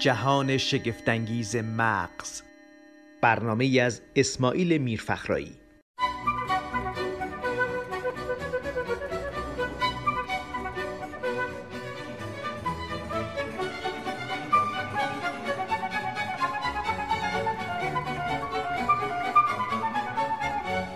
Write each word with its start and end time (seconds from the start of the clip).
جهان 0.00 0.56
شگفتانگیز 0.56 1.56
مغز. 1.56 2.42
برنامه 3.20 3.80
از 3.80 4.00
اسماعیل 4.16 4.78
میرفخرایی. 4.78 5.52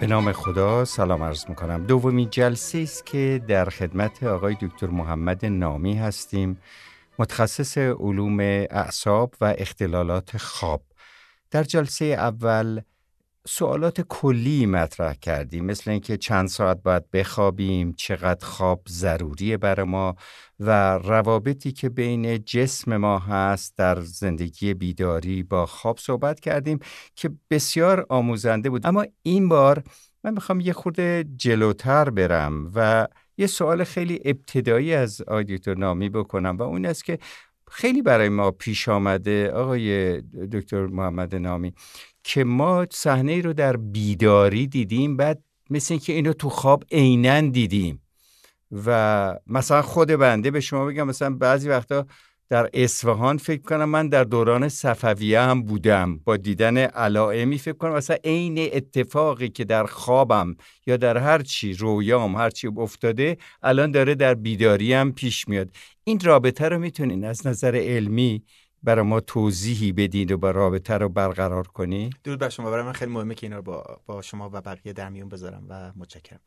به 0.00 0.06
نام 0.06 0.32
خدا 0.32 0.84
سلام 0.84 1.22
عرض 1.22 1.44
می‌کنم. 1.48 1.86
دومین 1.86 2.30
جلسه 2.30 2.78
است 2.78 3.06
که 3.06 3.42
در 3.48 3.64
خدمت 3.64 4.22
آقای 4.22 4.56
دکتر 4.60 4.86
محمد 4.86 5.46
نامی 5.46 5.94
هستیم. 5.94 6.58
متخصص 7.18 7.78
علوم 7.78 8.40
اعصاب 8.70 9.34
و 9.40 9.54
اختلالات 9.58 10.36
خواب. 10.36 10.82
در 11.50 11.62
جلسه 11.62 12.04
اول 12.04 12.80
سوالات 13.46 14.00
کلی 14.00 14.66
مطرح 14.66 15.14
کردیم 15.14 15.64
مثل 15.64 15.90
اینکه 15.90 16.16
چند 16.16 16.48
ساعت 16.48 16.82
باید 16.82 17.10
بخوابیم 17.10 17.92
چقدر 17.92 18.46
خواب 18.46 18.82
ضروریه 18.88 19.56
برای 19.56 19.86
ما 19.86 20.14
و 20.60 20.98
روابطی 20.98 21.72
که 21.72 21.88
بین 21.88 22.44
جسم 22.44 22.96
ما 22.96 23.18
هست 23.18 23.76
در 23.76 24.00
زندگی 24.00 24.74
بیداری 24.74 25.42
با 25.42 25.66
خواب 25.66 25.98
صحبت 25.98 26.40
کردیم 26.40 26.78
که 27.16 27.30
بسیار 27.50 28.06
آموزنده 28.08 28.70
بود. 28.70 28.86
اما 28.86 29.06
این 29.22 29.48
بار 29.48 29.82
من 30.24 30.34
می‌خوام 30.34 30.60
یه 30.60 30.72
خورده 30.72 31.24
جلوتر 31.36 32.10
برم 32.10 32.72
و 32.74 33.08
یه 33.38 33.46
سوال 33.46 33.84
خیلی 33.84 34.20
ابتدایی 34.24 34.94
از 34.94 35.22
آیدیتور 35.22 35.76
نامی 35.76 36.08
بکنم 36.08 36.56
و 36.56 36.62
اون 36.62 36.86
است 36.86 37.04
که 37.04 37.18
خیلی 37.70 38.02
برای 38.02 38.28
ما 38.28 38.50
پیش 38.50 38.88
آمده 38.88 39.50
آقای 39.50 40.20
دکتر 40.52 40.86
محمد 40.86 41.34
نامی 41.34 41.74
که 42.24 42.44
ما 42.44 42.86
صحنه 42.90 43.32
ای 43.32 43.42
رو 43.42 43.52
در 43.52 43.76
بیداری 43.76 44.66
دیدیم 44.66 45.16
بعد 45.16 45.42
مثل 45.70 45.94
اینکه 45.94 46.12
اینو 46.12 46.32
تو 46.32 46.48
خواب 46.48 46.84
عینا 46.92 47.40
دیدیم 47.40 48.02
و 48.86 49.38
مثلا 49.46 49.82
خود 49.82 50.08
بنده 50.08 50.50
به 50.50 50.60
شما 50.60 50.84
بگم 50.84 51.06
مثلا 51.06 51.30
بعضی 51.34 51.68
وقتا 51.68 52.06
در 52.48 52.70
اصفهان 52.74 53.36
فکر 53.36 53.62
کنم 53.62 53.84
من 53.84 54.08
در 54.08 54.24
دوران 54.24 54.68
صفویه 54.68 55.40
هم 55.40 55.62
بودم. 55.62 56.18
با 56.18 56.36
دیدن 56.36 56.78
علائمی 56.78 57.58
فکر 57.58 57.76
کنم 57.76 57.92
مثلا 57.92 58.16
عین 58.24 58.58
اتفاقی 58.72 59.48
که 59.48 59.64
در 59.64 59.86
خوابم 59.86 60.56
یا 60.86 60.96
در 60.96 61.18
هر 61.18 61.42
چی 61.42 61.72
رویام 61.72 62.36
هر 62.36 62.50
چی 62.50 62.66
افتاده 62.66 63.36
الان 63.62 63.90
داره 63.90 64.14
در 64.14 64.34
بیداری 64.34 64.92
هم 64.92 65.12
پیش 65.12 65.48
میاد. 65.48 65.70
این 66.04 66.20
رابطه 66.20 66.68
رو 66.68 66.78
می‌تونین 66.78 67.24
از 67.24 67.46
نظر 67.46 67.76
علمی 67.76 68.42
برای 68.82 69.04
ما 69.04 69.20
توضیحی 69.20 69.92
بدین 69.92 70.32
و 70.32 70.36
با 70.36 70.50
رابطه 70.50 70.94
رو 70.94 71.08
برقرار 71.08 71.66
کنی؟ 71.66 72.10
درود 72.24 72.38
بر 72.38 72.48
شما. 72.48 72.70
برای 72.70 72.84
من 72.84 72.92
خیلی 72.92 73.12
مهمه 73.12 73.34
که 73.34 73.46
اینا 73.46 73.56
رو 73.56 73.62
با, 73.62 74.00
با 74.06 74.22
شما 74.22 74.50
و 74.52 74.60
بقیه 74.60 74.92
در 74.92 75.08
میون 75.08 75.28
بذارم 75.28 75.66
و 75.68 75.92
متشکرم. 75.96 76.40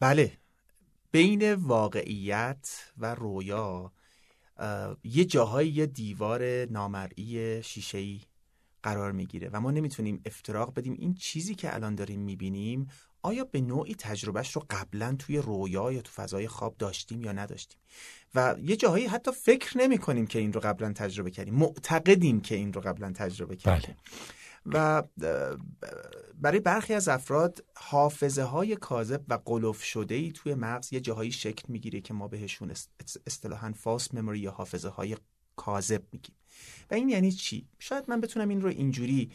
بله. 0.00 0.32
بین 1.10 1.54
واقعیت 1.54 2.92
و 2.98 3.14
رویا 3.14 3.92
یه 5.04 5.24
جاهایی 5.24 5.70
یه 5.70 5.86
دیوار 5.86 6.64
نامرئی 6.64 7.62
شیشه‌ای 7.62 8.20
قرار 8.82 9.12
می‌گیره 9.12 9.48
و 9.52 9.60
ما 9.60 9.70
نمی‌تونیم 9.70 10.20
افتراق 10.24 10.74
بدیم 10.74 10.92
این 10.98 11.14
چیزی 11.14 11.54
که 11.54 11.74
الان 11.74 11.94
داریم 11.94 12.20
می‌بینیم 12.20 12.88
آیا 13.22 13.44
به 13.44 13.60
نوعی 13.60 13.94
تجربهش 13.94 14.52
رو 14.52 14.62
قبلا 14.70 15.16
توی 15.18 15.38
رویا 15.38 15.92
یا 15.92 16.02
تو 16.02 16.12
فضای 16.12 16.48
خواب 16.48 16.76
داشتیم 16.78 17.24
یا 17.24 17.32
نداشتیم 17.32 17.78
و 18.34 18.54
یه 18.62 18.76
جاهایی 18.76 19.06
حتی 19.06 19.32
فکر 19.32 19.78
نمی 19.78 19.98
کنیم 19.98 20.26
که 20.26 20.38
این 20.38 20.52
رو 20.52 20.60
قبلا 20.60 20.92
تجربه 20.92 21.30
کردیم 21.30 21.54
معتقدیم 21.54 22.40
که 22.40 22.54
این 22.54 22.72
رو 22.72 22.80
قبلا 22.80 23.12
تجربه 23.12 23.56
کردیم 23.56 23.94
بله. 23.94 23.96
و 24.66 25.02
برای 26.34 26.60
برخی 26.60 26.94
از 26.94 27.08
افراد 27.08 27.64
حافظه 27.76 28.42
های 28.42 28.76
کاذب 28.76 29.24
و 29.28 29.34
قلف 29.34 29.82
شده 29.82 30.14
ای 30.14 30.32
توی 30.32 30.54
مغز 30.54 30.92
یه 30.92 31.00
جاهایی 31.00 31.32
شکل 31.32 31.64
می‌گیره 31.68 32.00
که 32.00 32.14
ما 32.14 32.28
بهشون 32.28 32.72
اصطلاحا 33.26 33.72
فاس 33.72 34.14
مموری 34.14 34.38
یا 34.38 34.50
حافظه 34.50 34.88
های 34.88 35.16
کاذب 35.56 36.02
میگیم. 36.12 36.34
و 36.90 36.94
این 36.94 37.08
یعنی 37.08 37.32
چی؟ 37.32 37.66
شاید 37.78 38.04
من 38.08 38.20
بتونم 38.20 38.48
این 38.48 38.60
رو 38.60 38.68
اینجوری 38.68 39.30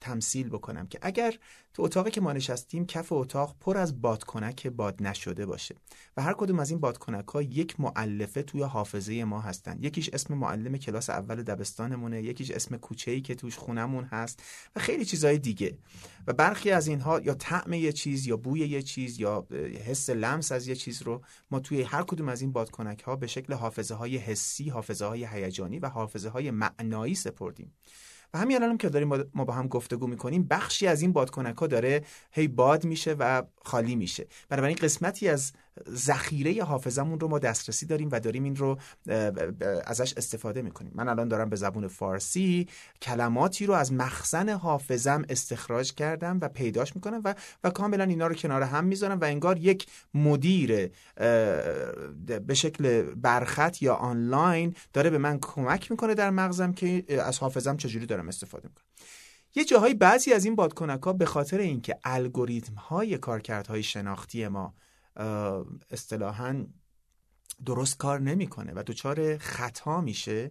تمثیل 0.00 0.48
بکنم 0.48 0.86
که 0.86 0.98
اگر 1.02 1.34
تو 1.74 1.82
اتاقی 1.82 2.10
که 2.10 2.20
ما 2.20 2.32
نشستیم 2.32 2.86
کف 2.86 3.12
اتاق 3.12 3.56
پر 3.60 3.76
از 3.76 4.00
بادکنک 4.00 4.66
باد 4.66 5.02
نشده 5.02 5.46
باشه 5.46 5.74
و 6.16 6.22
هر 6.22 6.32
کدوم 6.32 6.58
از 6.58 6.70
این 6.70 6.80
بادکنک 6.80 7.28
ها 7.28 7.42
یک 7.42 7.80
معلفه 7.80 8.42
توی 8.42 8.62
حافظه 8.62 9.24
ما 9.24 9.40
هستن. 9.40 9.78
یکیش 9.80 10.10
اسم 10.12 10.34
معلم 10.34 10.76
کلاس 10.76 11.10
اول 11.10 11.42
دبستانمونه 11.42 12.22
یکیش 12.22 12.50
اسم 12.50 12.76
کوچه 12.76 13.10
ای 13.10 13.20
که 13.20 13.34
توش 13.34 13.56
خونمون 13.56 14.04
هست 14.04 14.42
و 14.76 14.80
خیلی 14.80 15.04
چیزهای 15.04 15.38
دیگه. 15.38 15.78
و 16.26 16.32
برخی 16.32 16.70
از 16.70 16.86
اینها 16.86 17.20
یا 17.20 17.34
طعم 17.34 17.72
یه 17.72 17.92
چیز 17.92 18.26
یا 18.26 18.36
بوی 18.36 18.60
یه 18.60 18.82
چیز 18.82 19.20
یا 19.20 19.46
حس 19.86 20.10
لمس 20.10 20.52
از 20.52 20.68
یه 20.68 20.74
چیز 20.74 21.02
رو 21.02 21.22
ما 21.50 21.60
توی 21.60 21.82
هر 21.82 22.02
کدوم 22.02 22.28
از 22.28 22.40
این 22.40 22.52
بادکنک 22.52 23.02
ها 23.02 23.16
به 23.16 23.26
شکل 23.26 23.52
حافظه 23.52 23.94
های 23.94 24.16
حسی 24.16 24.68
حافظه 24.68 25.06
های 25.06 25.24
هیجانی 25.24 25.78
و 25.78 25.86
حافظه 25.98 26.28
های 26.28 26.50
معنایی 26.50 27.14
سپردیم. 27.14 27.72
و 28.34 28.38
همین 28.38 28.56
الانم 28.56 28.76
که 28.78 28.88
داریم 28.88 29.08
ما 29.08 29.44
با 29.44 29.52
هم 29.52 29.68
گفتگو 29.68 30.06
می‌کنیم 30.06 30.44
بخشی 30.44 30.86
از 30.86 31.02
این 31.02 31.12
بادکنک 31.12 31.56
ها 31.56 31.66
داره 31.66 32.04
هی 32.32 32.48
باد 32.48 32.84
میشه 32.84 33.12
و 33.18 33.42
خالی 33.64 33.96
میشه. 33.96 34.26
بنابراین 34.48 34.76
قسمتی 34.76 35.28
از 35.28 35.52
ذخیره 35.94 36.64
حافظمون 36.64 37.20
رو 37.20 37.28
ما 37.28 37.38
دسترسی 37.38 37.86
داریم 37.86 38.08
و 38.12 38.20
داریم 38.20 38.44
این 38.44 38.56
رو 38.56 38.78
ازش 39.86 40.14
استفاده 40.16 40.62
می‌کنیم. 40.62 40.92
من 40.94 41.08
الان 41.08 41.28
دارم 41.28 41.50
به 41.50 41.56
زبون 41.56 41.88
فارسی 41.88 42.68
کلماتی 43.02 43.66
رو 43.66 43.74
از 43.74 43.92
مخزن 43.92 44.48
حافظم 44.48 45.24
استخراج 45.28 45.92
کردم 45.92 46.38
و 46.42 46.48
پیداش 46.48 46.96
می‌کنم 46.96 47.20
و 47.24 47.34
و 47.64 47.70
کاملا 47.70 48.04
اینا 48.04 48.26
رو 48.26 48.34
کنار 48.34 48.62
هم 48.62 48.84
می‌ذارم 48.84 49.20
و 49.20 49.24
انگار 49.24 49.58
یک 49.58 49.86
مدیر 50.14 50.90
به 52.46 52.54
شکل 52.54 53.02
برخط 53.02 53.82
یا 53.82 53.94
آنلاین 53.94 54.74
داره 54.92 55.10
به 55.10 55.18
من 55.18 55.38
کمک 55.42 55.90
می‌کنه 55.90 56.14
در 56.14 56.30
مغزم 56.30 56.72
که 56.72 57.04
از 57.22 57.38
حافظم 57.38 57.76
چجوری 57.76 58.06
دارم 58.06 58.28
استفاده 58.28 58.68
می‌کنم. 58.68 58.84
یه 59.54 59.64
جاهای 59.64 59.94
بعضی 59.94 60.32
از 60.32 60.44
این 60.44 60.54
بادکنک 60.54 61.02
ها 61.02 61.12
به 61.12 61.26
خاطر 61.26 61.58
اینکه 61.58 61.98
الگوریتم 62.04 62.74
های 62.74 63.18
کارکردهای 63.18 63.82
شناختی 63.82 64.48
ما 64.48 64.74
اصطلاحا 65.90 66.66
درست 67.66 67.96
کار 67.96 68.20
نمی‌کنه 68.20 68.72
و 68.72 68.82
دچار 68.86 69.38
خطا 69.38 70.00
میشه. 70.00 70.50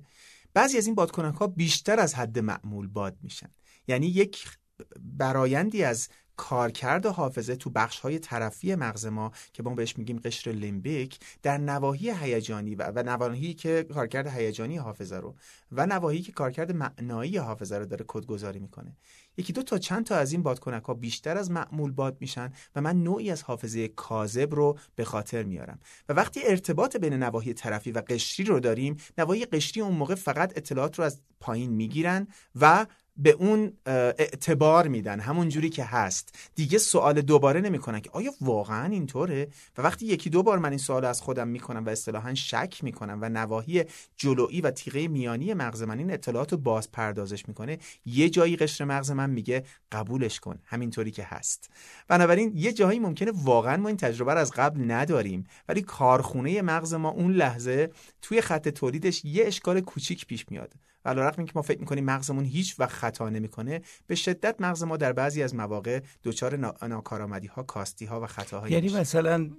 بعضی 0.54 0.78
از 0.78 0.86
این 0.86 0.96
بادکنک 0.96 1.36
ها 1.36 1.48
بیشتر 1.48 2.00
از 2.00 2.16
حد 2.16 2.40
معمول 2.40 2.88
باد 2.88 3.18
میشن. 3.22 3.50
یعنی 3.88 4.08
یک 4.08 4.58
برایندی 5.02 5.84
از 5.84 6.10
کارکرد 6.38 7.06
حافظه 7.06 7.56
تو 7.56 7.70
بخش 7.70 8.00
های 8.00 8.20
طرفی 8.20 8.76
مغز 8.76 9.06
ما 9.06 9.32
که 9.54 9.64
ما 9.64 9.76
بهش 9.76 9.98
میگیم 9.98 10.20
قشر 10.20 10.52
لیمبیک 10.52 11.20
در 11.44 11.58
نواحی 11.58 12.12
هیجانی 12.12 12.76
و, 12.76 12.92
و 12.96 13.04
نواحی 13.04 13.54
که 13.54 13.84
کارکرد 13.94 14.28
هیجانی 14.28 14.78
حافظه 14.78 15.16
رو 15.16 15.36
و 15.72 15.86
نواحی 15.86 16.22
که 16.22 16.32
کارکرد 16.32 16.72
معنایی 16.72 17.38
حافظه 17.38 17.78
رو 17.78 17.86
داره 17.86 18.06
کدگذاری 18.08 18.60
می‌کنه. 18.60 18.96
یکی 19.38 19.54
دو 19.54 19.64
تا 19.64 19.78
چند 19.78 20.06
تا 20.06 20.16
از 20.16 20.32
این 20.32 20.44
بادکنک 20.44 20.84
ها 20.84 20.94
بیشتر 20.94 21.38
از 21.38 21.52
معمول 21.52 21.92
باد 21.92 22.18
میشن 22.20 22.54
و 22.76 22.82
من 22.82 23.04
نوعی 23.04 23.32
از 23.32 23.44
حافظه 23.44 23.88
کاذب 23.88 24.56
رو 24.56 24.78
به 24.96 25.06
خاطر 25.06 25.44
میارم. 25.44 25.80
و 26.10 26.14
وقتی 26.14 26.42
ارتباط 26.44 26.98
بین 26.98 27.14
نواحی 27.14 27.54
طرفی 27.54 27.92
و 27.92 28.02
قشری 28.08 28.46
رو 28.46 28.60
داریم 28.60 28.98
نواحی 29.18 29.46
قشری 29.46 29.82
اون 29.82 29.96
موقع 29.96 30.16
فقط 30.16 30.58
اطلاعات 30.58 31.00
رو 31.00 31.06
از 31.06 31.22
پایین 31.40 31.72
می‌گیرن 31.72 32.28
و 32.56 32.86
به 33.18 33.30
اون 33.30 33.74
اعتبار 33.86 34.88
میدن 34.88 35.20
همون 35.20 35.50
جوری 35.50 35.70
که 35.70 35.84
هست. 35.84 36.36
دیگه 36.56 36.78
سوال 36.78 37.22
دوباره 37.22 37.62
نمی‌کنن 37.62 38.00
که 38.00 38.10
آیا 38.14 38.32
واقعا 38.42 38.92
اینطوره؟ 38.92 39.48
و 39.78 39.82
وقتی 39.82 40.06
یکی 40.06 40.30
دو 40.30 40.44
بار 40.44 40.60
من 40.60 40.70
این 40.70 40.78
سوال 40.78 41.06
از 41.06 41.22
خودم 41.22 41.48
می‌کنم 41.48 41.86
و 41.86 41.90
اصطلاحا 41.90 42.34
شک 42.34 42.80
می‌کنم 42.84 43.20
و 43.22 43.30
نواحی 43.30 43.84
جلویی 44.18 44.62
و 44.62 44.72
تیغه 44.72 45.08
میانی 45.08 45.54
مغز 45.54 45.84
من 45.84 45.98
این 45.98 46.12
اطلاعات 46.12 46.52
رو 46.52 46.58
باز 46.58 46.92
پردازش 46.92 47.48
می‌کنه 47.48 47.78
یه 48.06 48.30
جایی 48.30 48.56
قشر 48.56 48.86
مغز 48.86 49.12
من 49.12 49.30
میگه 49.30 49.64
قبولش 49.92 50.40
کن 50.40 50.60
همینطوری 50.66 51.12
که 51.12 51.24
هست. 51.24 51.70
بنابراین 52.08 52.52
یه 52.56 52.74
جایی 52.74 53.00
ممکنه 53.00 53.32
واقعا 53.36 53.78
ما 53.78 53.88
این 53.88 53.98
تجربه 53.98 54.34
رو 54.34 54.40
از 54.40 54.52
قبل 54.52 54.92
نداریم 54.92 55.44
ولی 55.70 55.82
کارخونه 55.82 56.62
مغز 56.62 56.94
ما 56.94 57.10
اون 57.10 57.32
لحظه 57.32 57.90
توی 58.22 58.42
خط 58.42 58.70
تولیدش 58.70 59.26
یه 59.26 59.46
اشکال 59.46 59.82
کوچیک 59.82 60.26
پیش 60.26 60.46
میاد. 60.50 60.74
علیرغم 61.08 61.36
اینکه 61.38 61.52
ما 61.56 61.62
فکر 61.62 61.80
می‌کنیم 61.80 62.06
مغزمون 62.06 62.46
هیچ 62.46 62.80
وقت 62.80 62.92
خطا 62.92 63.30
نمی‌کنه 63.30 63.82
به 64.08 64.16
شدت 64.16 64.56
مغز 64.60 64.84
ما 64.84 64.98
در 64.98 65.14
بعضی 65.14 65.44
از 65.44 65.56
مواقع 65.56 66.02
دچار 66.24 66.56
ناکارآمدی 66.88 67.48
ها 67.48 67.64
کاستی 67.64 68.06
ها 68.06 68.22
و 68.22 68.28
خطاهایی 68.28 68.74
یعنی 68.74 68.90
مثلا 68.90 69.50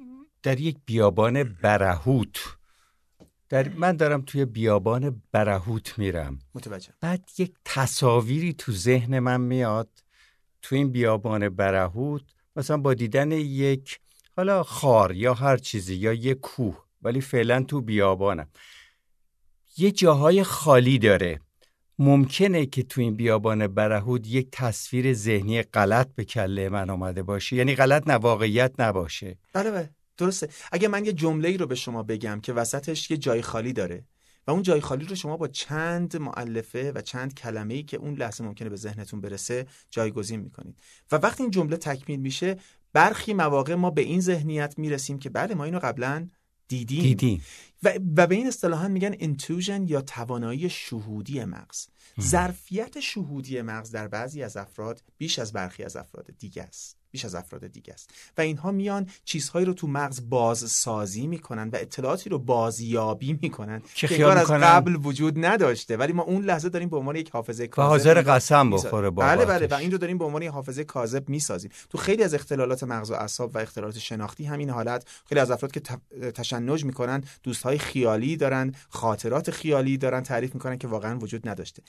در 0.42 0.60
یک 0.60 0.76
بیابان 0.86 1.42
برهوت 1.44 2.38
در 3.48 3.68
من 3.68 3.96
دارم 3.96 4.22
توی 4.22 4.44
بیابان 4.44 5.22
برهوت 5.32 5.98
میرم. 5.98 6.38
متوجه 6.54 6.92
بعد 7.00 7.30
یک 7.38 7.54
تصاویری 7.64 8.52
تو 8.52 8.72
ذهن 8.72 9.18
من 9.18 9.40
میاد 9.40 9.88
تو 10.62 10.76
این 10.76 10.92
بیابان 10.92 11.48
برهوت 11.48 12.22
مثلا 12.56 12.76
با 12.76 12.94
دیدن 12.94 13.32
یک 13.32 14.00
حالا 14.36 14.62
خار 14.62 15.14
یا 15.14 15.34
هر 15.34 15.56
چیزی 15.56 15.94
یا 15.94 16.12
یک 16.12 16.40
کوه 16.40 16.84
ولی 17.02 17.20
فعلا 17.20 17.62
تو 17.62 17.80
بیابانم. 17.80 18.48
یه 19.78 19.90
جاهای 19.90 20.42
خالی 20.42 20.98
داره. 20.98 21.40
ممکنه 21.98 22.66
که 22.66 22.82
تو 22.82 23.00
این 23.00 23.16
بیابان 23.16 23.66
برهود 23.66 24.26
یک 24.26 24.48
تصویر 24.52 25.12
ذهنی 25.14 25.62
غلط 25.62 26.08
به 26.14 26.24
کله 26.24 26.68
من 26.68 26.90
آمده 26.90 27.22
باشه. 27.22 27.56
یعنی 27.56 27.74
غلط 27.74 28.08
نه 28.08 28.14
واقعیت 28.14 28.72
نباشه. 28.78 29.38
بله 29.52 29.70
بله. 29.70 29.90
درسته. 30.16 30.48
اگه 30.72 30.88
من 30.88 31.04
یه 31.04 31.12
جمله 31.12 31.56
رو 31.56 31.66
به 31.66 31.74
شما 31.74 32.02
بگم 32.02 32.40
که 32.40 32.52
وسطش 32.52 33.10
یه 33.10 33.16
جای 33.16 33.42
خالی 33.42 33.72
داره 33.72 34.04
و 34.46 34.50
اون 34.50 34.62
جای 34.62 34.80
خالی 34.80 35.04
رو 35.04 35.14
شما 35.14 35.36
با 35.36 35.48
چند 35.48 36.16
معلفه 36.16 36.92
و 36.92 37.00
چند 37.00 37.34
کلمه 37.34 37.74
ای 37.74 37.82
که 37.82 37.96
اون 37.96 38.14
لحظه 38.14 38.44
ممکنه 38.44 38.68
به 38.68 38.76
ذهنتون 38.76 39.20
برسه 39.20 39.66
جایگزین 39.90 40.40
می‌کنید. 40.40 40.78
و 41.12 41.16
وقتی 41.16 41.42
این 41.42 41.50
جمله 41.50 41.76
تکمیل 41.76 42.20
میشه 42.20 42.56
برخی 42.92 43.34
مواقع 43.34 43.74
ما 43.74 43.90
به 43.90 44.02
این 44.02 44.20
ذهنیت 44.20 44.74
می‌رسیم 44.78 45.18
که 45.18 45.30
بله 45.30 45.54
ما 45.54 45.64
اینو 45.64 45.78
قبلا 45.78 46.28
دیدیم, 46.68 47.02
دیدیم. 47.02 47.42
و, 47.82 47.98
و 48.16 48.26
به 48.26 48.34
این 48.34 48.46
اصطلاحا 48.46 48.88
میگن 48.88 49.14
انتوژن 49.18 49.86
یا 49.88 50.00
توانایی 50.00 50.70
شهودی 50.70 51.44
مغز. 51.44 51.86
ظرفیت 52.20 53.00
شهودی 53.00 53.62
مغز 53.62 53.90
در 53.90 54.08
بعضی 54.08 54.42
از 54.42 54.56
افراد 54.56 55.02
بیش 55.18 55.38
از 55.38 55.52
برخی 55.52 55.84
از 55.84 55.96
افراد 55.96 56.26
دیگه 56.38 56.62
است. 56.62 56.97
بیش 57.10 57.24
از 57.24 57.34
افراد 57.34 57.66
دیگه 57.66 57.92
است. 57.92 58.10
و 58.38 58.40
اینها 58.40 58.72
میان 58.72 59.06
چیزهایی 59.24 59.66
رو 59.66 59.72
تو 59.72 59.86
مغز 59.86 60.28
بازسازی 60.28 61.26
می‌کنن 61.26 61.68
و 61.68 61.76
اطلاعاتی 61.76 62.30
رو 62.30 62.38
بازیابی 62.38 63.38
می‌کنن 63.42 63.82
که 63.94 64.06
خیال 64.06 64.38
از 64.38 64.50
قبل 64.50 64.96
وجود 65.02 65.44
نداشته. 65.44 65.96
ولی 65.96 66.12
ما 66.12 66.22
اون 66.22 66.44
لحظه 66.44 66.68
داریم 66.68 66.88
به 66.88 66.96
عنوان 66.96 67.16
یک 67.16 67.30
حافظه 67.30 67.66
کاذب 67.66 67.90
حاضر 67.90 68.22
قسم 68.22 68.70
بخوره 68.70 69.10
بله 69.10 69.44
بله 69.44 69.66
و 69.66 69.74
این 69.74 69.92
رو 69.92 69.98
داریم 69.98 70.18
به 70.18 70.24
عنوان 70.24 70.42
یک 70.42 70.48
حافظه 70.48 70.84
کاذب 70.84 71.28
می‌سازیم. 71.28 71.70
تو 71.90 71.98
خیلی 71.98 72.22
از 72.22 72.34
اختلالات 72.34 72.82
مغز 72.84 73.10
و 73.10 73.14
اعصاب 73.14 73.54
و 73.54 73.58
اختلالات 73.58 73.98
شناختی 73.98 74.44
همین 74.44 74.70
حالت 74.70 75.06
خیلی 75.28 75.40
از 75.40 75.50
افراد 75.50 75.72
که 75.72 75.80
تشنج 76.30 76.84
می‌کنن 76.84 77.24
دوستهای 77.42 77.78
خیالی 77.78 78.36
دارن 78.36 78.74
خاطرات 78.88 79.50
خیالی 79.50 79.98
دارن 79.98 80.22
تعریف 80.22 80.54
می‌کنن 80.54 80.78
که 80.78 80.88
واقعا 80.88 81.18
وجود 81.18 81.48
نداشته. 81.48 81.82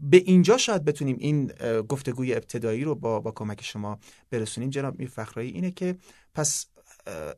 به 0.00 0.16
اینجا 0.16 0.56
شاید 0.58 0.84
بتونیم 0.84 1.16
این 1.20 1.46
گفتگوی 1.88 2.34
ابتدایی 2.34 2.84
رو 2.84 2.94
با 2.94 3.20
با 3.20 3.30
کمک 3.30 3.64
شما 3.64 3.98
برسونیم. 4.30 4.53
برسونیم 4.54 4.70
جناب 4.70 4.98
میرفخرایی 4.98 5.50
اینه 5.50 5.70
که 5.70 5.96
پس 6.34 6.66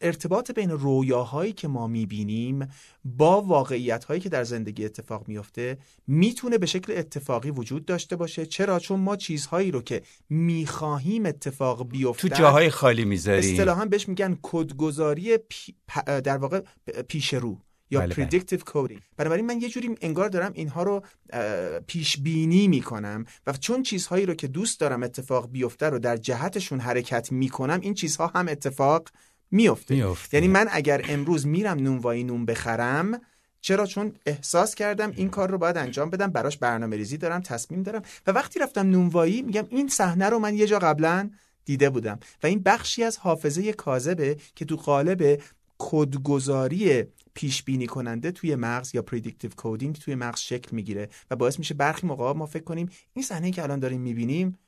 ارتباط 0.00 0.50
بین 0.50 0.70
رویاهایی 0.70 1.52
که 1.52 1.68
ما 1.68 1.86
می‌بینیم 1.86 2.68
با 3.04 3.42
واقعیت 3.42 4.04
هایی 4.04 4.20
که 4.20 4.28
در 4.28 4.44
زندگی 4.44 4.84
اتفاق 4.84 5.28
میفته 5.28 5.78
می‌تونه 6.06 6.58
به 6.58 6.66
شکل 6.66 6.92
اتفاقی 6.96 7.50
وجود 7.50 7.84
داشته 7.84 8.16
باشه. 8.16 8.46
چرا؟ 8.46 8.78
چون 8.78 9.00
ما 9.00 9.16
چیزهایی 9.16 9.70
رو 9.70 9.82
که 9.82 10.02
می‌خواهیم 10.30 11.26
اتفاق 11.26 11.88
بیفته 11.88 12.28
تو 12.28 12.34
جاهای 12.34 12.70
خالی 12.70 13.04
می‌ذاریم 13.04 13.52
اصطلاحا 13.52 13.84
بهش 13.84 14.08
میگن 14.08 14.38
کدگذاری 14.42 15.38
در 16.04 16.36
واقع 16.36 16.60
پیش 17.08 17.34
رو. 17.34 17.58
یا 17.90 18.00
بله 18.00 18.14
predictive 18.14 18.60
coding. 18.60 19.00
بنابراین 19.16 19.46
من 19.46 19.60
یه 19.60 19.68
جوری 19.68 19.94
انگار 20.00 20.28
دارم 20.28 20.52
اینها 20.54 20.82
رو 20.82 21.02
پیش 21.86 22.18
بینی 22.18 22.68
می‌کنم 22.68 23.24
و 23.46 23.52
چون 23.52 23.82
چیزهایی 23.82 24.26
رو 24.26 24.34
که 24.34 24.46
دوست 24.46 24.80
دارم 24.80 25.02
اتفاق 25.02 25.50
بیفته 25.50 25.88
رو 25.88 25.98
در 25.98 26.16
جهتشون 26.16 26.80
حرکت 26.80 27.32
می‌کنم 27.32 27.80
این 27.82 27.94
چیزها 27.94 28.26
هم 28.26 28.48
اتفاق 28.48 29.08
میفته, 29.50 29.94
میفته. 29.94 30.36
یعنی 30.36 30.48
من 30.48 30.68
اگر 30.70 31.04
امروز 31.08 31.46
میرم 31.46 31.78
نونوایی 31.78 32.24
نون 32.24 32.46
بخرم 32.46 33.20
چرا؟ 33.60 33.86
چون 33.86 34.12
احساس 34.26 34.74
کردم 34.74 35.12
این 35.16 35.30
کار 35.30 35.50
رو 35.50 35.58
باید 35.58 35.76
انجام 35.76 36.10
بدم 36.10 36.26
براش 36.26 36.56
برنامه 36.56 36.96
ریزی 36.96 37.16
دارم 37.16 37.40
تصمیم 37.40 37.82
دارم. 37.82 38.02
و 38.26 38.32
وقتی 38.32 38.58
رفتم 38.58 38.90
نونوایی 38.90 39.42
میگم 39.42 39.66
این 39.70 39.88
صحنه 39.88 40.28
رو 40.28 40.38
من 40.38 40.54
یه 40.54 40.66
جا 40.66 40.78
قبلا 40.78 41.30
دیده 41.64 41.90
بودم. 41.90 42.18
و 42.42 42.46
این 42.46 42.62
بخشی 42.62 43.02
از 43.02 43.18
حافظه 43.18 43.72
کاذبه 43.72 44.36
که 44.54 44.64
تو 44.64 44.76
قالب 44.76 45.40
کدگذاری 45.78 47.04
پیش 47.36 47.62
بینی 47.62 47.86
کننده 47.86 48.30
توی 48.32 48.56
مغز 48.56 48.94
یا 48.94 49.02
predictive 49.02 49.50
coding 49.56 49.96
توی 49.96 50.14
مغز 50.14 50.40
شکل 50.40 50.76
می‌گیره 50.76 51.08
و 51.30 51.36
باعث 51.36 51.58
میشه 51.58 51.74
برخی 51.74 52.06
موقع 52.06 52.32
ما 52.32 52.46
فکر 52.46 52.64
کنیم 52.64 52.88
این 53.12 53.24
صحنه 53.24 53.50
که 53.50 53.62
الان 53.62 53.78
داریم 53.78 54.00
می‌بینیم 54.00 54.58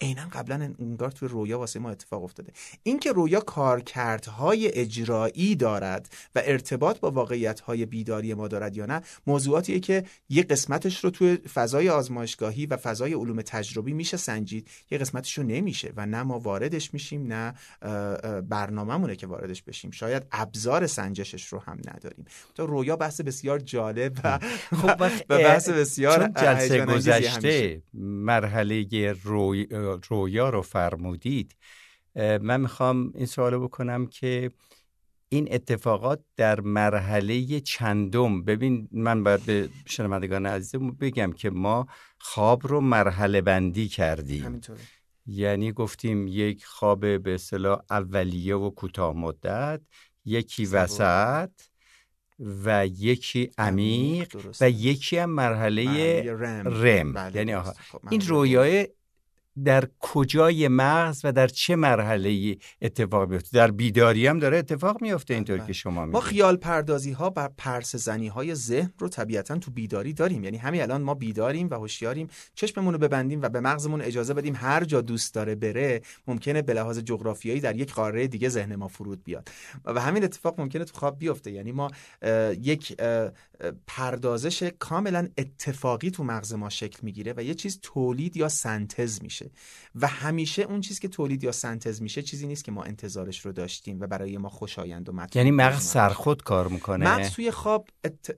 عینا 0.00 0.28
قبلا 0.32 0.74
انگار 0.78 1.10
توی 1.10 1.28
رویا 1.28 1.58
واسه 1.58 1.80
ما 1.80 1.90
اتفاق 1.90 2.24
افتاده. 2.24 2.52
اینکه 2.82 3.12
رویا 3.12 3.40
کارکردهای 3.40 4.72
اجرایی 4.74 5.56
دارد 5.56 6.08
و 6.34 6.42
ارتباط 6.44 7.00
با 7.00 7.10
واقعیتهای 7.10 7.86
بیداری 7.86 8.34
ما 8.34 8.48
دارد 8.48 8.76
یا 8.76 8.86
نه 8.86 9.02
موضوعاتیه 9.26 9.80
که 9.80 10.04
یه 10.28 10.42
قسمتش 10.42 11.04
رو 11.04 11.10
توی 11.10 11.36
فضای 11.36 11.88
آزمایشگاهی 11.88 12.66
و 12.66 12.76
فضای 12.76 13.14
علوم 13.14 13.42
تجربی 13.42 13.92
میشه 13.92 14.16
سنجید. 14.16 14.68
یه 14.90 14.98
قسمتش 14.98 15.38
رو 15.38 15.44
نمیشه 15.44 15.92
و 15.96 16.06
نه 16.06 16.22
ما 16.22 16.38
واردش 16.38 16.94
میشیم 16.94 17.32
نه 17.32 17.54
برنامهمونه 18.40 19.16
که 19.16 19.26
واردش 19.26 19.62
بشیم. 19.62 19.90
شاید 19.90 20.22
ابزار 20.32 20.86
سنجشش 20.86 21.46
رو 21.46 21.58
هم 21.58 21.78
نداریم. 21.94 22.24
تو 22.54 22.66
رویا 22.66 22.96
بحث 22.96 23.20
بسیار 23.20 23.58
جالب 23.58 24.18
و 24.24 24.38
خب 24.76 24.96
بحث 25.28 25.68
بسیار 25.68 26.28
جلسه 26.28 26.86
گذشته 26.86 27.82
مرحله 27.94 29.14
روی 29.22 29.66
رویا 29.94 30.50
رو 30.50 30.62
فرمودید 30.62 31.56
من 32.16 32.60
می‌خوام 32.60 33.12
این 33.14 33.26
سوال 33.26 33.58
بکنم 33.58 34.06
که 34.06 34.50
این 35.28 35.48
اتفاقات 35.50 36.20
در 36.36 36.60
مرحله 36.60 37.60
چندم 37.60 38.42
ببین 38.44 38.88
من 38.92 39.24
باید 39.24 39.44
به 39.44 39.68
شنوندگان 39.86 40.46
عزیزم 40.46 40.90
بگم 40.90 41.32
که 41.32 41.50
ما 41.50 41.86
خواب 42.18 42.66
رو 42.66 42.80
مرحله 42.80 43.40
بندی 43.40 43.88
کردیم. 43.88 44.60
یعنی 45.26 45.72
گفتیم 45.72 46.26
یک 46.26 46.64
خواب 46.64 47.22
به 47.22 47.34
اصطلاح 47.34 47.82
اولیه 47.90 48.56
و 48.56 48.70
کوتاه 48.70 49.16
مدت 49.16 49.80
یکی 50.24 50.66
وسط 50.66 51.50
و 52.64 52.86
یکی 52.86 53.50
عمیق 53.58 54.36
و 54.60 54.70
یکی 54.70 55.18
هم 55.18 55.30
مرحله 55.30 56.22
رم, 56.64 57.12
بله 57.12 57.36
یعنی 57.36 57.60
خب، 57.60 58.00
این 58.10 58.20
رویای 58.20 58.88
در 59.64 59.88
کجای 60.00 60.68
مغز 60.68 61.20
و 61.24 61.32
در 61.32 61.46
چه 61.46 61.76
مرحله 61.76 62.56
اتفاق 62.82 63.30
میفته 63.30 63.48
در 63.52 63.70
بیداری 63.70 64.26
هم 64.26 64.38
داره 64.38 64.58
اتفاق 64.58 65.02
میفته 65.02 65.34
اینطور 65.34 65.58
که 65.58 65.72
شما 65.72 66.00
میگید 66.00 66.14
ما 66.14 66.20
خیال 66.20 66.56
پردازی 66.56 67.12
ها 67.12 67.30
بر 67.30 67.50
پرس 67.58 67.96
زنی 67.96 68.28
های 68.28 68.54
ذهن 68.54 68.92
رو 68.98 69.08
طبیعتا 69.08 69.58
تو 69.58 69.70
بیداری 69.70 70.12
داریم. 70.12 70.44
یعنی 70.44 70.56
همین 70.56 70.82
الان 70.82 71.02
ما 71.02 71.14
بیداریم 71.14 71.68
و 71.70 71.74
هوشیاریم. 71.74 72.28
چشممون 72.54 72.94
رو 72.94 72.98
ببندیم 72.98 73.42
و 73.42 73.48
به 73.48 73.60
مغزمون 73.60 74.02
اجازه 74.02 74.34
بدیم 74.34 74.54
هر 74.56 74.84
جا 74.84 75.00
دوست 75.00 75.34
داره 75.34 75.54
بره 75.54 76.00
ممکنه 76.26 76.62
به 76.62 76.74
لحاظ 76.74 76.98
جغرافیایی 76.98 77.60
در 77.60 77.76
یک 77.76 77.92
قاره 77.92 78.26
دیگه 78.26 78.48
ذهن 78.48 78.76
ما 78.76 78.88
فرود 78.88 79.24
بیاد. 79.24 79.48
و 79.84 80.00
همین 80.00 80.24
اتفاق 80.24 80.60
ممکنه 80.60 80.84
تو 80.84 80.98
خواب 80.98 81.18
بیفته. 81.18 81.50
یعنی 81.50 81.72
ما 81.72 81.90
یک 82.60 82.96
پردازش 83.86 84.62
کاملا 84.62 85.28
اتفاقی 85.38 86.10
تو 86.10 86.24
مغز 86.24 86.52
ما 86.52 86.68
شکل 86.68 86.98
می‌گیره 87.02 87.34
و 87.36 87.42
یه 87.42 87.54
چیز 87.54 87.78
تولید 87.82 88.36
یا 88.36 88.48
سنتز 88.48 89.22
میشه. 89.22 89.50
و 89.94 90.06
همیشه 90.06 90.62
اون 90.62 90.80
چیزی 90.80 91.00
که 91.00 91.08
تولید 91.08 91.44
یا 91.44 91.52
سنتز 91.52 92.02
میشه 92.02 92.22
چیزی 92.22 92.46
نیست 92.46 92.64
که 92.64 92.72
ما 92.72 92.82
انتظارش 92.82 93.46
رو 93.46 93.52
داشتیم 93.52 94.00
و 94.00 94.06
برای 94.06 94.38
ما 94.38 94.48
خوشایند 94.48 95.08
و 95.08 95.12
مطلوب 95.12 95.36
یعنی 95.36 95.50
مغز 95.50 95.82
سرخود 95.82 96.42
کار 96.42 96.68
می‌کنه؟ 96.68 97.08
مغز 97.08 97.30
توی 97.30 97.50
خواب 97.50 97.88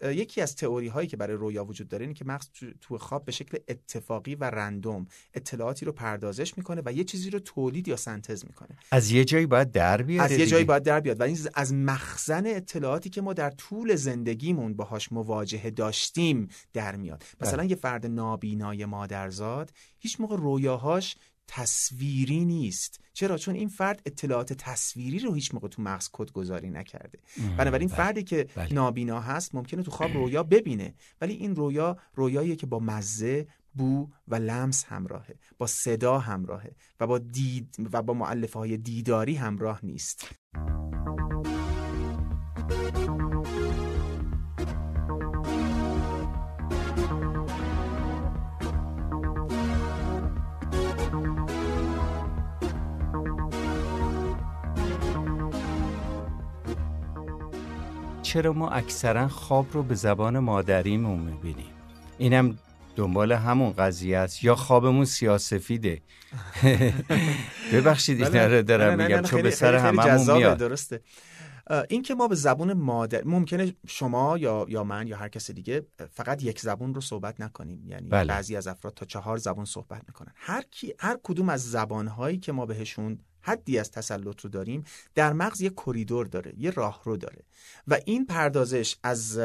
یکی 0.03 0.41
از 0.41 0.57
تئوری 0.57 0.89
هایی 0.89 1.09
که 1.09 1.17
برای 1.17 1.37
رویا 1.37 1.65
وجود 1.65 1.89
داره 1.89 2.03
اینه 2.03 2.15
که 2.15 2.25
مغز 2.25 2.49
توی 2.81 2.99
خواب 2.99 3.25
به 3.25 3.33
شکل 3.33 3.59
اتفاقی 3.69 4.35
و 4.35 4.45
رندوم 4.45 5.07
اطلاعاتی 5.35 5.87
رو 5.87 5.93
پردازش 5.93 6.59
می‌کنه 6.59 6.83
و 6.85 6.93
یه 6.93 7.05
چیزی 7.05 7.31
رو 7.31 7.39
تولید 7.39 7.89
یا 7.89 7.97
سنتز 7.97 8.45
می‌کنه. 8.45 8.79
از 8.91 9.11
یه 9.11 9.25
جایی 9.25 9.47
باید 9.47 9.73
در 9.73 10.03
بیاد 10.03 10.33
از 10.33 10.39
یه 10.39 10.47
جایی 10.47 10.65
باید 10.65 10.83
در 10.83 11.01
بیاد 11.01 11.21
و 11.21 11.23
این 11.23 11.39
از 11.55 11.75
مخزن 11.75 12.47
اطلاعاتی 12.47 13.11
که 13.11 13.21
ما 13.21 13.33
در 13.33 13.51
طول 13.51 13.95
زندگیمون 13.95 14.75
باهاش 14.75 15.08
مواجهه 15.13 15.71
داشتیم 15.71 16.49
در 16.73 16.97
میاد. 16.97 17.19
بله. 17.19 17.49
مثلا 17.49 17.65
یه 17.65 17.77
فرد 17.77 18.07
نابینای 18.07 18.85
مادرزاد 18.85 19.73
هیچ 19.99 20.21
موقع 20.21 20.37
رویاهاش 20.37 21.17
تصویری 21.49 22.45
نیست. 22.45 23.01
چرا؟ 23.13 23.39
چون 23.39 23.55
این 23.55 23.69
فرد 23.69 24.03
اطلاعات 24.07 24.53
تصویری 24.53 25.19
رو 25.19 25.35
هیچ 25.35 25.55
موقع 25.55 25.69
تو 25.69 25.83
مغز 25.83 26.09
کد 26.13 26.33
گذاری 26.33 26.71
نکرده. 26.71 27.19
بنابراین 27.59 27.89
بله. 27.89 27.97
فردی 27.97 28.23
که 28.23 28.47
بله. 28.55 28.75
نابینا 28.75 29.21
هست 29.21 29.55
ممکنه 29.55 29.83
تو 29.83 29.91
خواب 29.91 30.13
رویا 30.13 30.43
ببینه. 30.43 30.95
ولی 31.21 31.35
این 31.35 31.57
رویا 31.57 31.97
رویاییه 32.15 32.57
که 32.57 32.67
با 32.67 32.79
مزه 32.79 33.47
بو 33.75 34.09
و 34.29 34.35
لمس 34.35 34.85
همراهه. 34.85 35.35
با 35.59 35.67
صدا 35.67 36.19
همراهه. 36.19 36.75
و 37.01 37.07
با 37.07 37.19
دید 37.19 37.77
و 37.93 38.03
با 38.03 38.15
معلفه 38.15 38.59
های 38.59 38.77
دیداری 38.77 39.35
همراه 39.35 39.81
نیست. 39.83 40.29
چرا 58.29 58.53
ما 58.53 58.69
اکثرا 58.71 59.29
خواب 59.29 59.67
رو 59.73 59.83
به 59.83 59.95
زبان 59.95 60.39
مادریمون 60.39 61.19
می‌بینیم؟ 61.19 61.73
اینم 62.19 62.59
دنبال 62.97 63.33
همون 63.33 63.73
قضیه 63.73 64.19
است. 64.19 64.45
یا 64.45 64.55
خوابمون 64.55 65.05
سیاسفیده؟ 65.05 66.03
ببخشید 67.73 68.23
این 68.23 68.37
رو 68.37 68.63
دارم 68.63 69.03
میگم 69.03 69.23
چون 69.23 69.43
به 69.43 69.51
سر 69.51 69.75
هممون 69.75 70.37
میاد. 70.37 70.59
درسته. 70.59 71.01
این 71.89 72.03
که 72.03 72.15
ما 72.15 72.29
به 72.29 72.35
زبون 72.35 72.73
مادر 72.73 73.25
ممکنه 73.25 73.75
شما 73.87 74.39
یا 74.39 74.67
یا 74.69 74.85
من 74.85 75.07
یا 75.07 75.17
هر 75.17 75.29
کس 75.29 75.51
دیگه 75.51 75.87
فقط 76.11 76.43
یک 76.43 76.61
زبون 76.61 76.95
رو 76.95 77.01
صحبت 77.01 77.41
نکنیم. 77.41 77.89
یعنی 77.89 78.09
بله. 78.09 78.29
بعضی 78.29 78.57
از 78.57 78.67
افراد 78.67 78.95
تا 78.95 79.07
چهار 79.07 79.37
زبون 79.37 79.65
صحبت 79.65 80.03
می‌کنن. 80.09 80.33
هر 80.37 80.63
کی 80.71 80.95
هر 80.99 81.19
کدوم 81.23 81.49
از 81.49 81.71
زبانهایی 81.71 82.39
که 82.39 82.53
ما 82.53 82.67
بهشون 82.67 83.19
حدی 83.49 83.79
از 83.79 83.91
تسلط 83.91 84.41
رو 84.41 84.51
داریم 84.51 84.85
در 85.15 85.33
مغز 85.33 85.61
یه 85.61 85.71
کریدور 85.71 86.27
داره 86.27 86.55
یه 86.59 86.71
راه 86.71 87.01
رو 87.05 87.17
داره. 87.17 87.45
و 87.89 87.99
این 88.05 88.27
پردازش 88.27 88.97
از 89.03 89.41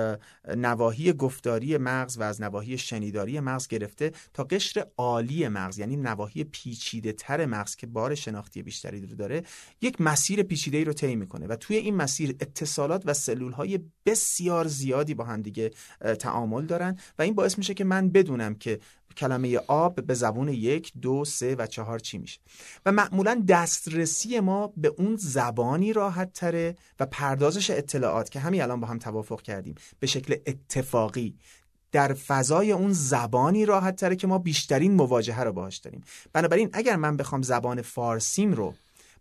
نواحی 0.48 1.14
گفتاری 1.14 1.78
مغز 1.78 2.18
و 2.18 2.22
از 2.22 2.42
نواحی 2.42 2.78
شنیداری 2.78 3.40
مغز 3.40 3.68
گرفته 3.68 4.12
تا 4.34 4.44
قشر 4.44 4.86
عالی 4.98 5.48
مغز 5.48 5.80
یعنی 5.80 5.96
نواحی 5.96 6.44
پیچیده 6.44 7.12
تر 7.12 7.46
مغز 7.46 7.76
که 7.76 7.88
بار 7.88 8.16
شناختی 8.16 8.64
بیشتری 8.64 9.02
رو 9.02 9.16
داره 9.16 9.44
یک 9.82 10.02
مسیر 10.02 10.44
پیچیده 10.44 10.84
رو 10.84 10.94
طی 10.94 11.16
می‌کنه. 11.16 11.48
و 11.48 11.56
توی 11.56 11.76
این 11.76 11.96
مسیر 11.96 12.36
اتصالات 12.40 13.04
و 13.06 13.14
سلول 13.14 13.52
های 13.52 13.80
بسیار 14.06 14.68
زیادی 14.68 15.14
با 15.14 15.24
هم 15.24 15.42
دیگه 15.42 15.72
تعامل 16.20 16.66
دارن 16.66 16.98
و 17.20 17.22
این 17.22 17.36
باعث 17.36 17.58
میشه 17.58 17.74
که 17.74 17.84
من 17.84 18.10
بدونم 18.10 18.56
که 18.56 18.80
کلمه 19.16 19.58
آب 19.68 20.02
به 20.02 20.14
زبون 20.14 20.48
یک 20.48 20.92
دو 21.02 21.26
سه 21.26 21.56
و 21.56 21.66
چهار 21.66 22.00
چی 22.00 22.18
میشه؟ 22.18 22.40
و 22.86 22.92
معمولا 22.92 23.44
دسترسی 23.48 24.40
ما 24.40 24.74
به 24.78 24.88
اون 24.98 25.16
زبانی 25.16 25.94
راحت 25.94 26.34
تره 26.34 26.76
و 27.00 27.06
پردازش 27.06 27.70
اطلاعات 27.70 28.30
که 28.30 28.40
همین 28.40 28.62
الان 28.62 28.80
با 28.80 28.88
هم 28.88 29.00
توافق 29.00 29.42
کردیم 29.42 29.76
به 30.00 30.08
شکل 30.08 30.36
اتفاقی 30.46 31.36
در 31.92 32.14
فضای 32.14 32.72
اون 32.72 32.94
زبانی 32.94 33.66
راحت 33.66 33.96
تره 33.96 34.16
که 34.16 34.28
ما 34.28 34.38
بیشترین 34.38 34.94
مواجهه 34.94 35.44
رو 35.44 35.54
باهاش 35.54 35.78
داریم. 35.78 36.04
بنابراین 36.34 36.70
اگر 36.74 36.96
من 36.96 37.18
بخوام 37.18 37.42
زبان 37.42 37.82
فارسیم 37.82 38.54
رو 38.54 38.74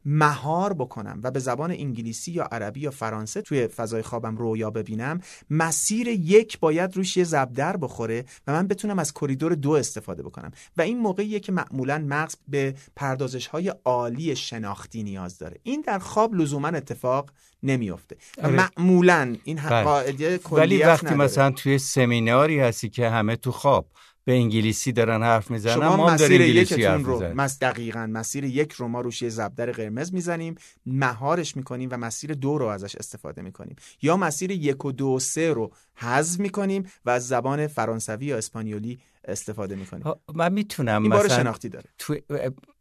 مهار 0.04 0.72
بکنم 0.72 1.20
و 1.22 1.30
به 1.30 1.38
زبان 1.38 1.70
انگلیسی 1.70 2.32
یا 2.32 2.44
عربی 2.44 2.80
یا 2.80 2.90
فرانسه 2.90 3.42
توی 3.42 3.66
فضای 3.66 4.02
خوابم 4.02 4.36
رویا 4.36 4.70
ببینم 4.70 5.20
مسیر 5.50 6.08
یک 6.08 6.58
باید 6.60 6.96
روش 6.96 7.16
یه 7.16 7.24
زبدر 7.24 7.76
بخوره 7.76 8.24
و 8.46 8.52
من 8.52 8.68
بتونم 8.68 8.98
از 8.98 9.14
کریدور 9.14 9.54
دو 9.54 9.70
استفاده 9.70 10.22
بکنم 10.22 10.50
و 10.76 10.82
این 10.82 10.98
موقعیه 10.98 11.40
که 11.40 11.52
معمولا 11.52 12.04
مغز 12.08 12.36
به 12.48 12.74
پردازش 12.96 13.46
های 13.46 13.74
عالی 13.84 14.36
شناختی 14.36 15.02
نیاز 15.02 15.38
داره 15.38 15.56
این 15.62 15.80
در 15.86 15.98
خواب 15.98 16.34
لزوما 16.34 16.68
اتفاق 16.68 17.30
نمیافته 17.62 18.16
آره. 18.42 18.70
معمولا 18.76 19.36
این 19.44 19.56
بله. 19.56 19.84
قاعده 19.84 20.40
ولی 20.52 20.82
وقتی 20.82 21.14
مثلا 21.14 21.50
توی 21.50 21.78
سمیناری 21.78 22.60
هستی 22.60 22.88
که 22.88 23.08
همه 23.08 23.36
تو 23.36 23.52
خواب 23.52 23.86
به 24.24 24.32
انگلیسی 24.32 24.92
دارن 24.92 25.22
حرف 25.22 25.50
می‌زنن 25.50 25.74
شما 25.74 25.96
ما 25.96 26.10
مسیر 26.10 26.40
یکتون 26.40 27.04
رو 27.04 27.34
مس 27.34 27.58
دقیقا 27.58 28.06
مسیر 28.06 28.44
یک 28.44 28.72
رو 28.72 28.88
ما 28.88 29.00
روش 29.00 29.22
یه 29.22 29.28
زبدر 29.28 29.72
قرمز 29.72 30.14
می‌زنیم 30.14 30.54
مهارش 30.86 31.56
می‌کنیم 31.56 31.88
و 31.92 31.96
مسیر 31.96 32.34
دو 32.34 32.58
رو 32.58 32.66
ازش 32.66 32.96
استفاده 32.96 33.42
می‌کنیم. 33.42 33.76
یا 34.02 34.16
مسیر 34.16 34.50
یک 34.50 34.84
و 34.84 34.92
دو 34.92 35.06
و 35.06 35.18
سه 35.18 35.52
رو 35.52 35.72
حذف 36.02 36.40
می‌کنیم 36.40 36.82
و 37.04 37.10
از 37.10 37.28
زبان 37.28 37.66
فرانسوی 37.66 38.26
یا 38.26 38.36
اسپانیولی 38.36 38.98
استفاده 39.24 39.74
می‌کنیم. 39.74 40.04
من 40.34 40.52
می‌تونم 40.52 41.02
این 41.02 41.12
مثلا 41.12 41.36
شناختی 41.36 41.68
داره. 41.68 41.84
تو 41.98 42.14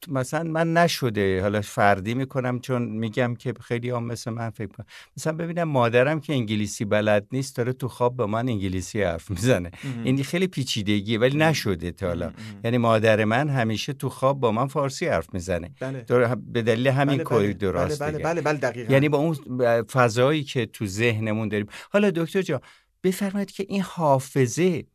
مثلا 0.08 0.44
من 0.44 0.74
نشده 0.74 1.42
حالا 1.42 1.62
فردی 1.62 2.14
می‌کنم 2.14 2.60
چون 2.60 2.82
میگم 2.82 3.36
که 3.36 3.54
خیلی 3.62 3.90
هم 3.90 4.04
مثل 4.04 4.32
من 4.32 4.50
فکر 4.50 4.68
کنم 4.68 4.86
مثلا 5.18 5.34
ببینم 5.34 5.64
مادرم 5.64 6.20
که 6.20 6.34
انگلیسی 6.34 6.86
بلد 6.86 7.28
نیست 7.32 7.56
داره 7.56 7.74
تو 7.74 7.88
خواب 7.88 8.16
با 8.16 8.28
من 8.28 8.50
انگلیسی 8.50 9.02
حرف 9.04 9.32
می‌زنه. 9.32 9.72
این 10.04 10.24
خیلی 10.24 10.48
پیچیدگیه 10.48 11.20
ولی 11.20 11.38
نشده 11.38 11.92
تا 11.92 12.08
حالا. 12.08 12.32
یعنی 12.64 12.78
مادر 12.78 13.26
من 13.26 13.50
همیشه 13.50 13.94
تو 13.94 14.10
خواب 14.10 14.40
با 14.40 14.52
من 14.52 14.68
فارسی 14.68 15.08
حرف 15.08 15.34
می‌زنه. 15.34 15.72
بله. 15.80 16.06
به 16.36 16.62
دلیل 16.62 16.88
همین 16.88 17.18
بله 17.18 17.26
بله. 17.26 17.54
درست 17.54 18.02
بله 18.04 18.18
بله, 18.18 18.42
بله, 18.42 18.60
بله 18.60 18.92
یعنی 18.92 19.10
با 19.10 19.18
اون 19.18 19.36
فضایی 19.84 20.44
که 20.44 20.66
تو 20.66 20.86
ذهنمون 20.86 21.50
داریم. 21.50 21.68
حالا 21.92 22.12
دکتر 22.12 22.42
جان 22.42 22.60
بفرمایید 23.04 23.52
که 23.52 23.66
این 23.70 23.82
حافظه 23.82 24.86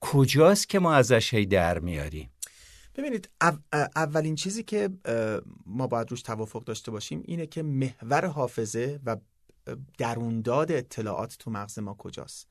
کجاست 0.00 0.68
که 0.68 0.78
ما 0.78 0.94
ازش 0.94 1.34
هی 1.34 1.46
در 1.46 1.78
میاریم؟ 1.78 2.30
ببینید 2.94 3.28
اولین 3.96 4.34
چیزی 4.34 4.62
که 4.62 4.90
ما 5.66 5.86
باید 5.86 6.10
روش 6.10 6.22
توافق 6.22 6.64
داشته 6.64 6.90
باشیم 6.90 7.22
اینه 7.24 7.46
که 7.46 7.62
محور 7.62 8.26
حافظه 8.26 9.00
و 9.06 9.16
درونداد 9.98 10.72
اطلاعات 10.72 11.36
تو 11.38 11.50
مغز 11.50 11.78
ما 11.78 11.94
کجاست. 11.94 12.48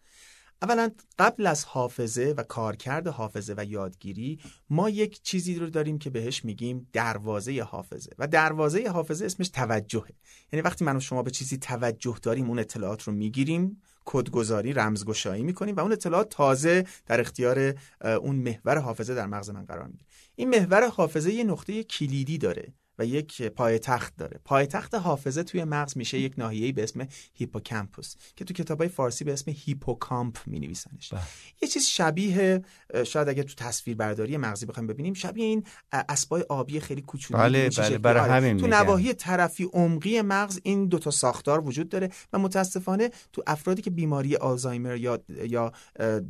اولا 0.61 0.91
قبل 1.19 1.47
از 1.47 1.65
حافظه 1.65 2.33
و 2.37 2.43
کارکرد 2.43 3.07
حافظه 3.07 3.53
و 3.57 3.65
یادگیری 3.65 4.39
ما 4.69 4.89
یک 4.89 5.21
چیزی 5.21 5.55
رو 5.55 5.69
داریم 5.69 5.99
که 5.99 6.09
بهش 6.09 6.45
میگیم 6.45 6.87
دروازه 6.93 7.63
حافظه. 7.63 8.11
و 8.19 8.27
دروازه 8.27 8.89
حافظه 8.89 9.25
اسمش 9.25 9.49
توجهه. 9.49 10.11
یعنی 10.53 10.61
وقتی 10.61 10.85
من 10.85 10.99
شما 10.99 11.23
به 11.23 11.31
چیزی 11.31 11.57
توجه 11.57 12.17
داریم 12.21 12.47
اون 12.47 12.59
اطلاعات 12.59 13.03
رو 13.03 13.13
می‌گیریم 13.13 13.81
کدگذاری 14.05 14.73
رمزگشایی 14.73 15.43
می‌کنیم 15.43 15.75
و 15.75 15.79
اون 15.79 15.91
اطلاعات 15.91 16.29
تازه 16.29 16.85
در 17.05 17.21
اختیار 17.21 17.73
اون 18.01 18.35
محور 18.35 18.77
حافظه 18.77 19.15
در 19.15 19.25
مغز 19.25 19.49
من 19.49 19.65
قرار 19.65 19.87
می‌گیره. 19.87 20.09
این 20.35 20.49
محور 20.49 20.87
حافظه 20.87 21.33
یه 21.33 21.43
نقطه 21.43 21.83
کلیدی 21.83 22.37
داره. 22.37 22.73
و 23.01 23.05
یک 23.05 23.41
پایتخت 23.41 24.15
داره 24.17 24.39
پایتخت 24.45 24.95
حافظه 24.95 25.43
توی 25.43 25.63
مغز 25.63 25.97
میشه 25.97 26.19
یک 26.19 26.33
ناحیه‌ای 26.37 26.71
به 26.71 26.83
اسم 26.83 27.07
hippocampus 27.33 28.15
که 28.35 28.45
تو 28.45 28.53
کتابای 28.53 28.87
فارسی 28.87 29.23
به 29.23 29.33
اسم 29.33 29.51
هیپوکامپ 29.51 30.37
مینویسنش 30.45 31.09
بله. 31.09 31.21
یه 31.61 31.67
چیز 31.67 31.85
شبیه 31.85 32.61
شاید 33.05 33.29
اگه 33.29 33.43
تو 33.43 33.53
تصویر 33.55 33.97
برداری 33.97 34.37
مغزی 34.37 34.65
بخوایم 34.65 34.87
ببینیم 34.87 35.13
شبیه 35.13 35.45
این 35.45 35.63
اسبای 35.91 36.41
آبی 36.49 36.79
خیلی 36.79 37.01
کوچولو 37.01 37.39
بله 37.39 37.69
بله 37.97 38.19
آره. 38.19 38.31
همین 38.31 38.57
تو 38.57 38.67
نواحی 38.67 39.13
طرفی 39.13 39.63
عمقی 39.63 40.21
مغز 40.21 40.59
این 40.63 40.87
دو 40.87 40.99
تا 40.99 41.11
ساختار 41.11 41.65
وجود 41.67 41.89
داره 41.89 42.09
و 42.33 42.39
متاسفانه 42.39 43.09
تو 43.33 43.43
افرادی 43.47 43.81
که 43.81 43.89
بیماری 43.89 44.35
آلزایمر 44.35 44.95
یا 44.95 45.23
یا 45.29 45.71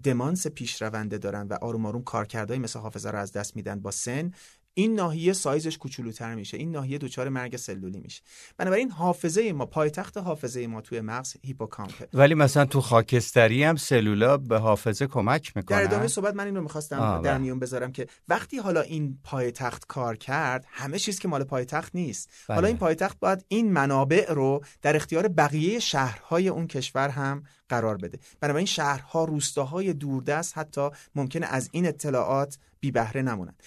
دمانس 0.03 0.47
پیشرونده 0.47 1.17
دارن 1.17 1.47
و 1.47 1.53
آروم 1.61 1.85
آروم 1.85 2.03
کارکردهای 2.03 2.59
مثل 2.59 2.79
حافظه 2.79 3.09
رو 3.09 3.19
از 3.19 3.31
دست 3.31 3.55
میدن 3.55 3.79
با 3.79 3.91
سن 3.91 4.31
این 4.73 4.95
ناحیه 4.95 5.33
سایزش 5.33 5.77
کوچولوتر 5.77 6.35
میشه. 6.35 6.57
این 6.57 6.71
ناحیه 6.71 6.97
دچار 6.97 7.29
مرگ 7.29 7.57
سلولی 7.57 7.99
میشه. 7.99 8.21
بنابراین 8.57 8.91
حافظه 8.91 9.53
ما 9.53 9.65
پایتخت 9.65 10.17
حافظه 10.17 10.67
ما 10.67 10.81
توی 10.81 11.01
مغز 11.01 11.35
هیپوکامپه 11.43 12.07
ولی 12.13 12.33
مثلا 12.33 12.65
تو 12.65 12.81
خاکستری 12.81 13.63
هم 13.63 13.75
سلولا 13.75 14.37
به 14.37 14.59
حافظه 14.59 15.07
کمک 15.07 15.53
می‌کنه 15.55 15.77
در 15.77 15.83
ادامه 15.83 16.07
صحبت 16.07 16.35
من 16.35 16.45
این 16.45 16.55
رو 16.55 16.61
می‌خواستم 16.61 17.21
در 17.21 17.31
بله. 17.31 17.37
میون 17.37 17.59
بذارم 17.59 17.91
که 17.91 18.07
وقتی 18.27 18.57
حالا 18.57 18.81
این 18.81 19.19
پایتخت 19.23 19.87
کار 19.87 20.15
کرد 20.15 20.65
همه 20.67 20.99
چیز 20.99 21.19
که 21.19 21.27
مال 21.27 21.43
پایتخت 21.43 21.95
نیست. 21.95 22.29
بله. 22.47 22.55
حالا 22.55 22.67
این 22.67 22.77
پایتخت 22.77 23.19
باید 23.19 23.45
این 23.47 23.71
منابع 23.71 24.33
رو 24.33 24.61
در 24.81 24.95
اختیار 24.95 25.27
بقیه 25.27 25.79
شهرهای 25.79 26.47
اون 26.49 26.67
کشور 26.67 27.09
هم 27.09 27.43
قرار 27.69 27.97
بده. 27.97 28.19
بنابراین 28.39 28.65
شهرها 28.65 29.23
روستاهای 29.23 29.93
دوردست 29.93 30.57
حتی 30.57 30.89
ممکنه 31.15 31.45
از 31.45 31.69
این 31.71 31.87
اطلاعات 31.87 32.57
بی 32.79 32.91
بهره 32.91 33.21
نمونند 33.21 33.63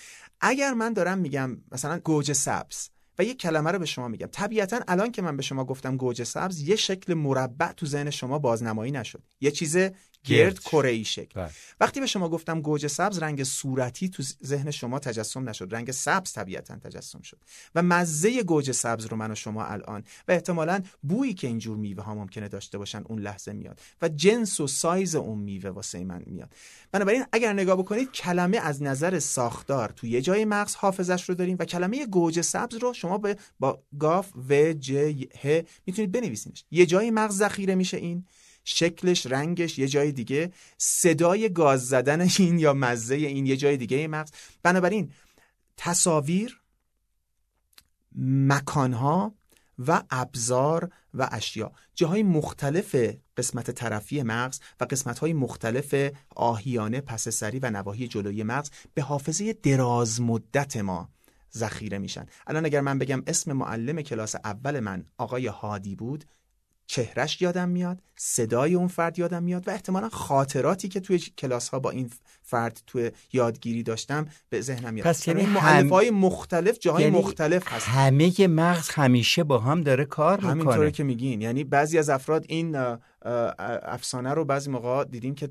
اگر 0.47 0.75
من 0.75 0.93
دارم 0.93 1.19
میگم 1.19 1.57
مثلا 1.73 1.99
گوجه 1.99 2.33
سبز 2.33 2.89
و 3.19 3.25
یک 3.25 3.39
کلمه 3.39 3.71
رو 3.71 3.79
به 3.79 3.87
شما 3.87 4.09
میگم 4.09 4.27
طبیعتا 4.27 4.81
الان 4.89 5.13
که 5.13 5.23
من 5.23 5.37
به 5.37 5.43
شما 5.43 5.65
گفتم 5.65 5.97
گوجه 5.97 6.25
سبز 6.25 6.61
یه 6.61 6.77
شکل 6.77 7.15
مربع 7.15 7.73
تو 7.73 7.87
ذهن 7.87 8.11
شما 8.11 8.39
بازنمایی 8.39 8.93
نشد. 8.93 9.23
یه 9.41 9.51
چیز 9.51 9.77
گرد 10.25 10.59
کره 10.59 11.03
شکل 11.03 11.41
بله. 11.41 11.51
وقتی 11.81 12.01
به 12.01 12.07
شما 12.07 12.29
گفتم 12.29 12.61
گوجه 12.61 12.89
سبز 12.89 13.19
رنگ 13.19 13.45
صورتی 13.45 14.09
تو 14.09 14.23
ذهن 14.45 14.71
شما 14.71 14.99
تجسم 14.99 15.49
نشد. 15.49 15.75
رنگ 15.75 15.91
سبز 15.91 16.33
طبیعتا 16.33 16.77
تجسم 16.77 17.23
شد. 17.23 17.39
و 17.75 17.83
مزه 17.83 18.43
گوجه 18.43 18.73
سبز 18.73 19.07
رو 19.07 19.17
من 19.17 19.31
و 19.31 19.35
شما 19.35 19.65
الان 19.65 20.05
و 20.29 20.33
احتمالا 20.33 20.83
بویی 21.03 21.35
که 21.35 21.47
اینجور 21.47 21.77
میوه 21.77 22.05
ها 22.05 22.15
ممکنه 22.15 22.49
داشته 22.49 22.79
باشن 22.79 23.03
اون 23.07 23.19
لحظه 23.19 23.53
میاد 23.53 23.81
و 24.03 24.09
جنس 24.09 24.61
و 24.61 24.67
سایز 24.67 25.15
اون 25.15 25.39
میوه 25.39 25.71
واسه 25.71 26.05
من 26.05 26.23
میاد. 26.27 26.53
بنابراین 26.93 27.25
اگر 27.33 27.53
نگاه 27.53 27.77
بکنید 27.77 28.13
کلمه 28.13 28.57
از 28.57 28.83
نظر 28.83 29.19
ساختار 29.19 29.89
تو 29.89 30.07
یه 30.07 30.21
جای 30.21 30.45
مغز 30.45 30.75
حافظش 30.75 31.29
رو 31.29 31.35
داریم 31.35 31.57
و 31.61 31.65
کلمه 31.65 32.07
گوجه 32.07 32.43
سبز 32.43 32.75
رو 32.75 32.93
شما 32.93 33.23
با 33.61 33.83
گاف 33.99 34.33
و 34.49 34.73
ج 34.73 34.93
ه 35.43 35.65
می‌تونید 35.87 36.13
بنویسینش. 36.13 36.65
یه 36.71 36.87
جای 36.87 37.11
مغز 37.11 37.37
ذخیره 37.37 37.75
میشه 37.75 37.97
این. 37.97 38.25
شکلش 38.65 39.27
رنگش 39.27 39.79
یه 39.79 39.89
جای 39.89 40.13
دیگه. 40.13 40.53
صدای 40.79 41.53
گاز 41.53 41.89
زدن 41.89 42.21
این 42.39 42.59
یا 42.59 42.75
مزه 42.75 43.15
این 43.15 43.47
یه 43.47 43.57
جای 43.57 43.77
دیگه 43.77 44.09
مغز. 44.09 44.31
بنابراین 44.63 45.13
تصاویر 45.77 46.61
مکانها 48.19 49.35
و 49.79 50.03
ابزار 50.11 50.91
و 51.15 51.29
اشیا. 51.33 51.73
جاهای 51.95 52.23
مختلف 52.23 52.97
قسمت 53.37 53.71
طرفی 53.71 54.23
مغز 54.23 54.61
و 54.81 54.85
قسمت 54.85 55.19
های 55.19 55.33
مختلف 55.33 56.13
آهیانه 56.37 57.01
پس 57.01 57.29
سری 57.29 57.59
و 57.59 57.71
نواحی 57.71 58.09
جلوی 58.09 58.43
مغز 58.43 58.71
به 58.95 59.03
حافظه 59.03 59.53
دراز 59.53 60.21
مدت 60.21 60.77
ما 60.77 61.09
ذخیره 61.55 61.99
میشن. 61.99 62.27
الان 62.47 62.65
اگر 62.65 62.81
من 62.81 62.99
بگم 62.99 63.23
اسم 63.27 63.53
معلم 63.53 64.03
کلاس 64.03 64.35
اول 64.35 64.81
من 64.81 65.05
آقای 65.19 65.47
هادی 65.47 65.97
بود 65.97 66.25
چهرش 66.87 67.43
یادم 67.43 67.69
میاد 67.69 68.03
صدای 68.17 68.75
اون 68.75 68.89
فرد 68.89 69.19
یادم 69.19 69.43
میاد 69.43 69.69
و 69.69 69.71
احتمالا 69.71 70.09
خاطراتی 70.09 70.89
که 70.89 71.01
توی 71.01 71.19
کلاس 71.19 71.69
ها 71.69 71.79
با 71.79 71.91
این 71.91 72.11
فرد 72.47 72.83
تو 72.87 73.11
یادگیری 73.33 73.83
داشتم 73.83 74.27
به 74.49 74.61
ذهنم 74.61 74.95
میاد. 74.95 75.07
پس 75.07 75.29
یعنی 75.29 75.43
هم... 75.43 75.89
های 75.89 76.11
مختلف 76.11 76.79
جاهای 76.79 77.05
یعنی 77.05 77.19
مختلف 77.19 77.73
هست. 77.73 77.89
همه 77.89 78.47
مغز 78.47 78.91
همیشه 78.91 79.45
با 79.45 79.59
هم 79.59 79.81
داره 79.81 80.05
کار 80.05 80.37
می‌کنه. 80.37 80.51
همینطوری 80.51 80.93
که 80.93 81.05
میگین. 81.05 81.41
یعنی 81.41 81.65
بعضی 81.65 81.99
از 81.99 82.11
افراد 82.11 82.45
این 82.49 82.77
افسانه 83.83 84.35
رو 84.35 84.45
بعضی 84.45 84.71
موقع 84.71 85.05
دیدیم 85.05 85.35
که 85.35 85.47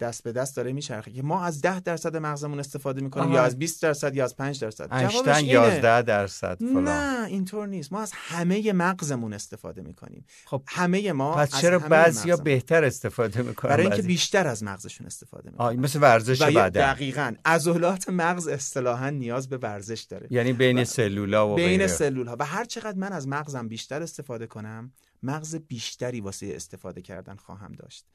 دست 0.00 0.22
به 0.22 0.32
دست 0.32 0.56
داره 0.56 0.72
میچرخه 0.72 1.10
که 1.10 1.22
ما 1.22 1.44
از 1.44 1.60
ده 1.60 1.80
درصد 1.80 2.16
مغزمون 2.16 2.58
استفاده 2.60 3.00
می‌کنیم 3.00 3.32
یا 3.32 3.42
از 3.42 3.58
20 3.58 3.82
درصد 3.82 4.16
یا 4.16 4.24
از 4.24 4.36
5 4.36 4.60
درصد. 4.60 5.00
جوابش 5.00 5.42
11 5.42 6.02
درصد 6.02 6.58
فلان. 6.58 6.88
نه 6.88 7.26
اینطور 7.26 7.66
نیست. 7.66 7.92
ما 7.92 8.00
از 8.00 8.12
همه 8.14 8.72
مغزمون 8.72 9.32
استفاده 9.32 9.82
می‌کنیم. 9.82 10.24
خب 10.44 10.62
همه 10.66 11.12
ما 11.12 11.34
پس 11.34 11.60
چرا 11.60 11.78
بعضیا 11.78 12.36
بهتر 12.36 12.84
استفاده 12.84 13.42
می‌کنن 13.42 13.70
برای 13.70 13.86
اینکه 13.86 14.02
بیشتر 14.02 14.46
از 14.46 14.62
مغزشون 14.62 15.06
استفاده 15.06 15.50
می‌کنن. 15.50 15.66
مثل 15.96 16.02
ورزش 16.02 16.42
بدن. 16.42 16.68
دقیقاً 16.68 17.34
عضلات 17.44 18.08
مغز 18.08 18.48
اصطلاحا 18.48 19.10
نیاز 19.10 19.48
به 19.48 19.56
ورزش 19.56 20.00
داره. 20.00 20.28
یعنی 20.30 20.52
بین 20.52 20.84
سلولا 20.84 21.48
و 21.48 21.54
بین 21.54 21.86
سلول 21.86 22.36
و 22.38 22.44
هر 22.44 22.64
چقدر 22.64 22.98
من 22.98 23.12
از 23.12 23.28
مغزم 23.28 23.68
بیشتر 23.68 24.02
استفاده 24.02 24.46
کنم 24.46 24.92
مغز 25.22 25.56
بیشتری 25.56 26.20
واسه 26.20 26.52
استفاده 26.56 27.02
کردن 27.02 27.36
خواهم 27.36 27.72
داشت. 27.72 28.06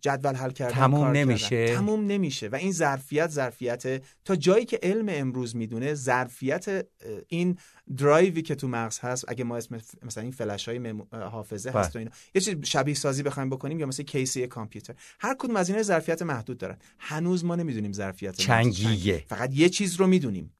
جدول 0.00 0.34
حل 0.34 0.50
کردن 0.50 0.74
تموم 0.74 1.08
نمیشه. 1.08 1.74
تموم 1.74 2.06
نمیشه. 2.06 2.48
و 2.48 2.54
این 2.54 2.72
ظرفیت 2.72 3.30
ظرفیت 3.30 4.02
تا 4.24 4.36
جایی 4.36 4.64
که 4.64 4.78
علم 4.82 5.06
امروز 5.08 5.56
می‌دونه 5.56 5.94
ظرفیت 5.94 6.86
این 7.28 7.58
درایوی 7.96 8.42
که 8.42 8.54
تو 8.54 8.68
مغز 8.68 8.98
هست 8.98 9.24
اگه 9.28 9.44
ما 9.44 9.56
اسم 9.56 9.80
مثلا 10.02 10.22
این 10.22 10.32
فلش 10.32 10.68
های 10.68 10.94
حافظه 11.12 11.70
هست 11.70 11.90
و 11.90 11.92
بله. 11.92 11.98
اینا 11.98 12.10
یه 12.34 12.40
چیز 12.40 12.64
شبیه 12.64 12.94
سازی 12.94 13.22
بخوایم 13.22 13.50
بکنیم 13.50 13.80
یا 13.80 13.86
مثل 13.86 14.02
کیسی 14.02 14.46
کامپیوتر. 14.46 14.94
هر 15.20 15.34
کدوم 15.38 15.56
از 15.56 15.70
اینا 15.70 15.82
ظرفیت 15.82 16.22
محدود 16.22 16.58
دارن. 16.58 16.78
هنوز 16.98 17.44
ما 17.44 17.56
نمی‌دونیم 17.56 17.92
ظرفیت 17.92 18.34
چنگیه. 18.34 19.24
فقط 19.28 19.54
یه 19.54 19.68
چیز 19.68 19.96
رو 19.96 20.06
می‌دونیم. 20.06 20.52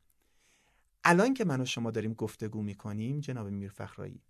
الان 1.04 1.34
که 1.34 1.44
من 1.44 1.60
و 1.60 1.64
شما 1.64 1.90
داریم 1.90 2.14
گفتگو 2.14 2.62
می‌کنیم 2.62 3.20
جناب 3.20 3.48
میرفخرایی 3.48 4.20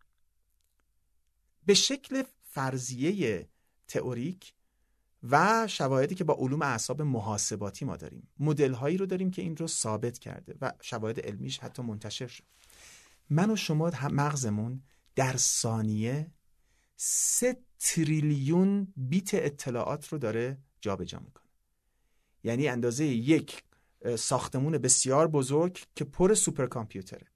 به 1.66 1.74
شکل 1.74 2.22
فرضیه 2.42 3.48
تئوریک 3.88 4.52
و 5.30 5.66
شواهدی 5.68 6.14
که 6.14 6.24
با 6.24 6.34
علوم 6.34 6.62
اعصاب 6.62 7.02
محاسباتی 7.02 7.84
ما 7.84 7.96
داریم. 7.96 8.28
مدل 8.38 8.72
هایی 8.72 8.96
رو 8.96 9.06
داریم 9.06 9.30
که 9.30 9.42
این 9.42 9.56
رو 9.56 9.66
ثابت 9.66 10.18
کرده 10.18 10.54
و 10.60 10.72
شواهد 10.80 11.20
علمیش 11.20 11.58
حتی 11.58 11.82
منتشر 11.82 12.26
شد. 12.26 12.44
من 13.30 13.50
و 13.50 13.56
شما 13.56 13.90
مغزمون 14.10 14.82
در 15.14 15.36
ثانیه 15.36 16.30
سه 16.96 17.56
تریلیون 17.78 18.92
بیت 18.96 19.30
اطلاعات 19.34 20.08
رو 20.08 20.18
داره 20.18 20.58
جابجا 20.80 21.18
می‌کنه. 21.18 21.44
یعنی 22.44 22.68
اندازه 22.68 23.04
یک 23.04 23.62
ساختمون 24.18 24.78
بسیار 24.78 25.28
بزرگ 25.28 25.82
که 25.94 26.04
پر 26.04 26.34
سوپر 26.34 26.66
کامپیوتره 26.66 27.26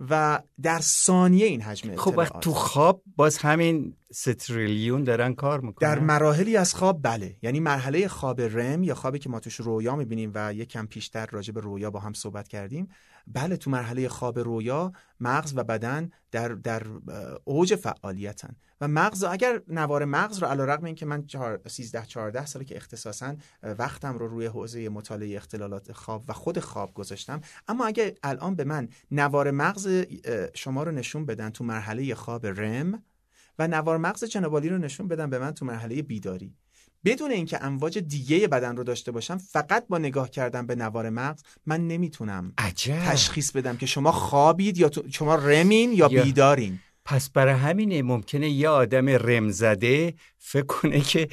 و 0.00 0.42
در 0.62 0.80
ثانیه 0.80 1.46
این 1.46 1.62
حجم 1.62 1.96
خب 1.96 2.14
وقت 2.18 2.40
تو 2.40 2.52
خواب 2.52 3.02
باز 3.16 3.38
همین 3.38 3.96
ستریلیون 4.12 5.04
دارن 5.04 5.34
کار 5.34 5.60
می‌کنن. 5.60 5.94
در 5.94 5.98
مراحلی 5.98 6.56
از 6.56 6.74
خواب 6.74 7.02
بله. 7.02 7.36
یعنی 7.42 7.60
مرحله 7.60 8.08
خواب 8.08 8.40
رم 8.40 8.82
یا 8.82 8.94
خوابی 8.94 9.18
که 9.18 9.28
ما 9.28 9.40
توش 9.40 9.54
رویا 9.54 9.96
می‌بینیم 9.96 10.32
و 10.34 10.54
یک 10.54 10.68
کم 10.68 10.86
پیشتر 10.86 11.26
راجع 11.30 11.52
به 11.52 11.60
رویا 11.60 11.90
با 11.90 12.00
هم 12.00 12.12
صحبت 12.12 12.48
کردیم 12.48 12.88
بله 13.26 13.56
تو 13.56 13.70
مرحله 13.70 14.08
خواب 14.08 14.38
رویا 14.38 14.92
مغز 15.20 15.52
و 15.56 15.64
بدن 15.64 16.10
در 16.30 16.48
در 16.48 16.82
اوج 17.44 17.74
فعالیتن. 17.74 18.56
و 18.80 18.88
مغز 18.88 19.24
اگر 19.24 19.62
نوار 19.68 20.04
مغز 20.04 20.38
رو 20.38 20.48
علیرغم 20.48 20.84
اینکه 20.84 21.06
من 21.06 21.24
13 21.68 22.06
14 22.06 22.46
ساله 22.46 22.64
که 22.64 22.76
اختصاصا 22.76 23.36
وقتم 23.62 24.18
رو 24.18 24.28
روی 24.28 24.46
حوزه 24.46 24.88
مطالعه 24.88 25.36
اختلالات 25.36 25.92
خواب 25.92 26.24
و 26.28 26.32
خود 26.32 26.58
خواب 26.58 26.94
گذاشتم. 26.94 27.40
اما 27.68 27.86
اگر 27.86 28.12
الان 28.22 28.54
به 28.54 28.64
من 28.64 28.88
نوار 29.10 29.50
مغز 29.50 30.04
شما 30.54 30.82
رو 30.82 30.92
نشون 30.92 31.26
بدن 31.26 31.50
تو 31.50 31.64
مرحله 31.64 32.14
خواب 32.14 32.46
رم 32.46 33.02
و 33.58 33.68
نوار 33.68 33.96
مغز 33.96 34.24
جنابالی 34.24 34.68
رو 34.68 34.78
نشون 34.78 35.08
بدن 35.08 35.30
به 35.30 35.38
من 35.38 35.50
تو 35.50 35.64
مرحله 35.64 36.02
بیداری. 36.02 36.54
بدون 37.04 37.30
اینکه 37.30 37.64
امواج 37.64 37.98
دیگه 37.98 38.48
بدن 38.48 38.76
رو 38.76 38.84
داشته 38.84 39.12
باشم 39.12 39.38
فقط 39.38 39.86
با 39.88 39.98
نگاه 39.98 40.30
کردن 40.30 40.66
به 40.66 40.74
نوار 40.74 41.10
مغز 41.10 41.42
من 41.66 41.88
نمی‌تونم 41.88 42.52
عجب. 42.58 43.04
تشخیص 43.04 43.50
بدم 43.50 43.76
که 43.76 43.86
شما 43.86 44.12
خوابید 44.12 44.78
یا 44.78 44.90
شما 45.10 45.34
رمین 45.34 45.92
یا, 45.92 46.08
یا 46.10 46.22
بیدارین. 46.22 46.80
پس 47.06 47.30
برای 47.30 47.54
همینه 47.54 48.02
ممکنه 48.02 48.50
یه 48.50 48.68
آدم 48.68 49.08
رم 49.08 49.50
زده 49.50 50.14
فکر 50.38 50.66
کنه 50.66 51.00
که 51.00 51.28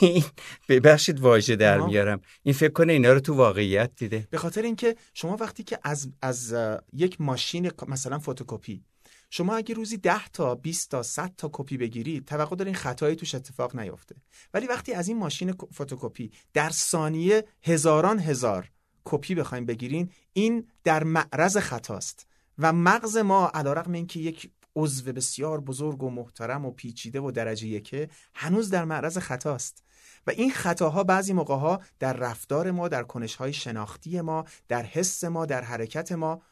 این 0.00 0.24
ببخشید 0.68 1.20
واژه 1.20 1.56
در 1.56 1.80
میارم. 1.80 2.20
این 2.42 2.54
فکر 2.54 2.72
کنه 2.72 2.92
اینا 2.92 3.12
رو 3.12 3.20
تو 3.20 3.34
واقعیت 3.34 3.90
دیده. 3.96 4.28
به 4.30 4.38
خاطر 4.38 4.62
اینکه 4.62 4.96
شما 5.14 5.36
وقتی 5.36 5.62
که 5.62 5.78
از 5.82 6.08
از 6.22 6.54
یک 6.92 7.20
ماشین 7.20 7.70
مثلا 7.88 8.18
فتوکپی 8.18 8.84
شما 9.30 9.56
اگه 9.56 9.74
روزی 9.74 9.96
10 9.96 10.28
تا 10.28 10.54
20 10.54 10.90
تا 10.90 11.02
100 11.02 11.32
تا 11.36 11.50
کپی 11.52 11.76
بگیرید 11.76 12.24
توقع 12.24 12.56
دارین 12.56 12.74
خطایی 12.74 13.16
توش 13.16 13.34
اتفاق 13.34 13.76
نیفته 13.76 14.14
ولی 14.54 14.66
وقتی 14.66 14.92
از 14.92 15.08
این 15.08 15.18
ماشین 15.18 15.54
فتوکپی 15.74 16.30
در 16.52 16.70
ثانیه 16.70 17.44
هزاران 17.62 18.18
هزار 18.18 18.70
کپی 19.04 19.34
بخوایم 19.34 19.66
بگیرین 19.66 20.10
این 20.32 20.68
در 20.84 21.04
معرض 21.04 21.56
خطاست. 21.56 22.26
و 22.58 22.72
مغز 22.72 23.16
ما 23.16 23.50
علیرغم 23.54 23.92
اینکه 23.92 24.20
یک 24.20 24.50
عضو 24.76 25.12
بسیار 25.12 25.60
بزرگ 25.60 26.02
و 26.02 26.10
محترم 26.10 26.64
و 26.64 26.70
پیچیده 26.70 27.20
و 27.20 27.30
درجه 27.30 27.66
یکه 27.66 28.08
هنوز 28.34 28.70
در 28.70 28.84
معرض 28.84 29.18
خطاست. 29.18 29.84
و 30.26 30.30
این 30.30 30.50
خطاها 30.50 31.04
بعضی 31.04 31.32
موقع 31.32 31.56
ها 31.56 31.80
در 31.98 32.12
رفتار 32.12 32.70
ما 32.70 32.88
در 32.88 33.02
کنش 33.02 33.34
های 33.34 33.52
شناختی 33.52 34.20
ما 34.20 34.44
در 34.68 34.82
حس 34.82 35.24
ما 35.24 35.46
در 35.46 35.64
حرکت 35.64 36.12
ما 36.12 36.42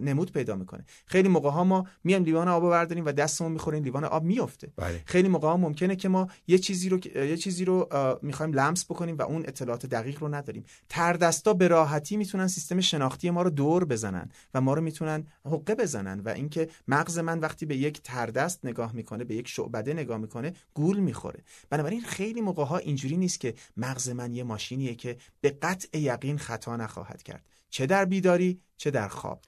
نمود 0.00 0.32
پیدا 0.32 0.56
می‌کنه. 0.56 0.84
خیلی 1.06 1.28
موقع 1.28 1.50
ها 1.50 1.64
ما 1.64 1.86
میایم 2.04 2.24
لیوان 2.24 2.48
آب 2.48 2.62
برداریم 2.62 3.04
و 3.06 3.12
دستمون 3.12 3.52
می‌خوریم 3.52 3.84
لیوان 3.84 4.04
آب 4.04 4.24
میفته 4.24 4.72
بله. 4.76 5.02
خیلی 5.06 5.28
موقع 5.28 5.48
ها 5.48 5.56
ممکنه 5.56 5.96
که 5.96 6.08
ما 6.08 6.28
یه 6.46 6.58
چیزی 6.58 6.88
رو 6.88 7.06
یه 7.16 7.36
چیزی 7.36 7.64
رو 7.64 7.88
می‌خوایم 8.22 8.52
لمس 8.52 8.84
بکنیم 8.84 9.16
و 9.16 9.22
اون 9.22 9.42
اطلاعات 9.46 9.86
دقیق 9.86 10.20
رو 10.20 10.34
نداریم. 10.34 10.64
تردستا 10.88 11.54
به 11.54 11.68
راحتی 11.68 12.16
می‌تونن 12.16 12.46
سیستم 12.46 12.80
شناختی 12.80 13.30
ما 13.30 13.42
رو 13.42 13.50
دور 13.50 13.84
بزنن 13.84 14.30
و 14.54 14.60
ما 14.60 14.74
رو 14.74 14.82
می‌تونن 14.82 15.26
حقه 15.44 15.74
بزنن 15.74 16.20
و 16.20 16.28
اینکه 16.28 16.68
مغز 16.88 17.18
من 17.18 17.38
وقتی 17.38 17.66
به 17.66 17.76
یک 17.76 18.02
تردست 18.02 18.64
نگاه 18.64 18.92
می‌کنه 18.92 19.24
به 19.24 19.34
یک 19.34 19.48
شعبده 19.48 19.94
نگاه 19.94 20.18
می‌کنه 20.18 20.52
گول 20.74 20.96
می‌خوره. 20.96 21.44
بنابراین 21.70 22.00
خیلی 22.00 22.40
موقع 22.40 22.64
ها 22.64 22.78
اینجوری 22.78 23.16
نیست 23.16 23.40
که 23.40 23.54
مغز 23.76 24.08
من 24.08 24.34
یه 24.34 24.44
ماشینیه 24.44 24.94
که 24.94 25.16
به 25.40 25.50
قطع 25.50 25.98
یقین 25.98 26.38
خطا 26.38 26.76
نخواهد 26.76 27.22
کرد. 27.22 27.46
چه 27.72 27.86
در 27.86 28.04
بیداری 28.04 28.60
چه 28.76 28.90
در 28.90 29.08
خواب. 29.08 29.40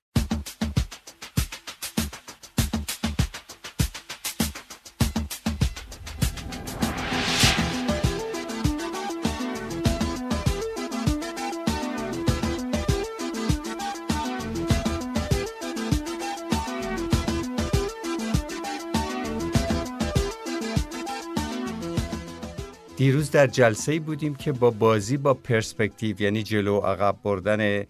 دیروز 22.97 23.31
در 23.31 23.47
جلسه 23.47 24.01
بودیم 24.01 24.35
که 24.35 24.53
با 24.53 24.71
بازی 24.71 25.17
با 25.17 25.35
پرسپکتیو 25.35 26.23
یعنی 26.23 26.43
جلو 26.43 26.79
عقب 26.79 27.17
بردن 27.23 27.85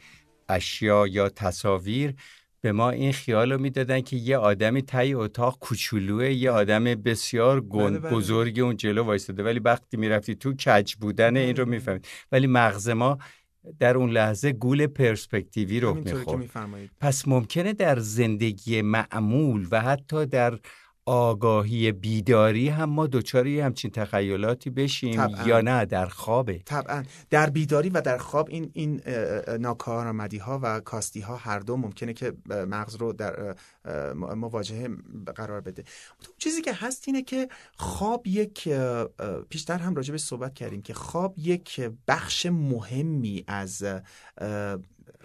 اشیا 0.49 1.07
یا 1.07 1.29
تصاویر 1.29 2.15
به 2.61 2.73
ما 2.73 2.91
این 2.91 3.13
خیال 3.13 3.53
رو 3.53 3.61
می‌دادن 3.61 4.01
که 4.01 4.17
یه 4.17 4.37
آدمی 4.37 4.83
تای 4.83 5.15
اتاق 5.15 5.59
کوچولوه 5.59 6.31
یه 6.31 6.51
آدم 6.51 6.85
بسیار 6.85 7.61
گند 7.61 7.91
بله، 7.91 7.99
بله. 7.99 8.11
بزرگی 8.11 8.61
اون 8.61 8.77
جلو 8.77 9.03
وایستاده. 9.03 9.43
ولی 9.43 9.59
وقتی 9.59 9.97
می‌رفتی 9.97 10.35
تو 10.35 10.53
کج 10.53 10.95
بودن 10.95 11.37
این 11.37 11.57
رو 11.57 11.65
بله، 11.65 11.75
می‌فهمید. 11.75 12.09
ولی 12.33 12.47
مغز 12.47 12.89
ما 12.89 13.19
در 13.79 13.97
اون 13.97 14.11
لحظه 14.11 14.53
گول 14.53 14.87
پرسپکتیوی 14.87 15.81
رو 15.81 15.95
می‌خورد. 15.95 16.51
پس 17.01 17.29
ممکنه 17.29 17.73
در 17.73 17.99
زندگی 17.99 18.83
معمول 18.83 19.67
و 19.71 19.81
حتی 19.81 20.27
در 20.27 20.59
آگاهی 21.07 21.93
بیداری 21.93 22.69
هم 22.69 22.91
ما 22.91 23.07
دوچاری 23.07 23.61
همچین 23.61 23.91
تخیلاتی 23.91 24.71
بشیم 24.71 25.29
یا 25.47 25.61
نه؟ 25.61 25.85
در 25.85 26.07
خوابه. 26.07 26.59
طبعا. 26.59 27.05
در 27.31 27.51
بیداری 27.51 27.89
و 27.89 28.01
در 28.01 28.19
خواب 28.19 28.49
این 28.51 28.71
این 28.73 29.03
ناکارآمدی 29.61 30.39
ها 30.39 30.61
و 30.63 30.81
کاستی 30.81 31.21
ها 31.21 31.37
هر 31.37 31.59
دو 31.59 31.77
ممکنه 31.77 32.13
که 32.13 32.33
مغز 32.49 32.97
رو 32.97 33.13
در 33.13 33.55
مواجهه 34.15 34.89
قرار 35.37 35.61
بده. 35.61 35.85
چیزی 36.39 36.63
که 36.63 36.73
هست 36.73 37.05
اینه 37.07 37.23
که 37.23 37.49
خواب 37.77 38.27
یک 38.27 38.69
پیشتر 39.49 39.79
هم 39.79 39.95
راجع 39.95 40.13
به 40.13 40.19
صحبت 40.19 40.55
کردیم 40.55 40.83
که 40.83 40.95
خواب 40.95 41.35
یک 41.39 41.91
بخش 42.09 42.47
مهمی 42.47 43.45
از 43.47 43.85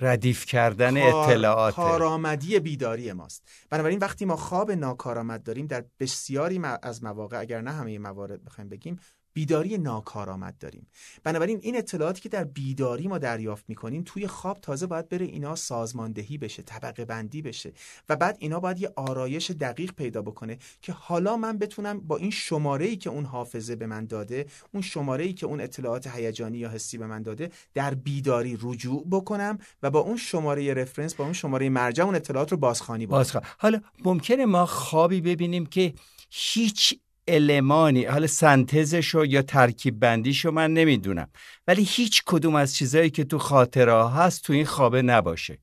ردیف 0.02 0.46
کردن 0.46 0.98
اطلاعات. 0.98 1.76
کارآمدی 1.76 2.60
بیداری 2.60 3.14
ماست. 3.14 3.48
بنابراین 3.70 4.00
وقتی 4.00 4.26
ما 4.26 4.36
خواب 4.36 4.72
ناکارآمد 4.72 5.44
داریم 5.44 5.68
در 5.68 5.86
بسیاری 6.00 6.62
از 6.84 7.04
مواقع 7.04 7.40
اگر 7.40 7.62
نه 7.62 7.72
همه 7.72 8.00
موارد 8.00 8.44
بخوایم 8.44 8.70
بگیم 8.70 9.00
بیداری 9.40 9.78
ناکارآمد 9.78 10.58
داریم. 10.58 10.88
بنابراین 11.24 11.60
این 11.62 11.78
اطلاعاتی 11.78 12.22
که 12.22 12.30
در 12.30 12.44
بیداری 12.44 13.08
ما 13.08 13.18
دریافت 13.18 13.66
می‌کنیم 13.68 14.04
توی 14.06 14.28
خواب 14.28 14.62
تازه 14.62 14.88
باید 14.88 15.10
بره 15.10 15.26
اینا 15.26 15.56
سازماندهی 15.56 16.38
بشه 16.38 16.64
طبقه 16.64 17.06
بندی 17.06 17.42
بشه 17.42 17.74
و 18.10 18.16
بعد 18.16 18.38
اینا 18.40 18.60
باید 18.60 18.80
یه 18.80 18.94
آرایش 18.96 19.52
دقیق 19.52 19.92
پیدا 19.92 20.22
بکنه 20.22 20.58
که 20.82 20.92
حالا 20.92 21.38
من 21.38 21.58
بتونم 21.58 22.00
با 22.00 22.18
این 22.18 22.32
شماره 22.32 22.86
ای 22.86 22.96
که 22.96 23.10
اون 23.10 23.26
حافظه 23.26 23.76
به 23.76 23.88
من 23.88 24.06
داده 24.06 24.46
اون 24.74 24.84
شماره 24.84 25.24
ای 25.24 25.34
که 25.34 25.46
اون 25.46 25.62
اطلاعات 25.62 26.08
هیجانی 26.08 26.58
یا 26.58 26.70
حسی 26.70 26.98
به 26.98 27.08
من 27.08 27.22
داده 27.22 27.52
در 27.74 27.94
بیداری 27.94 28.58
رجوع 28.62 29.08
بکنم 29.12 29.58
و 29.84 29.90
با 29.90 30.00
اون 30.00 30.18
شماره 30.18 30.74
رفرنس 30.74 31.16
با 31.16 31.24
اون 31.24 31.34
شماره 31.34 31.70
مرجع 31.70 32.04
اون 32.04 32.16
اطلاعات 32.16 32.52
رو 32.52 32.58
بازخوانی 32.58 33.06
بکنم. 33.06 33.42
حالا 33.58 33.82
ممکنه 34.06 34.46
ما 34.46 34.66
خوابی 34.66 35.22
ببینیم 35.22 35.66
که 35.66 35.94
هیچ 36.30 37.00
المانی 37.30 38.06
حالا 38.06 38.28
سنتزشو 38.28 39.26
یا 39.26 39.42
ترکیب 39.42 40.00
بندیشو 40.00 40.52
من 40.52 40.74
نمی‌دونم. 40.74 41.28
ولی 41.68 41.84
هیچ 41.84 42.24
کدوم 42.26 42.56
از 42.56 42.76
چیزایی 42.76 43.10
که 43.10 43.24
تو 43.24 43.38
خاطره 43.38 44.10
هست 44.10 44.44
تو 44.44 44.54
این 44.54 44.66
خوابه 44.66 45.02
نباشه. 45.02 45.58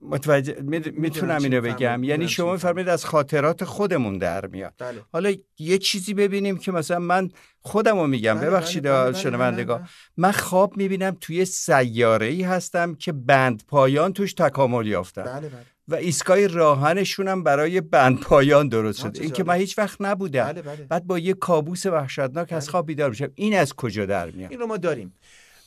متوجه 0.00 0.56
می‌تونم 0.96 1.42
اینو 1.42 1.60
بگم. 1.60 2.04
یعنی 2.04 2.28
شما 2.28 2.52
میفرمایید 2.52 2.88
از 2.88 3.04
خاطرات 3.04 3.64
خودمون 3.64 4.18
در 4.18 4.46
میاد. 4.46 4.74
بله. 4.78 5.02
حالا 5.12 5.34
یه 5.58 5.78
چیزی 5.78 6.14
ببینیم 6.14 6.56
که 6.56 6.72
مثلا 6.72 6.98
من 6.98 7.30
خودم 7.60 7.98
رو 7.98 8.06
میگم. 8.06 8.34
بله 8.34 8.50
ببخشید 8.50 8.82
بله 8.82 9.04
بله 9.04 9.12
شنوندگان 9.12 9.88
من 10.16 10.32
خواب 10.32 10.76
می‌بینم 10.76 11.16
توی 11.20 11.44
سیاره 11.44 12.26
ای 12.26 12.42
هستم 12.42 12.94
که 12.94 13.12
بند 13.12 13.62
پایان 13.68 14.12
توش 14.12 14.32
تکامل 14.32 14.86
یافتم. 14.86 15.50
و 15.88 15.94
ایستگاه 15.94 16.46
راهنشون 16.46 17.28
هم 17.28 17.42
برای 17.42 17.80
بند 17.80 18.20
پایان 18.20 18.68
درست 18.68 19.00
شده. 19.00 19.22
این 19.22 19.30
که 19.30 19.44
من 19.44 19.54
هیچ 19.54 19.78
وقت 19.78 20.00
نبودم. 20.00 20.44
بله 20.44 20.62
بله. 20.62 20.76
بعد 20.76 21.06
با 21.06 21.18
یه 21.18 21.34
کابوس 21.34 21.86
وحشتناک 21.86 22.52
از 22.52 22.68
خواب 22.68 22.86
بیدار 22.86 23.10
میشم. 23.10 23.28
این 23.34 23.58
از 23.58 23.74
کجا 23.74 24.06
در 24.06 24.30
میاد؟ 24.30 24.50
این 24.50 24.60
رو 24.60 24.66
ما 24.66 24.76
داریم. 24.76 25.14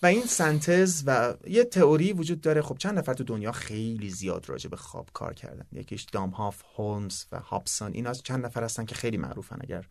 و 0.04 0.06
این 0.06 0.26
سنتز 0.26 1.04
و 1.06 1.34
یه 1.48 1.64
تئوری 1.64 2.14
وجود 2.14 2.42
داره. 2.42 2.62
خب 2.62 2.78
چند 2.78 2.98
نفر 2.98 3.14
تو 3.14 3.24
دنیا 3.24 3.52
خیلی 3.52 4.10
زیاد 4.10 4.50
راجع 4.50 4.70
به 4.70 4.78
خواب 4.78 5.10
کار 5.14 5.34
کردن. 5.34 5.66
یکیش 5.72 6.04
دامهاف 6.04 6.62
هولمز 6.76 7.26
و 7.32 7.40
هابسون. 7.40 7.92
اینا 7.94 8.14
چند 8.14 8.46
نفر 8.46 8.64
هستن 8.64 8.86
که 8.86 8.96
خیلی 8.96 9.18
معروفن 9.18 9.58
اگر 9.62 9.86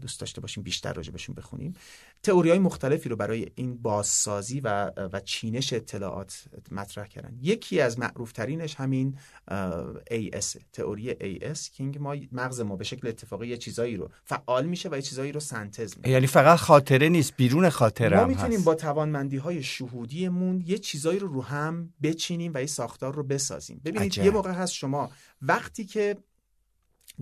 دوست 0.00 0.20
داشته 0.20 0.40
باشیم 0.40 0.62
بیشتر 0.62 0.92
راجع 0.92 1.12
بهشون 1.12 1.34
بخونیم. 1.34 1.72
تئوری 2.22 2.50
های 2.50 2.58
مختلفی 2.58 3.08
رو 3.08 3.16
برای 3.16 3.50
این 3.54 3.82
بازسازی 3.82 4.60
و, 4.60 4.90
و 5.12 5.20
چینش 5.20 5.72
اطلاعات 5.72 6.44
مطرح 6.70 7.06
کردن. 7.06 7.36
یکی 7.40 7.80
از 7.80 7.98
معروف 7.98 8.32
ترینش 8.32 8.74
همین 8.74 9.18
AS 10.10 10.58
تئوری 10.72 11.12
AS 11.12 11.60
که 11.60 12.00
ما 12.00 12.16
مغز 12.32 12.60
ما 12.60 12.76
به 12.76 12.84
شکل 12.84 13.08
اتفاقی 13.08 13.48
یه 13.48 13.56
چیزایی 13.56 13.96
رو 13.96 14.10
فعال 14.24 14.66
میشه 14.66 14.88
و 14.88 14.94
یه 14.94 15.02
چیزایی 15.02 15.32
رو 15.32 15.40
سنتز 15.40 15.96
می‌کنه. 15.96 16.12
یعنی 16.12 16.26
فقط 16.26 16.58
خاطره 16.58 17.08
نیست 17.08 17.36
بیرون 17.36 17.68
خاطره 17.68 18.20
ما 18.20 18.26
می‌تونیم 18.26 18.62
با 18.62 18.74
توانمندی 18.74 19.36
های 19.36 19.62
شهودیمون 19.62 20.64
یه 20.66 20.78
چیزایی 20.78 21.18
رو 21.18 21.28
رو 21.28 21.42
هم 21.42 21.92
بچینیم 22.02 22.52
و 22.54 22.60
یه 22.60 22.66
ساختار 22.66 23.14
رو 23.14 23.22
بسازیم. 23.22 23.80
ببینید 23.84 24.18
یه 24.18 24.30
موقع 24.30 24.52
هست 24.52 24.72
شما 24.72 25.10
وقتی 25.42 25.84
که 25.84 26.16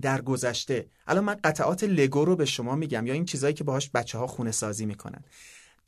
در 0.01 0.21
گذشته. 0.21 0.87
الان 1.07 1.23
من 1.23 1.35
قطعات 1.43 1.83
لگو 1.83 2.25
رو 2.25 2.35
به 2.35 2.45
شما 2.45 2.75
میگم 2.75 3.07
یا 3.07 3.13
این 3.13 3.25
چیزایی 3.25 3.53
که 3.53 3.63
باهاش 3.63 3.89
بچه 3.89 4.17
ها 4.17 4.27
خونه 4.27 4.51
سازی 4.51 4.85
می‌کنن. 4.85 5.23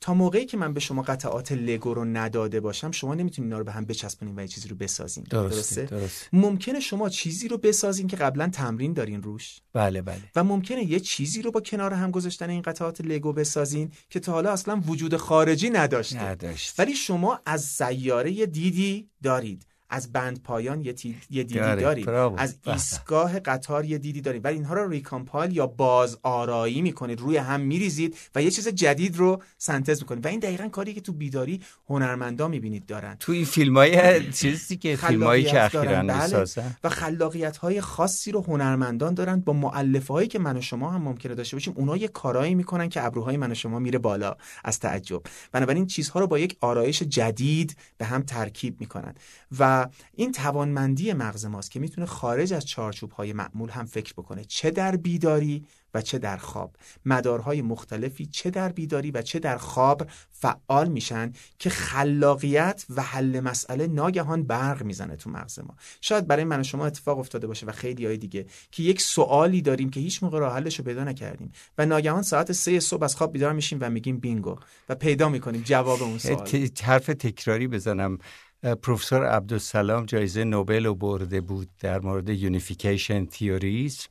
تا 0.00 0.14
موقعی 0.14 0.46
که 0.46 0.56
من 0.56 0.74
به 0.74 0.80
شما 0.80 1.02
قطعات 1.02 1.52
لگو 1.52 1.94
رو 1.94 2.04
نداده 2.04 2.60
باشم 2.60 2.90
شما 2.90 3.14
نمی‌تونید 3.14 3.50
اینا 3.50 3.58
رو 3.58 3.64
به 3.64 3.72
هم 3.72 3.84
بچسبونید 3.84 4.38
و 4.38 4.40
یه 4.40 4.48
چیزی 4.48 4.68
رو 4.68 4.76
بسازین. 4.76 5.24
درسته, 5.30 5.84
درسته؟ 5.84 6.26
ممکنه 6.32 6.80
شما 6.80 7.08
چیزی 7.08 7.48
رو 7.48 7.58
بسازین 7.58 8.06
که 8.06 8.16
قبلا 8.16 8.48
تمرین 8.48 8.92
دارین 8.92 9.22
روش. 9.22 9.60
بله 9.72 10.02
بله. 10.02 10.22
و 10.36 10.44
ممکنه 10.44 10.84
یه 10.84 11.00
چیزی 11.00 11.42
رو 11.42 11.50
با 11.50 11.60
کنار 11.60 11.94
هم 11.94 12.10
گذاشتن 12.10 12.50
این 12.50 12.62
قطعات 12.62 13.00
لگو 13.00 13.32
بسازین 13.32 13.90
که 14.10 14.20
تا 14.20 14.32
حالا 14.32 14.52
اصلا 14.52 14.82
وجود 14.86 15.16
خارجی 15.16 15.70
نداشته. 15.70 16.24
نداشت. 16.24 16.74
ولی 16.80 16.94
شما 16.94 17.40
از 17.46 17.64
سیاره 17.64 18.46
دیدی 18.46 19.08
دارید. 19.22 19.66
از 19.92 20.12
بند 20.12 20.42
پایان 20.42 20.80
یه, 20.80 20.94
یه 21.30 21.42
دیدی 21.42 21.58
داریم 21.58 22.08
از 22.36 22.56
ایستگاه 22.66 23.40
قطار 23.40 23.84
یه 23.84 23.98
دیدی 23.98 24.20
داریم. 24.20 24.40
ولی 24.44 24.54
اینها 24.54 24.74
رو 24.74 24.88
ریکامپال 24.88 25.56
یا 25.56 25.66
باز 25.66 26.18
آرایی 26.22 26.82
می‌کنید 26.82 27.20
روی 27.20 27.36
هم 27.36 27.60
میریزید 27.60 28.16
و 28.34 28.42
یه 28.42 28.50
چیز 28.50 28.68
جدید 28.68 29.16
رو 29.16 29.42
سنتز 29.58 30.00
می‌کنید. 30.00 30.24
و 30.24 30.28
این 30.28 30.40
دقیقا 30.40 30.68
کاری 30.68 30.94
که 30.94 31.00
تو 31.00 31.12
بیداری 31.12 31.60
هنرمندا 31.88 32.48
می‌بینید 32.48 32.86
دارن. 32.86 33.16
تو 33.20 33.32
این 33.32 33.44
فیلم 33.44 33.76
های 33.76 34.20
چیزی 34.40 34.76
که 34.76 34.96
فیلم 34.96 35.22
هایی 35.22 35.44
که 35.44 35.64
اخیرا 35.64 36.02
بله. 36.02 36.44
و 36.84 36.88
خلاقیت 36.88 37.56
های 37.56 37.80
خاصی 37.80 38.32
رو 38.32 38.42
هنرمندان 38.42 39.14
دارن 39.14 39.40
با 39.40 39.52
معلف 39.52 40.08
هایی 40.08 40.28
که 40.28 40.38
من 40.38 40.56
و 40.56 40.60
شما 40.60 40.90
هم 40.90 41.02
ممکنه 41.02 41.34
داشته 41.34 41.56
باشیم. 41.56 41.74
اونا 41.76 41.96
یه 41.96 42.08
کارایی 42.08 42.54
می‌کنن 42.54 42.88
که 42.88 43.04
ابروهای 43.04 43.36
من 43.36 43.52
و 43.52 43.54
شما 43.54 43.78
میره 43.78 43.98
بالا 43.98 44.36
از 44.64 44.78
تعجب. 44.78 45.22
بنابراین 45.52 45.86
چیزها 45.86 46.20
رو 46.20 46.26
با 46.26 46.38
یک 46.38 46.56
آرایش 46.60 47.02
جدید 47.02 47.76
به 47.98 48.04
هم 48.04 48.22
ترکیب 48.22 48.80
می‌کنن. 48.80 49.14
و 49.58 49.81
این 50.14 50.32
توانمندی 50.32 51.12
مغز 51.12 51.44
ماست 51.44 51.70
که 51.70 51.80
می‌تونه 51.80 52.06
خارج 52.06 52.52
از 52.52 52.66
چارچوب 52.66 53.10
های 53.10 53.32
معمول 53.32 53.70
هم 53.70 53.86
فکر 53.86 54.12
بکنه. 54.12 54.44
چه 54.44 54.70
در 54.70 54.96
بیداری 54.96 55.64
و 55.94 56.02
چه 56.02 56.18
در 56.18 56.36
خواب. 56.36 56.76
مدارهای 57.04 57.62
مختلفی 57.62 58.26
چه 58.26 58.50
در 58.50 58.72
بیداری 58.72 59.10
و 59.10 59.22
چه 59.22 59.38
در 59.38 59.56
خواب 59.56 60.06
فعال 60.30 60.88
میشن 60.88 61.32
که 61.58 61.70
خلاقیت 61.70 62.84
و 62.96 63.02
حل 63.02 63.40
مسئله 63.40 63.86
ناگهان 63.86 64.42
برق 64.42 64.82
می‌زنه 64.82 65.16
تو 65.16 65.30
مغز 65.30 65.58
ما. 65.58 65.76
شاید 66.00 66.26
برای 66.26 66.44
من 66.44 66.60
و 66.60 66.62
شما 66.62 66.86
اتفاق 66.86 67.18
افتاده 67.18 67.46
باشه 67.46 67.66
و 67.66 67.72
خیلی 67.72 68.06
های 68.06 68.16
دیگه 68.16 68.46
که 68.70 68.82
یک 68.82 69.00
سوالی 69.00 69.62
داریم 69.62 69.90
که 69.90 70.00
هیچ 70.00 70.22
موقع 70.22 70.38
راه 70.38 70.54
حلش 70.54 70.78
رو 70.78 70.84
پیدا 70.84 71.04
نکردیم 71.04 71.52
و 71.78 71.86
ناگهان 71.86 72.22
ساعت 72.22 72.52
سه 72.52 72.80
صبح 72.80 73.04
از 73.04 73.16
خواب 73.16 73.32
بیدار 73.32 73.52
میشیم 73.52 73.78
و 73.80 73.90
میگیم 73.90 74.18
bingo 74.18 74.56
و 74.88 74.94
پیدا 74.94 75.28
می‌کنیم 75.28 75.62
جواب 75.62 76.02
اون 76.02 76.18
سوال. 76.18 76.68
حرف 76.82 77.06
تکراری 77.06 77.68
بزنم. 77.68 78.18
پروفسور 78.62 79.26
عبدالسلام 79.26 80.06
جایزه 80.06 80.44
نوبل 80.44 80.86
رو 80.86 80.94
برده 80.94 81.40
بود 81.40 81.68
در 81.80 82.00
مورد 82.00 82.28
unification 82.28 83.26
theories. 83.26 84.08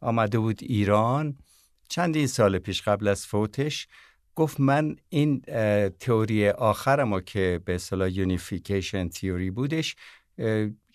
آمده 0.00 0.38
بود 0.38 0.58
ایران. 0.62 1.38
چندین 1.88 2.26
سال 2.26 2.58
پیش 2.58 2.82
قبل 2.82 3.08
از 3.08 3.26
فوتش 3.26 3.88
گفت 4.34 4.60
من 4.60 4.96
این 5.08 5.40
تئوری 6.00 6.48
آخرمو 6.48 7.20
که 7.20 7.60
به 7.64 7.74
اصطلاح 7.74 8.10
یونیفیکیشن 8.10 9.08
تیوری 9.08 9.50
بودش 9.50 9.96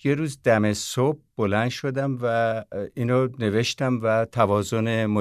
یه 0.03 0.15
روز 0.17 0.41
دم 0.43 0.73
صبح 0.73 1.19
بلند 1.37 1.69
شدم 1.69 2.17
و 2.21 2.65
اینو 2.95 3.27
نوشتم 3.39 3.99
و 4.03 4.25
توازن 4.25 5.13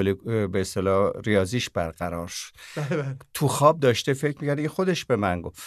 به 0.46 0.60
اصطلاح 0.60 1.12
ریاضیش 1.24 1.70
برقرار 1.70 2.28
شد. 2.28 2.52
بله، 2.76 3.02
بله. 3.02 3.16
تو 3.34 3.48
خواب 3.48 3.80
داشته 3.80 4.14
فکر 4.14 4.38
می‌کرده 4.40 4.68
خودش 4.68 5.04
به 5.04 5.16
من 5.16 5.40
گفت. 5.40 5.62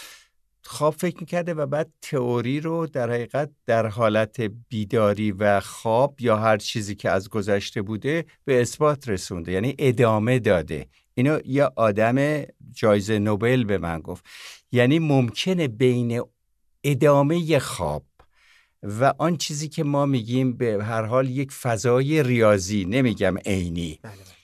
خواب 0.69 0.93
فکر 0.93 1.17
می‌کرده 1.19 1.53
و 1.53 1.65
بعد 1.65 1.93
تئوری 2.01 2.59
رو 2.59 2.87
در 2.87 3.11
حقیقت 3.11 3.51
در 3.65 3.87
حالت 3.87 4.41
بیداری 4.69 5.31
و 5.31 5.59
خواب 5.59 6.21
یا 6.21 6.37
هر 6.37 6.57
چیزی 6.57 6.95
که 6.95 7.09
از 7.09 7.29
گذشته 7.29 7.81
بوده 7.81 8.25
به 8.45 8.61
اثبات 8.61 9.09
رسونده 9.09 9.51
یعنی 9.51 9.75
ادامه 9.79 10.39
داده. 10.39 10.87
اینو 11.13 11.39
یه 11.45 11.63
آدم 11.75 12.43
جایزه 12.71 13.19
نوبل 13.19 13.63
به 13.63 13.77
من 13.77 13.99
گفت. 13.99 14.25
یعنی 14.71 14.99
ممکنه 14.99 15.67
بین 15.67 16.21
ادامه 16.83 17.59
خواب 17.59 18.05
و 18.83 19.13
آن 19.17 19.37
چیزی 19.37 19.69
که 19.69 19.83
ما 19.83 20.05
میگیم 20.05 20.53
به 20.53 20.83
هر 20.83 21.03
حال 21.03 21.29
یک 21.29 21.51
فضای 21.51 22.23
ریاضی 22.23 22.85
نمیگم 22.85 23.37
عینی. 23.45 23.99
بله، 24.03 24.13
بله. 24.13 24.36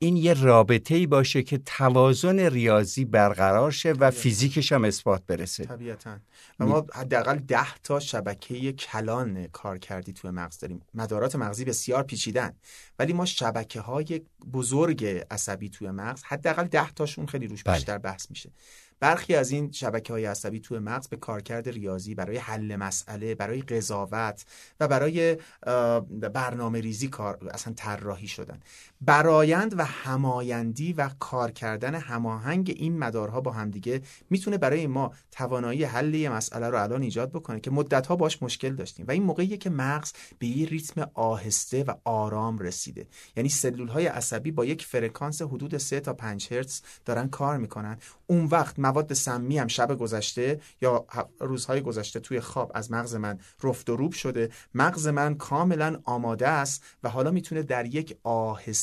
این 0.00 0.16
یه 0.16 0.34
رابطه 0.34 0.94
ای 0.94 1.06
باشه 1.06 1.42
که 1.42 1.58
توازن 1.58 2.38
ریاضی 2.38 3.04
برقرار 3.04 3.70
شه 3.70 3.92
و 3.92 4.10
فیزیکش 4.10 4.72
هم 4.72 4.84
اثبات 4.84 5.22
برسه. 5.26 5.64
طبیعتا. 5.64 6.16
و 6.60 6.66
ما 6.66 6.86
حداقل 6.94 7.38
ده 7.38 7.74
تا 7.74 8.00
شبکه 8.00 8.72
کلان 8.72 9.46
کار 9.46 9.78
کردی 9.78 10.12
توی 10.12 10.30
مغز 10.30 10.58
داریم. 10.58 10.80
مدارات 10.94 11.36
مغزی 11.36 11.64
بسیار 11.64 12.02
پیچیدن. 12.02 12.52
ولی 12.98 13.12
ما 13.12 13.24
شبکه 13.24 13.80
های 13.80 14.20
بزرگ 14.52 15.24
عصبی 15.30 15.68
توی 15.68 15.90
مغز 15.90 16.22
حداقل 16.24 16.64
ده 16.64 16.90
تاشون 16.90 17.26
خیلی 17.26 17.46
روش 17.46 17.62
بله. 17.62 17.74
بیشتر 17.74 17.98
بحث 17.98 18.30
میشه. 18.30 18.50
برخی 19.00 19.34
از 19.34 19.50
این 19.50 19.72
شبکه 19.72 20.12
های 20.12 20.24
عصبی 20.24 20.60
توی 20.60 20.78
مغز 20.78 21.08
به 21.08 21.16
کارکرد 21.16 21.68
ریاضی 21.68 22.14
برای 22.14 22.36
حل 22.36 22.76
مسئله 22.76 23.34
برای 23.34 23.62
قضاوت 23.62 24.44
و 24.80 24.88
برای 24.88 25.36
برنامه 26.32 26.80
ریزی 26.80 27.08
کار 27.08 27.48
اصلا 27.50 27.72
طراحی 27.76 28.28
شدن. 28.28 28.60
برایند 29.00 29.78
و 29.78 29.84
همایندی 29.84 30.92
و 30.92 31.10
کار 31.18 31.50
کردن 31.50 31.94
هماهنگ 31.94 32.74
این 32.76 32.98
مدارها 32.98 33.40
با 33.40 33.50
همدیگه 33.50 34.02
می‌تونه 34.30 34.58
برای 34.58 34.86
ما 34.86 35.12
توانایی 35.30 35.84
حل 35.84 36.14
یه 36.14 36.28
مسئله 36.28 36.68
رو 36.68 36.82
الان 36.82 37.02
ایجاد 37.02 37.30
بکنه 37.30 37.60
که 37.60 37.70
مدتها 37.70 38.16
باش 38.16 38.42
مشکل 38.42 38.74
داشتیم. 38.74 39.06
و 39.08 39.10
این 39.10 39.22
موقعیه 39.22 39.56
که 39.56 39.70
مغز 39.70 40.12
به 40.38 40.46
یه 40.46 40.66
ریتم 40.66 41.10
آهسته 41.14 41.84
و 41.84 41.94
آرام 42.04 42.58
رسیده. 42.58 43.06
یعنی 43.36 43.48
سلول 43.48 43.88
های 43.88 44.06
عصبی 44.06 44.50
با 44.50 44.64
یک 44.64 44.84
فرکانس 44.84 45.42
حدود 45.42 45.76
3 45.76 46.00
تا 46.00 46.12
5 46.12 46.52
هرتز 46.52 46.80
دارن 47.04 47.28
کار 47.28 47.56
می‌کنن. 47.56 47.98
اون 48.26 48.44
وقت 48.44 48.78
مواد 48.78 49.12
سمی 49.12 49.58
هم 49.58 49.66
شب 49.66 49.98
گذشته 49.98 50.60
یا 50.82 51.06
روزهای 51.40 51.80
گذشته 51.80 52.20
توی 52.20 52.40
خواب 52.40 52.72
از 52.74 52.92
مغز 52.92 53.14
من 53.14 53.38
رفت 53.62 53.90
و 53.90 53.96
روب 53.96 54.12
شده. 54.12 54.50
مغز 54.74 55.06
من 55.06 55.34
کاملا 55.34 56.00
آماده 56.04 56.48
است 56.48 56.84
و 57.02 57.08
حالا 57.08 57.30
می‌تونه 57.30 57.62
در 57.62 57.86
یک 57.86 58.16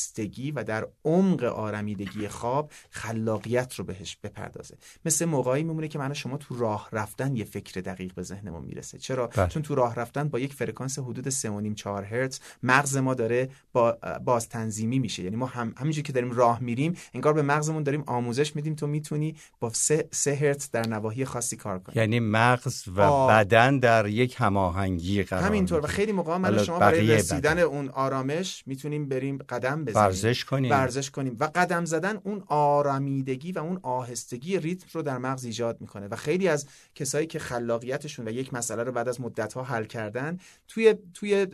آهستگی 0.06 0.52
و 0.52 0.64
در 0.64 0.88
عمق 1.06 1.44
آرمیدگی 1.44 2.28
خواب 2.28 2.72
خلاقیت 2.90 3.74
رو 3.76 3.84
بهش 3.86 4.18
بپردازه. 4.24 4.78
مثل 5.06 5.26
موقعی 5.26 5.64
میمونه 5.64 5.88
که 5.88 6.00
من 6.00 6.14
شما 6.14 6.38
تو 6.38 6.56
راه 6.58 6.90
رفتن 6.92 7.36
یه 7.36 7.44
فکر 7.44 7.82
دقیق 7.82 8.14
به 8.14 8.24
ذهنمون 8.24 8.66
می‌رسه. 8.66 8.98
چرا؟ 8.98 9.28
بله. 9.28 9.48
چون 9.48 9.62
تو 9.62 9.76
راه 9.76 9.96
رفتن 9.96 10.30
با 10.30 10.40
یک 10.40 10.54
فرکانس 10.54 11.00
حدود 11.00 11.30
3.5 11.30 11.76
4 11.76 12.04
هرتز 12.04 12.40
مغز 12.64 12.98
ما 12.98 13.14
داره 13.14 13.50
با 13.74 13.98
باز 14.26 14.50
تنظیمی 14.50 15.00
میشه. 15.00 15.24
یعنی 15.24 15.36
ما 15.36 15.46
هم 15.46 15.74
همینجوری 15.78 16.04
که 16.04 16.14
داریم 16.14 16.32
راه 16.32 16.60
میریم 16.60 16.98
انگار 17.14 17.34
به 17.34 17.42
مغزمون 17.42 17.84
داریم 17.84 18.04
آموزش 18.08 18.56
میدیم 18.56 18.76
تو 18.76 18.88
می‌تونی 18.88 19.36
با 19.60 19.72
3 20.12 20.36
هرتز 20.42 20.72
در 20.72 20.88
نواحی 20.88 21.26
خاصی 21.26 21.56
کار 21.56 21.80
کنی. 21.80 21.96
یعنی 21.96 22.20
مغز 22.20 22.88
و 22.88 23.02
آه. 23.02 23.32
بدن 23.32 23.80
در 23.80 24.08
یک 24.08 24.36
هماهنگی 24.38 25.24
قرار 25.24 25.44
همینطور. 25.44 25.84
و 25.84 25.88
خیلی 25.88 26.12
موقع 26.12 26.38
من 26.38 26.64
شما 26.64 26.80
برای 26.80 27.08
رسیدن 27.08 27.60
اون 27.60 27.90
آرامش 27.90 28.64
می‌تونیم 28.68 29.10
بریم 29.10 29.38
قدم 29.38 29.86
بزنیم 29.86 29.95
ورزش 29.96 30.46
کنیم. 30.46 30.72
ورزش 30.72 31.12
کنیم. 31.12 31.38
و 31.40 31.50
قدم 31.56 31.86
زدن 31.86 32.18
اون 32.24 32.44
آرامیدگی 32.48 33.52
و 33.52 33.60
اون 33.60 33.80
آهستگی 33.84 34.60
ریتم 34.60 34.88
رو 34.94 35.02
در 35.02 35.18
مغز 35.18 35.46
ایجاد 35.46 35.82
می‌کنه. 35.82 36.08
و 36.08 36.16
خیلی 36.16 36.48
از 36.48 36.66
کسایی 36.96 37.28
که 37.28 37.40
خلاقیتشون 37.40 38.28
و 38.28 38.32
یک 38.32 38.54
مسئله 38.54 38.84
رو 38.84 38.92
بعد 38.92 39.08
از 39.08 39.22
مدت 39.22 39.54
ها 39.54 39.64
حل 39.64 39.84
کردن 39.86 40.40
توی 40.68 40.96
توی 41.14 41.48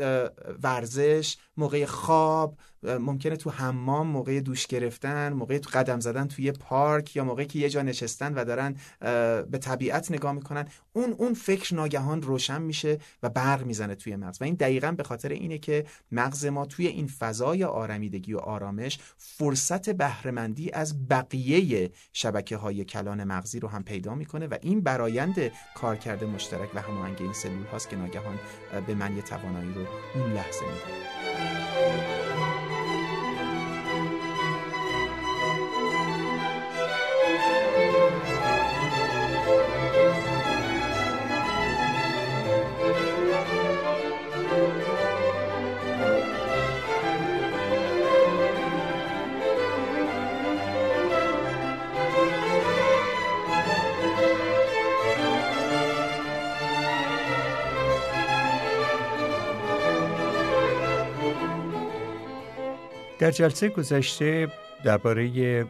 ورزش 0.64 1.38
موقع 1.58 1.86
خواب 1.86 2.58
ممکنه 2.84 3.36
تو 3.36 3.50
حمام 3.50 4.08
موقع 4.08 4.40
دوش 4.40 4.68
گرفتن 4.68 5.34
موقع 5.34 5.58
تو 5.58 5.70
قدم 5.74 6.00
زدن 6.00 6.28
توی 6.28 6.52
پارک 6.52 7.16
یا 7.16 7.24
موقعی 7.24 7.46
که 7.46 7.60
یه 7.60 7.70
جا 7.70 7.82
نشستن 7.82 8.34
و 8.34 8.46
دارن 8.46 8.76
به 9.52 9.58
طبیعت 9.58 10.12
نگاه 10.12 10.32
می‌کنن. 10.32 10.68
اون 10.94 11.12
اون 11.12 11.34
فکر 11.34 11.76
ناگهان 11.76 12.22
روشن 12.22 12.62
میشه 12.62 12.98
و 13.24 13.30
برق 13.30 13.66
می‌زنه 13.66 13.96
توی 13.96 14.16
مغز. 14.16 14.42
و 14.42 14.44
این 14.44 14.56
دقیقا 14.56 14.92
به 14.92 15.04
خاطر 15.04 15.30
اینه 15.30 15.58
که 15.58 15.86
مغز 16.12 16.46
ما 16.46 16.66
توی 16.66 16.88
این 16.88 17.08
فضای 17.08 17.64
آرمیدگی 17.64 18.34
و 18.34 18.38
آرامش 18.38 19.00
فرصت 19.18 19.90
بهرهمندی 19.90 20.72
از 20.72 21.08
بقیه 21.08 21.92
شبکه 22.14 22.58
های 22.58 22.86
کلان 22.86 23.24
مغزی 23.24 23.60
رو 23.60 23.68
هم 23.68 23.84
پیدا 23.84 24.16
می‌کنه 24.16 24.48
و 24.48 24.58
این 24.62 24.82
برایند 24.82 25.52
کارکرد 25.76 26.24
مشترک 26.24 26.70
و 26.76 26.82
هماهنگ 26.82 27.18
این 27.20 27.34
سلول 27.34 27.66
هاست 27.66 27.90
که 27.90 27.96
ناگهان 27.96 28.40
به 28.88 28.96
من 28.96 29.16
یه 29.16 29.22
توانایی 29.22 29.74
رو 29.74 29.86
اون 30.16 30.34
لحظه 30.34 30.66
میده 30.66 31.21
در 63.22 63.32
جلسه 63.32 63.70
گذشته 63.70 64.48
درباره 64.84 65.64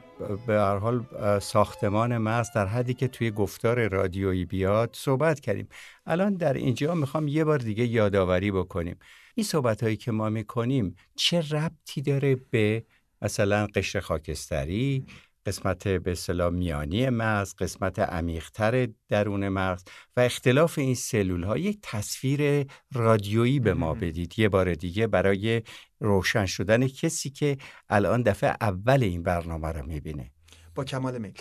به 0.48 0.54
هر 0.54 0.78
حال 0.78 1.06
ساختمان 1.40 2.18
مغز 2.18 2.52
در 2.56 2.66
حدی 2.66 2.94
که 2.94 3.08
توی 3.08 3.32
گفتار 3.32 3.88
رادیویی 3.88 4.46
بیاد 4.46 4.90
صحبت 4.94 5.40
کردیم. 5.40 5.68
الان 6.06 6.36
در 6.36 6.54
اینجا 6.54 6.96
می‌خوام 6.96 7.28
یه 7.28 7.44
بار 7.44 7.58
دیگه 7.58 7.86
یادآوری 7.86 8.52
بکنیم. 8.52 9.00
این 9.36 9.44
صحبت 9.44 9.84
هایی 9.84 9.98
که 9.98 10.12
ما 10.12 10.30
می‌کنیم 10.30 10.96
چه 11.16 11.42
ربطی 11.52 12.02
داره 12.02 12.36
به 12.36 12.84
مثلا 13.22 13.68
قشر 13.76 14.00
خاکستری 14.00 15.06
قسمت 15.46 15.88
به 15.88 16.12
اصطلاح 16.12 16.50
میانی 16.50 17.10
مغز 17.10 17.56
قسمت 17.56 18.00
عمیقتر 18.00 18.88
درون 19.10 19.50
مغز 19.50 19.84
و 20.18 20.20
اختلاف 20.20 20.78
این 20.78 20.96
سلول 20.96 21.44
ها 21.44 21.58
یک 21.58 21.80
تصویر 21.82 22.66
رادیویی 22.94 23.60
به 23.60 23.74
ما 23.74 23.94
بدید. 23.94 24.40
یه 24.40 24.50
بار 24.50 24.74
دیگه 24.74 25.08
برای 25.08 25.62
روشن 26.00 26.46
شدن 26.46 26.88
کسی 26.88 27.30
که 27.30 27.58
الان 27.90 28.22
دفعه 28.22 28.56
اول 28.62 29.04
این 29.04 29.24
برنامه 29.24 29.68
رو 29.68 29.86
می‌بینه. 29.86 30.32
با 30.76 30.84
کمال 30.84 31.18
میل. 31.18 31.34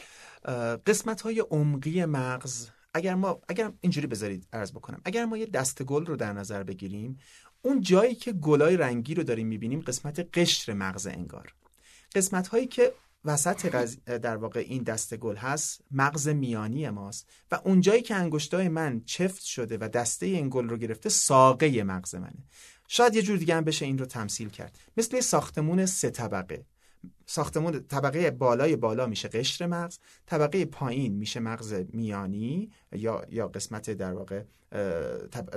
قسمت 0.87 1.21
های 1.21 1.45
عمقی 1.51 2.05
مغز 2.05 2.69
اگر 2.95 3.15
ما 3.15 3.41
اگر 3.49 3.73
اینجوری 3.81 4.07
بذارید 4.07 4.49
عرض 4.53 4.73
بکنم 4.73 5.01
اگر 5.05 5.25
ما 5.25 5.37
یه 5.37 5.47
دست 5.47 5.83
گل 5.83 6.07
رو 6.07 6.17
در 6.17 6.33
نظر 6.33 6.63
بگیریم 6.63 7.19
اون 7.63 7.81
جایی 7.81 8.15
که 8.15 8.33
گلای 8.33 8.77
رنگی 8.77 9.15
رو 9.15 9.23
داریم 9.23 9.47
می‌بینیم 9.47 9.81
قسمت 9.81 10.39
قشر 10.39 10.73
مغز 10.73 11.07
انگار. 11.07 11.55
قسمت 12.15 12.49
هایی 12.49 12.67
که 12.67 12.93
وسط 13.25 13.67
در 14.07 14.37
واقع 14.37 14.61
این 14.61 14.83
دسته 14.83 15.17
گل 15.17 15.37
هست 15.37 15.81
مغز 15.91 16.29
میانی 16.29 16.91
ماست. 16.91 17.29
و 17.51 17.61
اونجایی 17.65 18.03
که 18.03 18.15
انگشتای 18.15 18.69
من 18.69 19.03
چفت 19.05 19.43
شده 19.43 19.79
و 19.81 19.89
دسته 19.89 20.27
این 20.27 20.49
گل 20.51 20.69
رو 20.69 20.77
گرفته 20.77 21.09
ساقه 21.09 21.83
مغز 21.83 22.15
منه. 22.15 22.45
شاید 22.89 23.15
یه 23.15 23.23
جور 23.23 23.37
دیگه 23.37 23.55
هم 23.55 23.65
بشه 23.65 23.87
این 23.87 23.99
رو 23.99 24.07
تمثیل 24.07 24.49
کرد. 24.49 24.79
مثل 24.97 25.21
ساختمون 25.21 25.87
سه 25.87 26.11
طبقه. 26.11 26.67
ساختمون 27.31 27.81
طبقه 27.81 28.31
بالای 28.31 28.77
بالا 28.77 29.07
میشه 29.07 29.29
قشر 29.29 29.67
مغز 29.67 29.99
طبقه 30.27 30.65
پایین 30.65 31.15
میشه 31.15 31.41
مغز 31.41 31.75
میانی 31.93 32.71
یا 32.93 33.25
یا 33.31 33.49
قسمت 33.49 33.91
در 33.91 34.13
واقع 34.13 34.43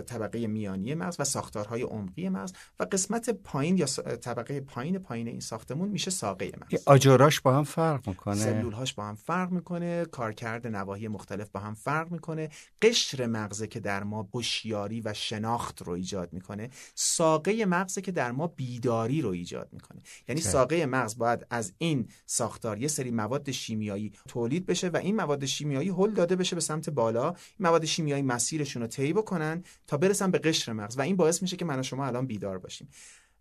طبقه 0.07 0.47
میانی 0.47 0.95
مغز 0.95 1.15
و 1.19 1.23
ساختارهای 1.23 1.81
عمقی 1.81 2.29
مغز 2.29 2.53
و 2.79 2.83
قسمت 2.83 3.29
پایین 3.29 3.77
یا 3.77 3.85
طبقه 4.15 4.61
پایین 4.61 4.99
پایین 4.99 5.27
این 5.27 5.39
ساختمون 5.39 5.89
میشه 5.89 6.11
ساقه 6.11 6.51
مغز. 6.61 6.83
آجوراش 6.85 7.41
با 7.41 7.53
هم 7.53 7.63
فرق 7.63 8.07
می‌کنه. 8.07 8.35
سلولهاش 8.35 8.93
با 8.93 9.05
هم 9.05 9.15
فرق 9.15 9.51
می‌کنه 9.51 10.05
کارکرد 10.05 10.67
نواحی 10.67 11.07
مختلف 11.07 11.49
با 11.49 11.59
هم 11.59 11.73
فرق 11.73 12.11
می‌کنه. 12.11 12.49
قشر 12.81 13.25
مغزه 13.25 13.67
که 13.67 13.79
در 13.79 14.03
ما 14.03 14.29
هوشیاری 14.33 15.01
و 15.01 15.13
شناخت 15.13 15.81
رو 15.81 15.93
ایجاد 15.93 16.33
می‌کنه 16.33 16.69
ساقه 16.95 17.65
مغزه 17.65 18.01
که 18.01 18.11
در 18.11 18.31
ما 18.31 18.47
بیداری 18.47 19.21
رو 19.21 19.29
ایجاد 19.29 19.69
می‌کنه. 19.71 20.01
یعنی 20.27 20.41
ساقه 20.41 20.85
مغز 20.85 21.17
باید 21.17 21.45
از 21.49 21.62
این 21.77 22.07
ساختار 22.25 22.81
یه 22.81 22.87
سری 22.87 23.11
مواد 23.11 23.51
شیمیایی 23.51 24.11
تولید 24.27 24.65
بشه 24.65 24.89
و 24.89 24.97
این 24.97 25.15
مواد 25.15 25.45
شیمیایی 25.45 25.89
هل 25.89 26.11
داده 26.11 26.35
بشه 26.35 26.55
به 26.55 26.61
سمت 26.61 26.89
بالا. 26.89 27.27
این 27.27 27.35
مواد 27.59 27.85
شیمیایی 27.85 28.23
مسیرشون 28.23 28.81
رو 28.81 28.87
طی 28.87 29.13
بکنن 29.13 29.63
تا 29.87 29.97
برسن 29.97 30.31
به 30.31 30.37
قشر 30.37 30.73
مغز 30.73 30.97
و 30.97 31.01
این 31.01 31.15
باعث 31.15 31.41
میشه 31.41 31.57
که 31.57 31.65
من 31.65 31.79
و 31.79 31.83
شما 31.83 32.05
الان 32.05 32.25
بیدار 32.25 32.57
باشیم. 32.57 32.89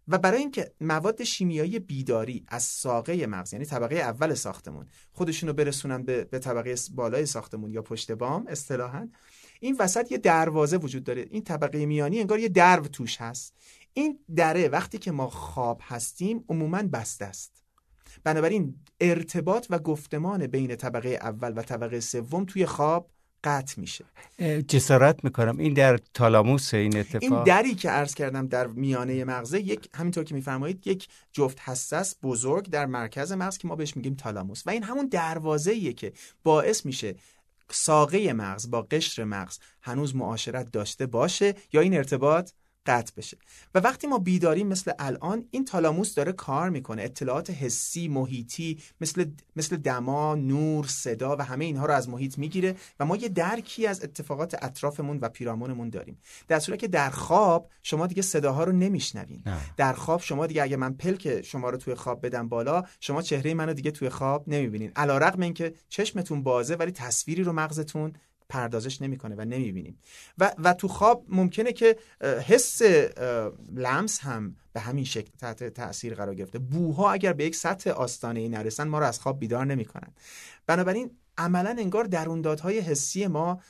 و 0.09 0.19
برای 0.19 0.39
اینکه 0.39 0.73
مواد 0.81 1.25
شیمیایی 1.25 1.79
بیداری 1.79 2.45
از 2.49 2.63
ساقه 2.63 3.27
مغز 3.27 3.53
یعنی 3.53 3.65
طبقه 3.65 3.95
اول 3.95 4.35
ساختمون 4.35 4.87
خودشون 5.13 5.49
رو 5.49 5.55
برسونن 5.55 6.03
به, 6.03 6.25
به 6.25 6.39
طبقه 6.39 6.75
بالای 6.95 7.27
ساختمون 7.27 7.71
یا 7.71 7.83
پشت 7.83 8.13
بام 8.13 8.47
اصطلاحا 8.47 9.09
این 9.61 9.77
وسط 9.79 10.13
یه 10.13 10.19
دروازه 10.19 10.77
وجود 10.77 11.05
داره. 11.05 11.27
این 11.31 11.45
طبقه 11.45 11.87
میانی 11.87 12.21
انگار 12.21 12.39
یه 12.39 12.49
درو 12.49 12.85
توش 12.85 13.21
هست. 13.21 13.55
این 13.95 14.19
دره 14.37 14.69
وقتی 14.69 14.99
که 14.99 15.13
ما 15.13 15.29
خواب 15.29 15.81
هستیم 15.83 16.45
عموما 16.49 16.83
بسته 16.83 17.25
است. 17.25 17.62
بنابراین 18.25 18.75
ارتباط 19.01 19.67
و 19.71 19.79
گفتمان 19.79 20.47
بین 20.47 20.77
طبقه 20.77 21.09
اول 21.09 21.53
و 21.57 21.63
طبقه 21.63 22.01
سوم 22.01 22.45
توی 22.45 22.67
خواب 22.67 23.11
قطع 23.45 23.81
میشه. 23.81 24.05
جسارت 24.69 25.25
می‌کنم. 25.25 25.59
این 25.59 25.75
در 25.75 25.99
تالاموس 26.15 26.75
این 26.75 26.97
اتفاق؟ 26.97 27.23
این 27.23 27.45
دری 27.45 27.75
که 27.75 27.91
عرض 27.91 28.15
کردم 28.15 28.47
در 28.47 28.67
میانه 28.67 29.25
مغزه 29.25 29.61
یک 29.61 29.89
همینطور 29.95 30.25
که 30.25 30.35
میفرمایید 30.35 30.87
یک 30.87 31.09
جفت 31.33 31.61
حساس 31.61 32.15
بزرگ 32.23 32.71
در 32.71 32.87
مرکز 32.87 33.33
مغز 33.33 33.59
که 33.59 33.69
ما 33.69 33.77
بهش 33.77 33.97
میگیم 33.97 34.15
تالاموس. 34.15 34.67
و 34.67 34.71
این 34.71 34.83
همون 34.83 35.07
دروازه 35.07 35.93
که 35.93 36.13
باعث 36.45 36.87
میشه 36.87 37.15
ساقه 37.71 38.33
مغز 38.33 38.71
با 38.71 38.83
قشر 38.83 39.25
مغز 39.25 39.59
هنوز 39.83 40.17
معاشرت 40.17 40.73
داشته 40.73 41.07
باشه 41.07 41.55
یا 41.73 41.81
این 41.81 41.97
ارتباط 41.97 42.51
قطع 42.87 43.13
بشه. 43.17 43.37
و 43.75 43.79
وقتی 43.79 44.07
ما 44.07 44.19
بیداریم 44.19 44.69
مثل 44.69 44.93
الان 44.99 45.45
این 45.51 45.65
تالاموس 45.65 46.15
داره 46.15 46.33
کار 46.33 46.71
می‌کنه. 46.71 47.03
اطلاعات 47.03 47.51
حسی 47.51 48.09
محیطی 48.09 48.79
مثل 49.01 49.25
مثل 49.57 49.77
دما 49.77 50.35
نور 50.35 50.87
صدا 50.87 51.37
و 51.37 51.43
همه 51.43 51.65
اینها 51.65 51.87
رو 51.87 51.95
از 51.95 52.09
محیط 52.09 52.39
می‌گیره 52.39 52.77
و 53.01 53.05
ما 53.05 53.17
یه 53.17 53.29
درکی 53.29 53.87
از 53.87 54.05
اتفاقات 54.05 54.65
اطرافمون 54.65 55.19
و 55.19 55.29
پیرامونمون 55.29 55.91
داریم. 55.91 56.19
در 56.49 56.59
صورتی 56.59 56.81
که 56.81 56.89
در 56.89 57.11
خواب 57.11 57.71
شما 57.83 58.07
دیگه 58.07 58.23
صداها 58.23 58.65
رو 58.65 58.73
نمیشنوین. 58.73 59.43
در 59.77 59.93
خواب 59.93 60.21
شما 60.21 60.47
دیگه 60.47 60.63
اگه 60.63 60.77
من 60.77 60.95
پلک 60.95 61.43
شما 61.43 61.71
رو 61.71 61.77
توی 61.77 61.95
خواب 61.95 62.27
بدم 62.27 62.49
بالا 62.49 62.83
شما 63.01 63.23
چهره 63.23 63.55
منو 63.55 63.75
دیگه 63.75 63.91
توی 63.91 64.09
خواب 64.09 64.49
نمی‌بینین. 64.49 64.93
علیرغم 64.97 65.43
اینکه 65.43 65.75
چشمتون 65.89 66.43
بازه 66.43 66.75
ولی 66.75 66.93
تصویری 66.93 67.43
رو 67.43 67.53
مغزتون 67.53 68.13
پردازش 68.53 69.03
نمی‌کنه 69.03 69.35
و 69.39 69.41
نمی‌بینیم. 69.41 69.99
و 70.39 70.53
و 70.65 70.75
تو 70.75 70.89
خواب 70.89 71.25
ممکنه 71.29 71.73
که 71.73 71.97
حس 72.21 72.83
لمس 73.75 74.21
هم 74.21 74.57
به 74.73 74.81
همین 74.81 75.05
شکل 75.05 75.31
تحت 75.39 75.65
تاثیر 75.65 76.15
قرار 76.15 76.35
گرفته. 76.35 76.59
بوها 76.59 77.13
اگر 77.13 77.33
به 77.33 77.45
یک 77.45 77.57
سطح 77.57 77.91
آستانه 77.91 78.41
ای 78.41 78.49
نرسن 78.49 78.89
ما 78.89 78.99
رو 78.99 79.07
از 79.07 79.21
خواب 79.21 79.39
بیدار 79.39 79.67
نمی‌کنن. 79.67 80.13
بنابراین 80.67 81.11
عملا 81.39 81.77
انگار 81.79 82.05
دروندادهای 82.05 82.79
حسی 82.81 83.27
ما 83.27 83.61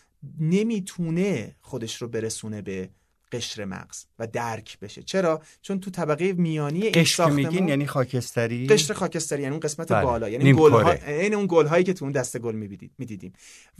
نمی‌تونه 0.41 1.57
خودش 1.61 2.03
رو 2.03 2.09
برسونه 2.09 2.63
به 2.63 2.91
قشر 3.33 3.65
مغز 3.65 4.05
و 4.19 4.27
درک 4.27 4.79
بشه. 4.79 5.03
چرا؟ 5.03 5.43
چون 5.63 5.81
تو 5.81 5.91
طبقه 5.91 6.33
میانی 6.33 6.83
این 6.83 6.93
قشر 6.93 7.31
میگین 7.31 7.69
یعنی 7.69 7.87
خاکستری؟ 7.87 8.67
قشر 8.67 8.95
خاکستری 8.95 9.43
یعنی 9.43 9.53
اون 9.53 9.61
قسمت 9.61 9.93
بله. 9.93 10.05
بالا 10.05 10.29
یعنی 10.29 10.53
گل 10.53 10.73
ها... 10.73 10.95
یعنی 10.95 11.35
اون 11.35 11.47
گل 11.49 11.67
هایی 11.67 11.85
که 11.85 11.93
تو 11.93 12.05
اون 12.05 12.13
دسته 12.13 12.39
گل 12.39 12.55
می‌دیدیم. 12.99 13.33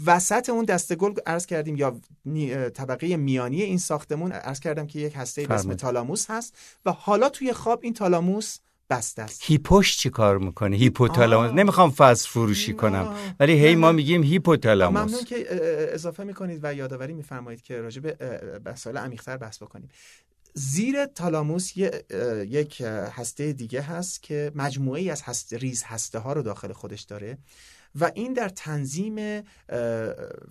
وسط 0.07 0.49
اون 0.49 0.65
دسته 0.65 0.95
گل 0.95 1.15
عرض 1.27 1.47
کردیم 1.47 1.77
یا 1.77 2.01
طبقه 2.75 3.17
میانی 3.17 3.63
این 3.63 3.79
ساختمون 3.79 4.33
عرض 4.33 4.61
کردم 4.61 4.87
که 4.87 4.99
یک 4.99 5.13
هسته 5.17 5.47
به 5.47 5.55
اسم 5.55 5.75
تالاموس 5.75 6.31
هست 6.31 6.57
و 6.87 6.93
حالا 6.93 7.29
توی 7.29 7.53
خواب 7.53 7.81
این 7.83 7.95
تالاموس 7.95 8.59
بسته 8.97 9.23
است. 9.23 9.41
هیپوش 9.45 9.97
چی 9.97 10.11
کار 10.11 10.39
می‌کنه 10.39 10.77
هیپوتالاموس 10.77 11.53
نمی‌خوام 11.53 11.91
فصل 11.91 12.29
فروشی 12.29 12.73
کنم. 12.73 13.15
ولی 13.41 13.53
هی 13.53 13.75
ما 13.75 13.93
میگیم 13.93 14.23
هیپوتالاموس. 14.23 15.03
ممنون 15.03 15.25
که 15.25 15.47
اضافه 15.95 16.25
می‌کنید 16.25 16.61
و 16.63 16.75
یادآوری 16.75 17.13
میفرمایید 17.13 17.63
که 17.63 17.81
راجع 17.81 18.01
به 18.01 18.17
مسائل 18.67 18.97
عمیق‌تر 18.97 19.37
بحث 19.37 19.63
بکنیم. 19.63 19.89
زیر 20.55 21.07
تالاموس 21.07 21.77
یک 21.77 22.81
هسته 23.13 23.53
دیگه 23.53 23.81
هست 23.81 24.23
که 24.23 24.53
مجموعه 24.55 25.01
ای 25.01 25.11
از 25.11 25.23
هست 25.23 25.55
ریز 25.55 25.83
هسته 25.83 26.19
ها 26.19 26.33
رو 26.33 26.43
داخل 26.43 26.73
خودش 26.73 27.03
داره. 27.03 27.39
و 28.01 28.11
این 28.15 28.33
در 28.33 28.49
تنظیم 28.49 29.43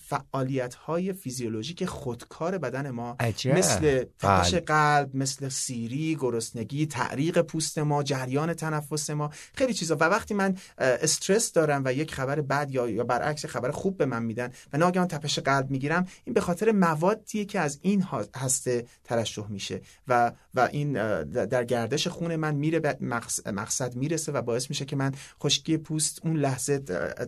فعالیت 0.02 0.76
های 0.76 1.14
فیزیولوژیک 1.14 1.86
خودکار 1.86 2.58
بدن 2.58 2.90
ما 2.90 3.16
عجب. 3.20 3.58
مثل 3.58 4.04
تپش 4.20 4.52
بله. 4.52 4.60
قلب 4.60 5.16
مثل 5.16 5.50
سیری 5.50 6.16
گرسنگی 6.16 6.86
تعریق 6.86 7.42
پوست 7.42 7.78
ما 7.78 8.04
جریان 8.04 8.54
تنفس 8.54 9.10
ما 9.10 9.30
خیلی 9.54 9.74
چیزا 9.74 9.96
و 9.96 10.04
وقتی 10.04 10.34
من 10.34 10.58
استرس 10.78 11.52
دارم 11.52 11.82
و 11.86 11.94
یک 11.94 12.14
خبر 12.14 12.42
بد 12.42 12.72
یا 12.72 12.90
یا 12.90 13.04
برعکس 13.04 13.46
خبر 13.46 13.72
خوب 13.72 13.98
به 13.98 14.06
من 14.06 14.24
میدن 14.24 14.52
و 14.74 14.78
ناگهان 14.78 15.08
تپش 15.08 15.40
قلب 15.40 15.72
می‌گیرم 15.72 16.08
این 16.24 16.34
به 16.34 16.42
خاطر 16.42 16.72
موادیه 16.72 17.46
که 17.46 17.60
از 17.60 17.80
این 17.82 18.06
هسته 18.36 18.86
ترشح 19.04 19.48
میشه 19.48 19.82
و 20.08 20.32
و 20.54 20.70
این 20.72 20.94
در 21.24 21.64
گردش 21.64 22.08
خون 22.08 22.36
من 22.36 22.56
میره 22.56 22.80
به 22.80 22.98
مقصد 23.46 23.96
می‌رسه 23.96 24.32
و 24.32 24.42
باعث 24.42 24.70
میشه 24.70 24.86
که 24.86 24.96
من 24.96 25.12
خشکی 25.44 25.78
پوست 25.78 26.20
اون 26.24 26.38
لحظه 26.38 26.80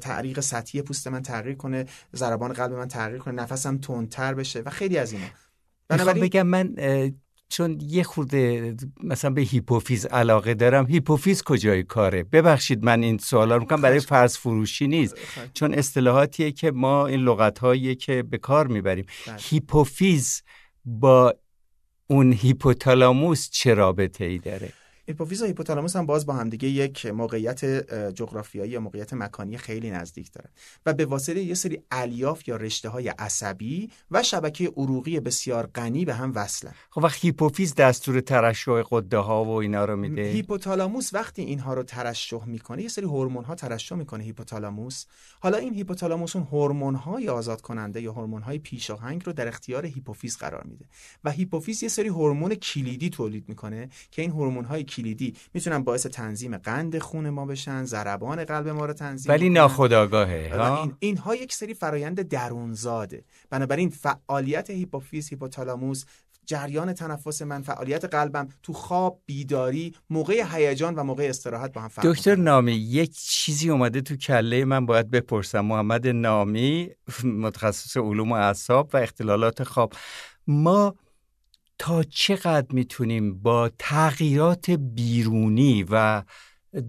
تعریق 0.03 0.39
سطحی 0.39 0.81
پوست 0.81 1.07
من 1.07 1.21
تغییر 1.21 1.55
کنه 1.55 1.85
ضربان 2.15 2.53
قلب 2.53 2.73
من 2.73 2.87
تغییر 2.87 3.19
کنه 3.19 3.33
نفسم 3.33 3.77
تندتر 3.77 4.33
بشه 4.33 4.59
و 4.59 4.69
خیلی 4.69 4.97
از 4.97 5.11
اینا. 5.13 5.25
بنابراین 5.87 6.23
بگم 6.23 6.47
من 6.47 6.75
چون 7.49 7.77
یه 7.81 8.03
خورده 8.03 8.75
مثلا 9.03 9.31
به 9.31 9.41
هیپوفیز 9.41 10.05
علاقه 10.05 10.53
دارم 10.53 10.85
هیپوفیز 10.87 11.43
کجای 11.43 11.83
کاره؟ 11.83 12.23
ببخشید 12.23 12.85
من 12.85 13.03
این 13.03 13.17
سوالا 13.17 13.55
رو 13.55 13.61
می‌کنم 13.61 13.81
برای 13.81 13.99
فضل 13.99 14.37
فروشی 14.37 14.87
نیست. 14.87 15.15
چون 15.53 15.73
اصطلاحاتیه 15.73 16.51
که 16.51 16.71
ما 16.71 17.07
این 17.07 17.19
لغت 17.19 17.59
که 17.99 18.23
به 18.23 18.37
کار 18.37 18.67
می‌بریم. 18.67 19.05
بله. 19.27 19.35
هیپوفیز 19.39 20.43
با 20.85 21.35
اون 22.07 22.33
هیپوتالاموس 22.33 23.49
چه 23.49 23.73
رابطه 23.73 24.25
ای 24.25 24.37
داره؟ 24.37 24.73
هیپوفیز 25.07 25.41
و 25.41 25.45
هیپوتالاموس 25.45 25.95
هم 25.95 26.05
باز 26.05 26.25
با 26.25 26.33
همدیگه 26.33 26.69
یک 26.69 27.05
موقعیت 27.05 27.65
جغرافیایی 28.15 28.71
یا 28.71 28.79
موقعیت 28.79 29.13
مکانی 29.13 29.57
خیلی 29.57 29.91
نزدیک 29.91 30.31
دارن 30.31 30.49
و 30.85 30.93
به 30.93 31.05
واسطه 31.05 31.39
یه 31.39 31.53
سری 31.53 31.81
الیاف 31.91 32.47
یا 32.47 32.55
رشته 32.55 32.89
های 32.89 33.07
عصبی 33.07 33.89
و 34.11 34.23
شبکه 34.23 34.71
عروقی 34.77 35.19
بسیار 35.19 35.69
غنی 35.75 36.05
به 36.05 36.13
هم 36.13 36.31
وصلن. 36.35 36.71
خب 36.89 37.03
وقت 37.03 37.25
هیپوفیز 37.25 37.75
دستور 37.75 38.21
ترشح 38.21 38.81
غده 38.91 39.17
ها 39.17 39.45
و 39.45 39.49
اینا 39.49 39.85
رو 39.85 39.95
میده؟ 39.95 40.21
هیپوتالاموس 40.21 41.13
وقتی 41.13 41.41
اینها 41.41 41.73
رو 41.73 41.83
ترشح 41.83 42.45
می‌کنه 42.45 42.81
یه 42.81 42.87
سری 42.87 43.05
هورمون 43.05 43.43
ها 43.43 43.55
ترشح 43.55 43.95
می‌کنه 43.95 44.23
هیپوتالاموس. 44.23 45.05
حالا 45.39 45.57
این 45.57 45.73
هیپوتالاموس 45.73 46.35
اون 46.35 46.45
هورمون 46.51 46.95
های 46.95 47.29
آزاد 47.29 47.61
کننده 47.61 48.01
یا 48.01 48.11
هورمون 48.11 48.41
های 48.41 48.59
پیشاهنگ 48.59 49.23
رو 49.25 49.33
در 49.33 49.47
اختیار 49.47 49.85
هیپوفیز 49.85 50.37
قرار 50.37 50.63
میده 50.63 50.85
و 51.23 51.31
هیپوفیز 51.31 51.83
یه 51.83 51.89
سری 51.89 52.07
هورمون 52.07 52.55
کلیدی 52.55 53.09
تولید 53.09 53.49
می‌کنه 53.49 53.89
که 54.11 54.21
این 54.21 54.31
هورمون 54.31 54.65
های 54.65 54.83
کلیدی. 54.95 55.35
می‌تونن 55.53 55.83
باعث 55.83 56.05
تنظیم 56.05 56.57
قند 56.57 56.99
خون 56.99 57.29
ما 57.29 57.45
بشن 57.45 57.83
ضربان 57.83 58.45
قلب 58.45 58.67
ما 58.67 58.85
رو 58.85 58.93
تنظیم 58.93 59.31
ولی 59.31 59.49
ناخودآگاهه 59.49 60.79
این 60.81 60.93
اینها 60.99 61.35
یک 61.35 61.53
سری 61.53 61.73
فرایند 61.73 62.21
درونزاده. 62.21 63.23
بنابراین 63.49 63.89
فعالیت 63.89 64.69
هیپوفیز 64.69 65.29
هیپوتالاموس 65.29 66.05
جریان 66.45 66.93
تنفس 66.93 67.41
من 67.41 67.61
فعالیت 67.61 68.05
قلبم 68.05 68.47
تو 68.63 68.73
خواب 68.73 69.21
بیداری 69.25 69.95
موقع 70.09 70.43
هیجان 70.51 70.95
و 70.95 71.03
موقع 71.03 71.23
استراحت 71.23 71.73
با 71.73 71.81
هم 71.81 71.87
فرق 71.87 72.05
دکتر 72.05 72.35
نامی 72.35 72.71
یک 72.71 73.11
چیزی 73.13 73.69
اومده 73.69 74.01
تو 74.01 74.15
کله 74.15 74.65
من 74.65 74.85
باید 74.85 75.11
بپرسم. 75.11 75.59
محمد 75.59 76.07
نامی 76.07 76.89
متخصص 77.23 77.97
علوم 77.97 78.31
اعصاب 78.31 78.89
و 78.93 78.97
اختلالات 78.97 79.63
خواب. 79.63 79.93
ما 80.47 80.95
تا 81.77 82.03
چقدر 82.03 82.67
می‌تونیم 82.69 83.41
با 83.41 83.71
تغییرات 83.79 84.69
بیرونی 84.69 85.85
و 85.89 86.23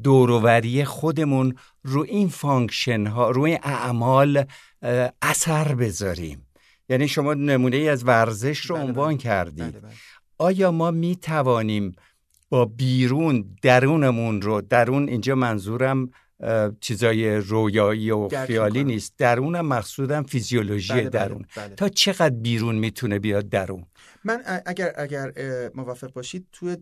درونی 0.03 0.85
خودمون 0.85 1.55
رو 1.83 2.03
این 2.09 2.29
function 2.29 3.07
ها 3.07 3.31
رو 3.31 3.43
این 3.43 3.59
اعمال 3.63 4.45
اثر 5.23 5.75
بذاریم؟ 5.75 6.47
یعنی 6.89 7.09
شما 7.09 7.35
نمونه 7.35 7.77
ای 7.77 7.89
از 7.89 8.07
ورزش 8.07 8.59
رو 8.59 8.77
بله، 8.77 8.85
عنوان 8.85 9.09
بله. 9.09 9.17
کردید 9.17 9.81
بله، 9.83 9.93
آیا 10.39 10.73
ما 10.73 10.91
می 10.91 11.17
توانیم 11.17 11.93
با 12.51 12.65
بیرون 12.65 13.57
درونمون 13.63 14.43
رو 14.43 14.61
درون 14.61 15.09
اینجا 15.09 15.35
منظورم 15.35 16.11
چیزای 16.81 17.37
رویایی 17.37 18.11
و 18.11 18.29
خیالی 18.47 18.85
نیست 18.85 19.15
درونم 19.19 19.67
مقصودم 19.67 20.23
فیزیولوژی 20.23 21.03
درون. 21.03 21.45
تا 21.77 21.89
چقدر 21.89 22.35
بیرون 22.35 22.75
می‌تونه 22.75 23.19
بیاد 23.19 23.49
درون؟ 23.49 23.87
من 24.25 24.63
اگر 24.67 24.93
اگر 24.97 25.33
موافق 25.75 26.13
باشید 26.13 26.47
توی 26.53 26.77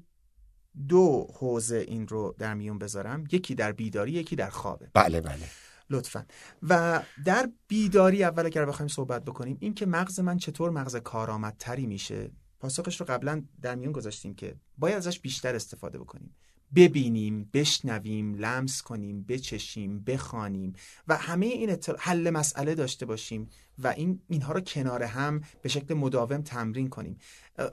دو 0.88 1.28
حوزه 1.34 1.76
این 1.76 2.08
رو 2.08 2.34
در 2.38 2.54
میون 2.54 2.78
بذارم. 2.78 3.24
یکی 3.32 3.54
در 3.54 3.72
بیداری 3.72 4.12
یکی 4.12 4.36
در 4.36 4.50
خوابه. 4.50 4.90
بله 4.94 5.20
بله. 5.20 5.48
لطفا. 5.90 6.26
و 6.62 7.02
در 7.24 7.48
بیداری 7.68 8.24
اول 8.24 8.46
اگر 8.46 8.64
بخوایم 8.64 8.88
صحبت 8.88 9.24
بکنیم 9.24 9.56
این 9.60 9.74
که 9.74 9.86
مغز 9.86 10.20
من 10.20 10.38
چطور 10.38 10.70
مغز 10.70 10.96
کارآمدتری 10.96 11.86
میشه 11.86 12.30
پاسخش 12.60 13.00
رو 13.00 13.06
قبلا 13.06 13.42
در 13.62 13.74
میون 13.74 13.92
گذاشتیم 13.92 14.34
که 14.34 14.54
باید 14.78 14.96
ازش 14.96 15.20
بیشتر 15.20 15.54
استفاده 15.54 15.98
بکنیم. 15.98 16.34
ببینیم 16.74 17.50
بشنویم 17.52 18.34
لمس 18.34 18.82
کنیم 18.82 19.22
بچشیم 19.22 20.00
بخوانیم 20.00 20.72
و 21.08 21.16
همه 21.16 21.46
این 21.46 21.78
حل 21.98 22.30
مسئله 22.30 22.74
داشته 22.74 23.06
باشیم. 23.06 23.48
و 23.78 23.88
این 23.88 24.20
اینها 24.28 24.52
رو 24.52 24.60
کنار 24.60 25.02
هم 25.02 25.40
به 25.62 25.68
شکل 25.68 25.94
مداوم 25.94 26.42
تمرین 26.42 26.88
کنیم. 26.88 27.18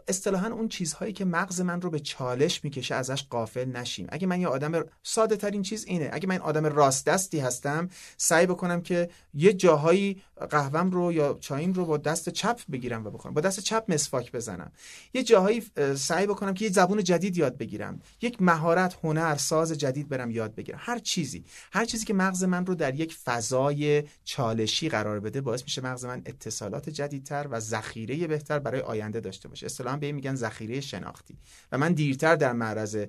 اصطلاحا 0.07 0.47
اون 0.47 0.67
چیزهایی 0.67 1.13
که 1.13 1.25
مغز 1.25 1.62
من 1.62 1.81
رو 1.81 1.89
به 1.89 1.99
چالش 1.99 2.63
می‌کشه 2.63 2.95
ازش 2.95 3.23
قافل 3.29 3.65
نشیم. 3.65 4.07
اگه 4.09 4.27
من 4.27 4.41
یه 4.41 4.47
آدم 4.47 4.85
ساده 5.03 5.35
ترین 5.35 5.62
چیز 5.62 5.85
اینه. 5.85 6.09
اگه 6.13 6.27
من 6.27 6.38
آدم 6.38 6.65
راست 6.65 7.05
دستی 7.05 7.39
هستم 7.39 7.89
سعی 8.17 8.45
بکنم 8.45 8.81
که 8.81 9.09
یه 9.33 9.53
جاهایی 9.53 10.21
قهوم 10.49 10.91
رو 10.91 11.13
یا 11.13 11.38
چایم 11.41 11.73
رو 11.73 11.85
با 11.85 11.97
دست 11.97 12.29
چپ 12.29 12.59
بگیرم 12.71 13.05
و 13.05 13.09
بخورم. 13.09 13.33
با 13.33 13.41
دست 13.41 13.59
چپ 13.59 13.83
مسواک 13.88 14.31
بزنم. 14.31 14.71
یه 15.13 15.23
جاهایی 15.23 15.63
سعی 15.95 16.27
بکنم 16.27 16.53
که 16.53 16.65
یه 16.65 16.71
زبون 16.71 17.03
جدید 17.03 17.38
یاد 17.38 17.57
بگیرم. 17.57 17.99
یک 18.21 18.41
مهارت 18.41 18.97
هنر 19.03 19.35
ساز 19.35 19.71
جدید 19.71 20.09
برم 20.09 20.31
یاد 20.31 20.55
بگیرم. 20.55 20.79
هر 20.81 20.99
چیزی. 20.99 21.45
هر 21.71 21.85
چیزی 21.85 22.05
که 22.05 22.13
مغز 22.13 22.43
من 22.43 22.65
رو 22.65 22.75
در 22.75 22.95
یک 22.95 23.13
فضای 23.13 24.03
چالشی 24.23 24.89
قرار 24.89 25.19
بده 25.19 25.41
باعث 25.41 25.63
میشه 25.63 25.81
مغز 25.89 26.06
من 26.06 26.21
اتصالات 26.25 26.89
جدیدتر 26.89 27.47
و 27.52 27.60
ذخیره 27.60 28.28
بهتر 28.28 28.60
برای 28.60 28.82
آینده 28.82 29.19
داشته 29.19 29.49
باشه. 29.49 29.65
اصطلاحا 29.65 29.97
به 29.97 30.12
میگن 30.12 30.36
ذخیره 30.36 30.82
شناختی. 30.82 31.38
و 31.71 31.78
من 31.78 31.93
دیرتر 31.93 32.36
در 32.36 32.54
معرض 32.54 33.06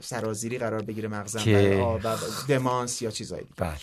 سرازیری 0.00 0.58
قرار 0.58 0.82
بگیره 0.82 1.08
مغزم 1.08 1.38
که... 1.38 2.00
دمانس 2.48 3.02
یا 3.02 3.10
چیزایی 3.10 3.46
بله. 3.56 3.76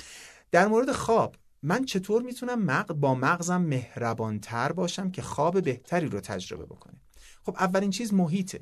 در 0.51 0.67
مورد 0.67 0.91
خواب 0.91 1.35
من 1.63 1.85
چطور 1.85 2.21
می‌تونم 2.21 2.61
مغز 2.61 2.99
با 2.99 3.15
مغزم 3.15 3.61
مهربانتر 3.61 4.71
باشم 4.71 5.11
که 5.11 5.21
خواب 5.21 5.61
بهتری 5.63 6.07
رو 6.07 6.19
تجربه 6.19 6.65
بکنه؟ 6.65 7.01
خب 7.45 7.55
اولین 7.59 7.89
چیز 7.89 8.13
محیطه. 8.13 8.59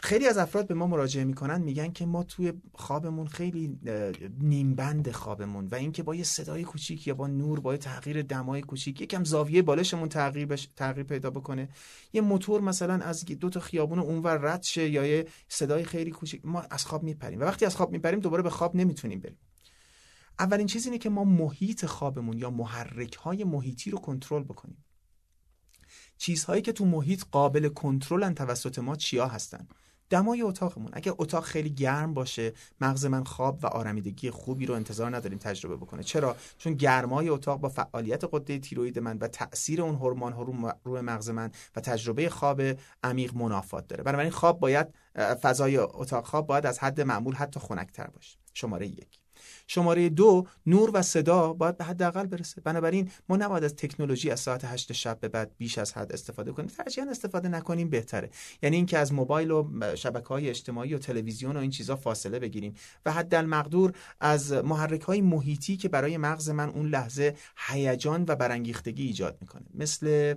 خیلی 0.00 0.26
از 0.26 0.38
افراد 0.38 0.66
به 0.66 0.74
ما 0.74 0.86
مراجعه 0.86 1.24
می‌کنن 1.24 1.62
میگن 1.62 1.92
که 1.92 2.06
ما 2.06 2.22
توی 2.22 2.52
خوابمون 2.74 3.26
خیلی 3.26 3.78
نیمبند 4.40 5.10
خوابمون 5.10 5.66
و 5.66 5.74
اینکه 5.74 6.02
با 6.02 6.14
یه 6.14 6.22
صدای 6.22 6.64
کوچیک 6.64 7.06
یا 7.06 7.14
با 7.14 7.26
نور 7.26 7.60
با 7.60 7.72
یه 7.72 7.78
تغییر 7.78 8.22
دمای 8.22 8.62
کوچیک 8.62 9.00
یکم 9.00 9.24
زاویه 9.24 9.62
بالشمون 9.62 10.08
تغییر 10.08 10.46
بش... 10.46 10.68
تغییر 10.76 11.06
پیدا 11.06 11.30
بکنه. 11.30 11.68
یه 12.12 12.20
موتور 12.20 12.60
مثلا 12.60 12.94
از 12.94 13.24
دو 13.24 13.50
تا 13.50 13.60
خیابون 13.60 13.98
اونور 13.98 14.36
رد 14.36 14.62
شه 14.62 14.88
یا 14.88 15.06
یه 15.06 15.26
صدای 15.48 15.84
خیلی 15.84 16.10
کوچیک 16.10 16.40
ما 16.44 16.60
از 16.70 16.84
خواب 16.84 17.02
میپریم 17.02 17.40
و 17.40 17.42
وقتی 17.42 17.64
از 17.64 17.76
خواب 17.76 17.92
میپریم 17.92 18.20
دوباره 18.20 18.42
به 18.42 18.50
خواب 18.50 18.76
نمی‌تونیم 18.76 19.20
بریم. 19.20 19.38
اولین 20.38 20.66
چیز 20.66 20.86
اینه 20.86 20.98
که 20.98 21.10
ما 21.10 21.24
محیط 21.24 21.86
خوابمون 21.86 22.38
یا 22.38 22.50
محرک 22.50 23.14
های 23.14 23.44
محیطی 23.44 23.90
رو 23.90 23.98
کنترل 23.98 24.42
بکنیم. 24.42 24.85
چیزهایی 26.18 26.62
که 26.62 26.72
تو 26.72 26.84
محیط 26.84 27.24
قابل 27.30 27.68
کنترلن 27.68 28.34
توسط 28.34 28.78
ما 28.78 28.96
چیا 28.96 29.26
هستن؟ 29.26 29.68
دمای 30.10 30.42
اتاقمون. 30.42 30.90
اگر 30.92 31.12
اتاق 31.18 31.44
خیلی 31.44 31.70
گرم 31.70 32.14
باشه 32.14 32.52
مغز 32.80 33.06
من 33.06 33.24
خواب 33.24 33.58
و 33.62 33.66
آرمیدگی 33.66 34.30
خوبی 34.30 34.66
رو 34.66 34.74
انتظار 34.74 35.16
نداریم 35.16 35.38
تجربه 35.38 35.76
بکنه. 35.76 36.02
چرا؟ 36.02 36.36
چون 36.58 36.74
گرمای 36.74 37.28
اتاق 37.28 37.60
با 37.60 37.68
فعالیت 37.68 38.24
قده 38.32 38.58
تیروید 38.58 38.98
من 38.98 39.18
و 39.18 39.28
تاثیر 39.28 39.82
اون 39.82 39.94
هورمون 39.94 40.32
ها 40.32 40.42
روی 40.84 41.00
مغز 41.00 41.30
من 41.30 41.50
و 41.76 41.80
تجربه 41.80 42.28
خواب 42.28 42.62
عمیق 43.04 43.34
منافات 43.34 43.88
داره. 43.88 44.04
بنابراین 44.04 44.30
خواب 44.30 44.60
باید 44.60 44.86
فضای 45.42 45.76
اتاق 45.76 46.26
خواب 46.26 46.46
باید 46.46 46.66
از 46.66 46.78
حد 46.78 47.00
معمول 47.00 47.34
حتی 47.34 47.60
خنکتر 47.60 48.06
باشه. 48.06 48.38
شماره 48.54 48.86
یک. 48.86 49.25
شماره 49.66 50.08
دو 50.08 50.46
نور 50.66 50.90
و 50.94 51.02
صدا 51.02 51.52
باید 51.52 51.76
به 51.76 51.84
حداقل 51.84 52.26
برسه. 52.26 52.60
بنابراین 52.60 53.10
ما 53.28 53.36
نباید 53.36 53.64
از 53.64 53.76
تکنولوژی 53.76 54.30
از 54.30 54.40
ساعت 54.40 54.64
8 54.64 54.92
شب 54.92 55.20
به 55.20 55.28
بعد 55.28 55.50
بیش 55.58 55.78
از 55.78 55.92
حد 55.92 56.12
استفاده 56.12 56.52
کنیم. 56.52 56.68
ترجیحاً 56.68 57.10
استفاده 57.10 57.48
نکنیم 57.48 57.90
بهتره. 57.90 58.30
یعنی 58.62 58.76
اینکه 58.76 58.98
از 58.98 59.12
موبایل 59.12 59.50
و 59.50 59.70
شبکه 59.96 60.28
های 60.28 60.48
اجتماعی 60.48 60.94
و 60.94 60.98
تلویزیون 60.98 61.56
و 61.56 61.60
این 61.60 61.70
چیزا 61.70 61.96
فاصله 61.96 62.38
بگیریم 62.38 62.74
و 63.06 63.12
حد 63.12 63.34
المقدور 63.34 63.92
از 64.20 64.52
محرک 64.52 65.00
های 65.00 65.20
محیطی 65.20 65.76
که 65.76 65.88
برای 65.88 66.16
مغز 66.16 66.50
من 66.50 66.68
اون 66.68 66.88
لحظه 66.88 67.36
هیجان 67.56 68.24
و 68.28 68.36
برانگیختگی 68.36 69.06
ایجاد 69.06 69.38
می‌کنه. 69.40 69.66
مثل 69.74 70.34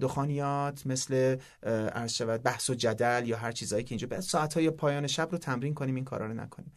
دخانیات 0.00 0.86
مثل 0.86 1.36
عرض 1.62 2.22
بحث 2.44 2.70
و 2.70 2.74
جدل 2.74 3.22
یا 3.26 3.36
هر 3.36 3.52
چیزایی 3.52 3.84
که 3.84 3.92
اینجا. 3.92 4.06
به 4.06 4.20
ساعت 4.20 4.54
های 4.54 4.70
پایان 4.70 5.06
شب 5.06 5.28
رو 5.32 5.38
تمرین 5.38 5.74
کنیم 5.74 5.94
این 5.94 6.04
کارا 6.04 6.26
رو 6.26 6.34
نکنیم. 6.34 6.72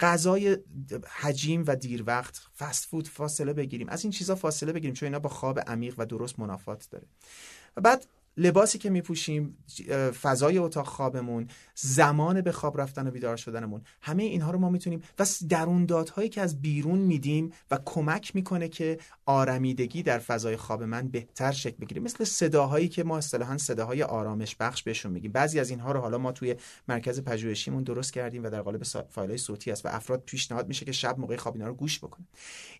غذای 0.00 0.58
حجیم 1.08 1.64
و 1.66 1.76
دیر 1.76 2.04
وقت 2.06 2.40
فست 2.58 2.84
فود 2.84 3.08
فاصله 3.08 3.52
بگیریم. 3.52 3.88
از 3.88 4.04
این 4.04 4.10
چیزا 4.10 4.34
فاصله 4.34 4.72
بگیریم 4.72 4.94
چون 4.94 5.06
اینا 5.06 5.18
با 5.18 5.28
خواب 5.28 5.60
عمیق 5.60 5.94
و 5.98 6.06
درست 6.06 6.38
منافات 6.38 6.88
داره. 6.90 7.06
و 7.76 7.80
بعد 7.80 8.06
لباسی 8.38 8.78
که 8.78 8.90
میپوشیم 8.90 9.58
فضای 10.22 10.58
اتاق 10.58 10.86
خوابمون 10.86 11.46
زمان 11.74 12.40
به 12.40 12.52
خواب 12.52 12.80
رفتن 12.80 13.06
و 13.06 13.10
بیدار 13.10 13.36
شدنمون 13.36 13.82
همه 14.02 14.22
اینها 14.22 14.50
رو 14.50 14.58
ما 14.58 14.70
می‌تونیم. 14.70 15.02
و 15.18 15.26
درون 15.48 15.86
دادهایی 15.86 16.28
که 16.28 16.40
از 16.40 16.62
بیرون 16.62 16.98
میدیم 16.98 17.52
و 17.70 17.78
کمک 17.84 18.36
می‌کنه 18.36 18.68
که 18.68 18.98
آرمیدگی 19.26 20.02
در 20.02 20.18
فضای 20.18 20.56
خواب 20.56 20.82
من 20.82 21.08
بهتر 21.08 21.52
شکل 21.52 21.76
بگیره. 21.76 22.00
مثل 22.00 22.24
صداهایی 22.24 22.88
که 22.88 23.04
ما 23.04 23.18
اصطلاحا 23.18 23.58
صداهای 23.58 24.02
آرامش 24.02 24.56
بخش 24.56 24.82
بهشون 24.82 25.12
میگیم. 25.12 25.32
بعضی 25.32 25.60
از 25.60 25.70
اینها 25.70 25.92
رو 25.92 26.00
حالا 26.00 26.18
ما 26.18 26.32
توی 26.32 26.56
مرکز 26.88 27.20
پژوهشیمون 27.20 27.82
درست 27.82 28.12
کردیم 28.12 28.44
و 28.44 28.50
در 28.50 28.62
قالب 28.62 28.82
فایل 29.08 29.36
صوتی 29.36 29.70
است 29.70 29.86
و 29.86 29.88
افراد 29.88 30.22
پیشنهاد 30.26 30.68
میشه 30.68 30.84
که 30.84 30.92
شب 30.92 31.18
موقع 31.18 31.36
خواب 31.36 31.54
اینا 31.54 31.66
رو 31.66 31.74
گوش 31.74 31.98
بکنن. 31.98 32.26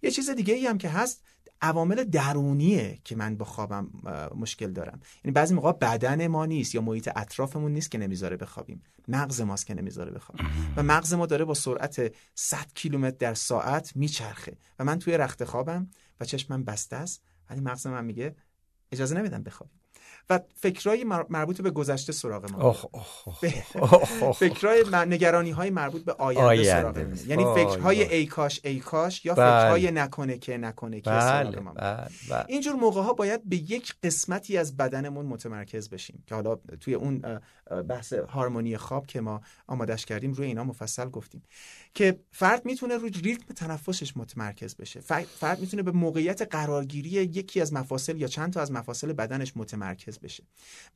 یه 0.03 0.11
چیز 0.11 0.31
دیگه 0.31 0.55
ای 0.55 0.67
هم 0.67 0.79
که 0.79 0.89
هست 0.89 1.23
عوامل 1.63 2.05
درونیه 2.05 2.99
که 3.05 3.17
من 3.17 3.37
با 3.37 3.45
خوابم 3.45 3.91
مشکل 4.37 4.73
دارم. 4.73 5.01
یعنی 5.25 5.33
بعضی 5.33 5.55
موقع 5.55 5.73
بدن 5.73 6.27
ما 6.27 6.47
نیست 6.47 6.75
یا 6.75 6.81
محیط 6.81 7.11
اطرافمون 7.17 7.73
نیست 7.73 7.91
که 7.91 7.99
نمی‌ذاره 7.99 8.37
بخوابیم. 8.37 8.83
مغز 9.09 9.41
ماست 9.41 9.67
که 9.67 9.75
نمی‌ذاره 9.75 10.11
بخوابیم. 10.11 10.47
و 10.77 10.83
مغز 10.83 11.15
ما 11.15 11.27
داره 11.27 11.45
با 11.45 11.55
سرعت 11.55 12.15
100 12.35 12.73
کیلومتر 12.75 13.17
در 13.17 13.35
ساعت 13.35 13.97
میچرخه. 13.97 14.57
و 14.79 14.85
من 14.85 14.99
توی 14.99 15.17
رخت 15.17 15.45
خوابم 15.45 15.91
و 16.21 16.25
چشمم 16.25 16.65
بسته 16.65 16.97
است 16.97 17.23
ولی 17.51 17.61
مغز 17.61 17.87
من 17.87 18.05
میگه 18.05 18.37
اجازه 18.93 19.19
نمیدم 19.19 19.43
بخوابیم. 19.43 19.81
و 20.31 20.41
فکرهای 20.55 21.05
مربوط 21.05 21.61
به 21.61 21.71
گذشته 21.71 22.13
سراغ 22.13 22.51
ما. 22.53 22.73
فکرهای 24.33 24.85
نگرانی 24.93 25.51
های 25.51 25.71
مربوط 25.71 26.05
به 26.05 26.13
آینده, 26.13 26.65
سراغ 26.65 26.99
ما. 26.99 27.15
یعنی 27.27 27.45
فکرهای 27.45 28.15
ای 28.15 28.27
کاش 28.27 28.61
ای 28.65 28.79
کاش 28.79 29.25
یا 29.25 29.35
بله. 29.35 29.61
فکرهای 29.61 29.91
نکنه 29.91 30.39
که 30.39 30.57
نکنه 30.57 31.01
که 31.01 31.11
سراغ 31.11 31.53
بله، 31.53 31.61
ما. 31.61 31.73
بله، 31.73 32.45
اینجور 32.49 32.75
موقع 32.75 33.03
ها 33.03 33.13
باید 33.13 33.49
به 33.49 33.57
یک 33.57 33.95
قسمتی 34.03 34.59
از 34.59 34.77
بدنمون 34.77 35.27
متمرکز 35.27 35.89
بشیم 35.89 36.23
که 36.27 36.35
حالا 36.35 36.57
توی 36.81 36.95
اون 36.95 37.41
بحث 37.89 38.13
هارمونی 38.13 38.77
خواب 38.77 39.07
که 39.07 39.21
ما 39.21 39.41
آمادش 39.67 40.07
کردیم 40.07 40.33
روی 40.33 40.47
اینا 40.47 40.65
مفصل 40.65 41.09
گفتیم 41.09 41.43
که 41.95 42.21
فرد 42.33 42.67
می‌تونه 42.67 42.97
روی 42.97 43.11
ریتم 43.11 43.55
تنفسش 43.55 44.17
متمرکز 44.17 44.77
بشه. 44.77 45.01
فرد 45.25 45.61
می‌تونه 45.61 45.83
به 45.83 45.91
موقعیت 45.91 46.43
قرارگیری 46.43 47.11
یکی 47.11 47.61
از 47.61 47.73
مفاصل 47.73 48.17
یا 48.17 48.27
چند 48.27 48.53
تا 48.53 48.61
از 48.61 48.73
مفاصل 48.73 49.13
بدنش 49.13 49.53
متمرکز 49.57 50.18
بشه. 50.19 50.45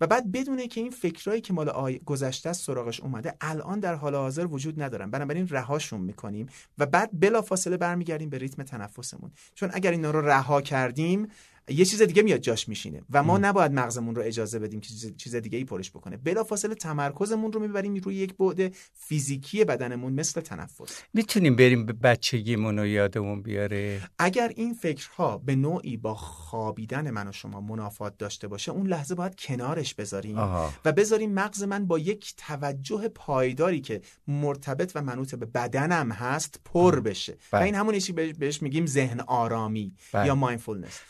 و 0.01 0.07
بعد 0.07 0.33
بدونه 0.33 0.69
که 0.69 0.81
این 0.81 0.91
فکرایی 0.91 1.41
که 1.41 1.53
مال 1.53 1.69
آی... 1.69 1.99
گذشته 1.99 2.49
از 2.49 2.57
سراغش 2.57 3.01
اومده 3.01 3.35
الان 3.41 3.81
در 3.81 3.95
حال 3.95 4.15
حاضر 4.15 4.47
وجود 4.47 4.83
ندارن. 4.83 5.11
بنابراین 5.11 5.49
رهاشون 5.49 6.01
می‌کنیم 6.01 6.47
و 6.79 6.87
بعد 6.87 7.11
بلافاصله 7.21 7.77
برمیگردیم 7.77 8.31
به 8.31 8.39
ریتم 8.39 8.63
تنفسمون. 8.63 9.33
چون 9.55 9.71
اگر 9.73 9.91
اینا 9.91 10.11
رو 10.11 10.21
رها 10.21 10.61
کردیم 10.61 11.29
یه 11.69 11.85
چیز 11.85 12.03
دیگه 12.03 12.23
میاد 12.23 12.41
جاش 12.41 12.69
میشینه 12.69 13.03
و 13.11 13.23
ما 13.23 13.39
نباید 13.39 13.73
مغزمون 13.73 14.15
رو 14.15 14.23
اجازه 14.23 14.59
بدیم 14.59 14.81
که 14.81 14.89
چیز 15.17 15.37
دیگه 15.37 15.59
ای 15.59 15.65
پرش 15.65 15.91
بکنه. 15.91 16.17
بلافاصله 16.17 16.75
تمرکزمون 16.75 17.53
رو 17.53 17.61
می‌بریم 17.61 17.95
روی 17.95 18.15
یک 18.15 18.37
بعد 18.37 18.75
فیزیکی 18.95 19.65
بدنمون 19.65 20.13
مثل 20.13 20.41
تنفس. 20.41 21.03
می‌تونیم 21.15 21.57
بریم 21.57 21.87
به 21.87 21.93
بچگیمون 21.93 22.79
رو 22.79 22.87
یادمون 22.87 23.43
بیاره؟ 23.43 24.01
اگر 24.19 24.53
این 24.57 24.75
فکرها 24.75 25.39
به 25.39 25.57
نوعی 25.57 25.97
با 25.97 26.15
خوابیدن 26.15 27.11
من 27.11 27.29
و 27.29 27.33
شما 27.33 27.61
منافات 27.61 28.19
داشته 28.19 28.49
باشه 28.49 28.73
اون 28.73 28.87
لحظه 28.87 29.15
باید 29.15 29.35
کنارش 29.35 29.95
بذاریم 29.95 30.39
و 30.85 30.93
بذاریم 30.97 31.33
مغز 31.33 31.63
من 31.63 31.87
با 31.87 31.99
یک 31.99 32.35
توجه 32.37 33.09
پایداری 33.09 33.81
که 33.81 34.01
مرتبط 34.29 34.93
و 34.95 35.03
منوط 35.03 35.35
به 35.35 35.47
بدنم 35.47 36.13
هست 36.13 36.61
پر 36.65 37.01
بشه. 37.01 37.33
و 37.33 37.37
بله. 37.53 37.65
این 37.65 37.75
همون 37.75 37.99
بهش 38.39 38.63
میگیم 38.63 38.87
ذهن 38.87 39.21
آرامی 39.21 39.95
بله. 40.13 40.27
یا 40.27 40.35
مایندفولنس 40.35 41.01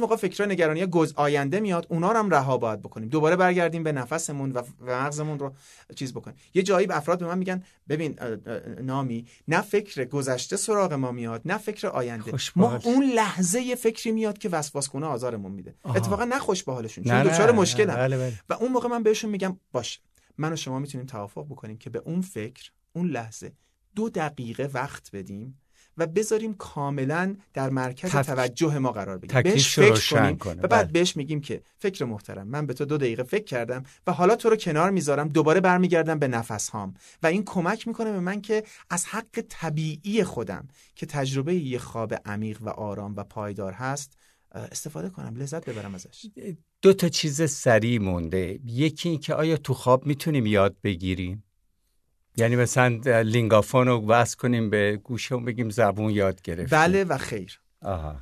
بعضی 0.00 0.10
موقع 0.10 0.16
فکرها 0.16 0.52
نگرانی 0.52 0.86
گز 0.86 1.12
آینده 1.16 1.60
میاد 1.60 1.86
اونا 1.90 2.12
رو 2.12 2.18
هم 2.18 2.30
رها 2.30 2.58
باید 2.58 2.82
بکنیم. 2.82 3.08
دوباره 3.08 3.36
برگردیم 3.36 3.82
به 3.82 3.92
نفسمون 3.92 4.52
و 4.52 4.62
مغزمون 4.80 5.38
رو 5.38 5.52
چیز 5.96 6.12
بکنیم. 6.12 6.36
یه 6.54 6.62
جایی 6.62 6.86
به 6.86 6.96
افراد 6.96 7.18
به 7.18 7.26
من 7.26 7.38
میگن 7.38 7.62
ببین 7.88 8.18
نامی 8.82 9.26
نه 9.48 9.60
فکر 9.60 10.04
گذشته 10.04 10.56
سراغ 10.56 10.92
ما 10.92 11.12
میاد 11.12 11.42
نه 11.44 11.58
فکر 11.58 11.86
آینده. 11.86 12.32
ما 12.56 12.78
اون 12.84 13.04
لحظه 13.04 13.60
یه 13.60 13.74
فکری 13.74 14.12
میاد 14.12 14.38
که 14.38 14.48
وسواس 14.48 14.88
کنه 14.88 15.06
آزارمون 15.06 15.52
میده. 15.52 15.74
اتفاقا 15.84 16.24
نه 16.24 16.38
خوش 16.38 16.64
به 16.64 16.72
حالشون 16.72 17.04
چون 17.04 17.22
دچار 17.22 17.52
مشکلن 17.52 17.94
بله 17.94 18.18
بله. 18.18 18.32
و 18.48 18.52
اون 18.54 18.72
موقع 18.72 18.88
من 18.88 19.02
بهشون 19.02 19.30
میگم 19.30 19.56
باش 19.72 20.00
من 20.38 20.52
و 20.52 20.56
شما 20.56 20.78
می‌تونیم 20.78 21.06
توافق 21.06 21.46
بکنیم 21.46 21.76
که 21.76 21.90
به 21.90 21.98
اون 21.98 22.20
فکر 22.20 22.70
اون 22.92 23.06
لحظه 23.10 23.52
دو 23.94 24.08
دقیقه 24.08 24.70
وقت 24.74 25.10
بدیم. 25.12 25.58
و 26.00 26.06
بذاریم 26.06 26.54
کاملا 26.54 27.36
در 27.54 27.70
مرکز 27.70 28.10
توجه 28.10 28.78
ما 28.78 28.92
قرار 28.92 29.18
بگیریم. 29.18 29.42
بهش 29.42 29.78
فکر 29.78 30.32
کنیم 30.34 30.60
و 30.62 30.68
بعد 30.68 30.70
بله. 30.70 30.92
بهش 30.92 31.16
میگیم 31.16 31.40
که 31.40 31.62
فکر 31.78 32.04
محترم 32.04 32.48
من 32.48 32.66
به 32.66 32.74
تو 32.74 32.84
دو 32.84 32.98
دقیقه 32.98 33.22
فکر 33.22 33.44
کردم 33.44 33.82
و 34.06 34.12
حالا 34.12 34.36
تو 34.36 34.50
رو 34.50 34.56
کنار 34.56 34.90
می‌ذارم 34.90 35.28
دوباره 35.28 35.60
برمیگردم 35.60 36.18
به 36.18 36.28
نفس 36.28 36.68
هام 36.68 36.94
و 37.22 37.26
این 37.26 37.44
کمک 37.44 37.88
می‌کنه 37.88 38.12
به 38.12 38.20
من 38.20 38.40
که 38.40 38.64
از 38.90 39.06
حق 39.06 39.44
طبیعی 39.48 40.24
خودم 40.24 40.68
که 40.94 41.06
تجربه 41.06 41.54
یه 41.54 41.78
خواب 41.78 42.14
عمیق 42.24 42.62
و 42.62 42.68
آرام 42.68 43.14
و 43.16 43.24
پایدار 43.24 43.72
هست 43.72 44.18
استفاده 44.52 45.08
کنم 45.08 45.36
لذت 45.36 45.68
ببرم 45.70 45.94
ازش. 45.94 46.26
دو 46.82 46.92
تا 46.92 47.08
چیز 47.08 47.50
سریع 47.50 47.98
مونده. 47.98 48.58
یکی 48.64 49.08
این 49.08 49.18
که 49.18 49.34
آیا 49.34 49.56
تو 49.56 49.74
خواب 49.74 50.06
می‌تونیم 50.06 50.46
یاد 50.46 50.76
بگیریم؟ 50.84 51.44
یعنی 52.40 52.56
مثلا 52.56 53.20
Linguaphone 53.20 53.86
رو 53.86 54.06
وصل 54.06 54.36
کنیم 54.36 54.70
به 54.70 55.00
گوشش 55.04 55.34
و 55.34 55.40
بگیم 55.40 55.70
زبون 55.70 56.10
یاد 56.10 56.42
گرفت 56.42 56.74
بله 56.74 57.04
و 57.04 57.18
خیر 57.18 57.60
آها. 57.82 58.20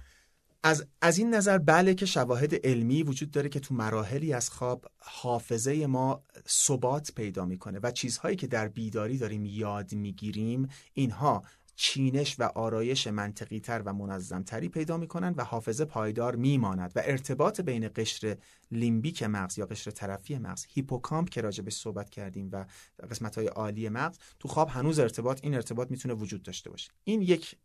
از, 0.63 0.87
از 1.03 1.19
این 1.19 1.35
نظر 1.35 1.59
بله 1.59 1.95
که 1.95 2.07
شواهد 2.07 2.67
علمی 2.67 3.03
وجود 3.03 3.31
داره 3.31 3.49
که 3.49 3.61
تو 3.61 3.75
مراحلی 3.75 4.33
از 4.33 4.51
خواب 4.51 4.87
حافظه 4.99 5.87
ما 5.87 6.23
ثبات 6.49 7.13
پیدا 7.17 7.45
می‌کنه 7.45 7.81
و 7.83 7.91
چیزهایی 7.91 8.37
که 8.37 8.47
در 8.47 8.69
بیداری 8.69 9.19
داریم 9.19 9.45
یاد 9.45 9.93
می‌گیریم 9.93 10.69
اینها 10.95 11.43
چینش 11.81 12.37
و 12.39 12.43
آرایش 12.43 13.07
منطقی 13.07 13.61
تر 13.61 13.83
و 13.85 13.93
منظم 13.93 14.43
تری 14.43 14.69
پیدا 14.69 14.97
می 14.97 15.07
کنند 15.07 15.39
و 15.39 15.43
حافظه 15.43 15.85
پایدار 15.85 16.37
می 16.37 16.59
ماند 16.59 16.93
و 16.97 17.03
ارتباط 17.05 17.61
بین 17.61 17.91
قشر 17.97 18.37
لیمبیک 18.71 19.23
مغز 19.23 19.59
یا 19.59 19.67
قشر 19.67 19.91
طرفی 19.91 20.39
مغز 20.39 20.67
هیپوکامپ 20.69 21.29
که 21.29 21.41
راجع 21.41 21.63
به 21.63 21.71
صحبت 21.71 22.11
کردیم 22.11 22.49
و 22.53 22.65
قسمت 23.11 23.39
های 23.39 23.47
عالی 23.47 23.89
مغز 23.89 24.19
تو 24.39 24.49
خواب 24.49 24.69
هنوز 24.69 24.99
ارتباط 24.99 25.41
این 25.43 25.55
ارتباط 25.55 25.91
می‌تونه 25.91 26.15
وجود 26.15 26.43
داشته 26.43 26.71
باشه. 26.71 26.91
این 27.05 27.23
یک 27.23 27.57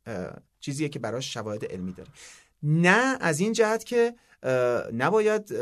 چیزیه 0.60 0.90
که 0.90 1.00
براش 1.00 1.34
شواهد 1.34 1.66
علمی 1.66 1.94
داره. 1.94 2.10
نه 2.64 3.18
از 3.22 3.40
این 3.40 3.54
جهت 3.54 3.84
که 3.84 4.16
نباید 4.94 5.54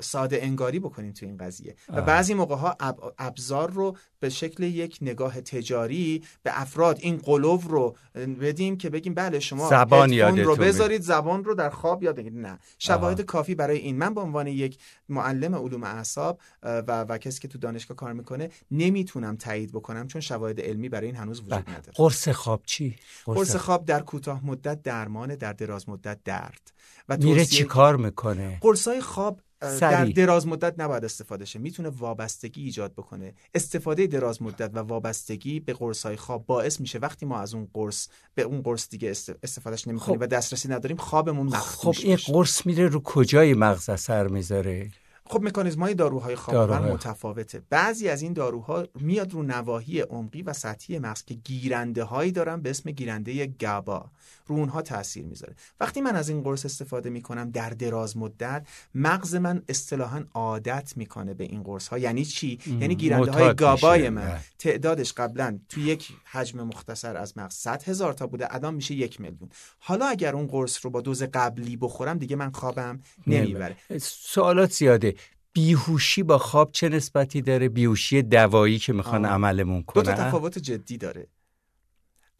ساده 0.00 0.38
انگاری 0.42 0.78
بکنیم 0.78 1.12
تو 1.12 1.26
این 1.26 1.36
قضیه. 1.36 1.76
و 1.88 2.02
بعضی 2.02 2.34
موقع 2.34 2.54
ها 2.54 2.76
ابزار 3.18 3.70
رو 3.70 3.96
به 4.20 4.28
شکل 4.28 4.62
یک 4.62 4.98
نگاه 5.02 5.40
تجاری 5.40 6.22
به 6.42 6.60
افراد 6.60 6.98
این 7.00 7.16
قلوب 7.16 7.62
رو 7.68 7.96
بدیم 8.14 8.76
که 8.76 8.90
بگیم 8.90 9.14
بله 9.14 9.40
شما 9.40 9.68
زبان 9.68 10.18
رو 10.18 10.56
بذارید 10.56 11.02
زبان 11.02 11.44
رو 11.44 11.54
در 11.54 11.70
خواب 11.70 12.02
یاد 12.02 12.16
بگیرید. 12.16 12.38
نه. 12.38 12.58
شواهد 12.78 13.20
کافی 13.20 13.54
برای 13.54 13.78
این. 13.78 13.98
من 13.98 14.14
به 14.14 14.20
عنوان 14.20 14.46
یک 14.46 14.78
معلم 15.08 15.54
علوم 15.54 15.84
اعصاب 15.84 16.40
و, 16.62 17.04
و 17.08 17.18
کسی 17.18 17.40
که 17.40 17.48
تو 17.48 17.58
دانشگاه 17.58 17.96
کار 17.96 18.12
می‌کنه 18.12 18.50
نمی‌تونم 18.70 19.36
تایید 19.36 19.72
بکنم 19.72 20.06
چون 20.06 20.20
شواهد 20.20 20.60
علمی 20.60 20.88
برای 20.88 21.06
این 21.06 21.16
هنوز 21.16 21.40
وجود 21.40 21.50
بله. 21.50 21.70
نداره. 21.70 21.92
قرص 21.94 22.28
خواب 22.28 22.62
چی؟ 22.66 22.96
قرص 23.24 23.56
خواب 23.56 23.84
در 23.84 24.00
کوتاه 24.00 24.46
مدت 24.46 24.82
درمان 24.82 25.34
در 25.34 25.52
دراز 25.52 25.88
مدت 25.88 26.18
درد. 26.24 26.72
و 27.08 27.16
میره 27.16 27.44
چی 27.44 27.64
کار 27.64 27.96
می‌کنه؟ 27.96 28.23
قرصای 28.60 29.00
خواب 29.00 29.40
در 29.80 30.04
دراز 30.04 30.46
مدت 30.46 30.74
نباید 30.78 31.04
استفاده 31.04 31.44
شه. 31.44 31.58
می‌تونه 31.58 31.88
وابستگی 31.88 32.64
ایجاد 32.64 32.92
بکنه. 32.92 33.34
استفاده 33.54 34.06
دراز 34.06 34.42
مدت 34.42 34.70
و 34.74 34.78
وابستگی 34.78 35.60
به 35.60 35.72
قرص 35.72 36.06
های 36.06 36.16
خواب 36.16 36.46
باعث 36.46 36.80
میشه. 36.80 36.98
وقتی 36.98 37.26
ما 37.26 37.38
از 37.38 37.54
اون 37.54 37.68
قرص 37.74 38.08
به 38.34 38.42
اون 38.42 38.62
قرص 38.62 38.88
دیگه 38.88 39.10
استفادهش 39.42 39.88
نمی‌کنیم 39.88 40.18
خب. 40.18 40.22
و 40.22 40.26
دسترسی 40.26 40.68
نداریم 40.68 40.96
خوابمون 40.96 41.46
مخدوش 41.46 41.98
خب 41.98 42.06
این 42.06 42.18
قرص 42.26 42.66
میره 42.66 42.88
رو 42.88 43.02
کجای 43.02 43.54
مغز 43.54 43.88
اثر 43.88 44.28
می‌ذاره؟ 44.28 44.90
خب 45.26 45.42
مکانیزم 45.42 45.80
های 45.80 45.94
داروهای 45.94 46.36
خواب. 46.36 46.72
متفاوته. 46.72 47.62
بعضی 47.70 48.08
از 48.08 48.22
این 48.22 48.32
داروها 48.32 48.86
میاد 49.00 49.32
رو 49.32 49.42
نواحی 49.42 50.00
عمقی 50.00 50.42
و 50.42 50.52
سطحی 50.52 50.98
مغز 50.98 51.22
که 51.22 51.34
گیرنده 51.34 52.04
هایی 52.04 52.32
دارن 52.32 52.60
به 52.60 52.70
اسم 52.70 52.90
گیرنده 52.90 53.46
گابا 53.46 54.10
رو 54.46 54.56
اونها 54.56 54.82
تاثیر 54.82 55.26
می‌ذاره. 55.26 55.54
وقتی 55.80 56.00
من 56.00 56.16
از 56.16 56.28
این 56.28 56.42
قرص 56.42 56.64
استفاده 56.64 57.10
می‌کنم 57.10 57.50
در 57.50 57.70
دراز 57.70 58.16
مدت 58.16 58.66
مغز 58.94 59.34
من 59.34 59.62
اصطلاحا 59.68 60.24
عادت 60.34 60.92
می‌کنه 60.96 61.34
به 61.34 61.44
این 61.44 61.62
قرص 61.62 61.88
ها 61.88 61.98
یعنی 61.98 62.24
چی؟ 62.24 62.58
یعنی 62.66 62.94
گیرنده 62.94 63.32
های 63.32 63.54
گابای 63.54 64.08
من. 64.08 64.26
بله. 64.26 64.40
تعدادش 64.58 65.12
قبلا 65.12 65.58
تو 65.68 65.80
یک 65.80 66.08
حجم 66.24 66.62
مختصر 66.62 67.16
از 67.16 67.38
مغز 67.38 67.54
100 67.54 67.82
هزار 67.82 68.12
تا 68.12 68.26
بوده 68.26 68.54
الان 68.54 68.74
میشه 68.74 68.94
یک 68.94 69.20
میلیون. 69.20 69.48
حالا 69.78 70.06
اگر 70.06 70.34
اون 70.34 70.46
قرص 70.46 70.84
رو 70.84 70.90
با 70.90 71.00
دوز 71.00 71.22
قبلی 71.22 71.76
بخورم 71.76 72.18
دیگه 72.18 72.36
من 72.36 72.50
خوابم 72.50 73.00
نمی‌بره. 73.26 73.76
سوالات 74.00 74.72
زیاده. 74.72 75.14
بیهوشی 75.52 76.22
با 76.22 76.38
خواب 76.38 76.72
چه 76.72 76.88
نسبتی 76.88 77.42
داره؟ 77.42 77.68
بیهوشی 77.68 78.22
دوایی 78.22 78.78
که 78.78 78.92
می‌خوان 78.92 79.24
عملمون 79.24 79.82
کنن 79.82 80.02
دو 80.02 80.12
تا 80.12 80.16
تفاوت 80.16 80.58
جدی 80.58 80.98
داره. 80.98 81.26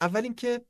اول 0.00 0.22
اینکه 0.22 0.60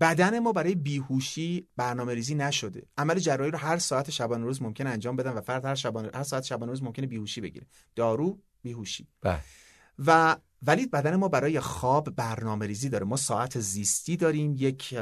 بدن 0.00 0.38
ما 0.38 0.52
برای 0.52 0.74
بیهوشی 0.74 1.68
برنامه 1.76 2.14
ریزی 2.14 2.34
نشده. 2.34 2.86
عمل 2.96 3.18
جراحی 3.18 3.50
رو 3.50 3.58
هر 3.58 3.78
ساعت 3.78 4.10
شبانه 4.10 4.44
روز 4.44 4.62
ممکن 4.62 4.86
انجام 4.86 5.16
بدن 5.16 5.32
و 5.32 5.40
فرد 5.40 5.64
هر 5.64 5.74
شبانه 5.74 6.10
هر 6.14 6.22
ساعت 6.22 6.44
شبانه 6.44 6.70
روز 6.70 6.82
ممکنه 6.82 7.06
بیهوشی 7.06 7.40
بگیره. 7.40 7.66
دارو 7.94 8.38
بیهوشی. 8.62 9.08
بله. 9.20 9.40
و 10.06 10.36
ولی 10.66 10.86
بدن 10.86 11.16
ما 11.16 11.28
برای 11.28 11.60
خواب 11.60 12.10
برنامه 12.16 12.66
ریزی 12.66 12.88
داره. 12.88 13.04
ما 13.04 13.16
ساعت 13.16 13.60
زیستی 13.60 14.16
داریم 14.16 14.54
یک 14.58 14.94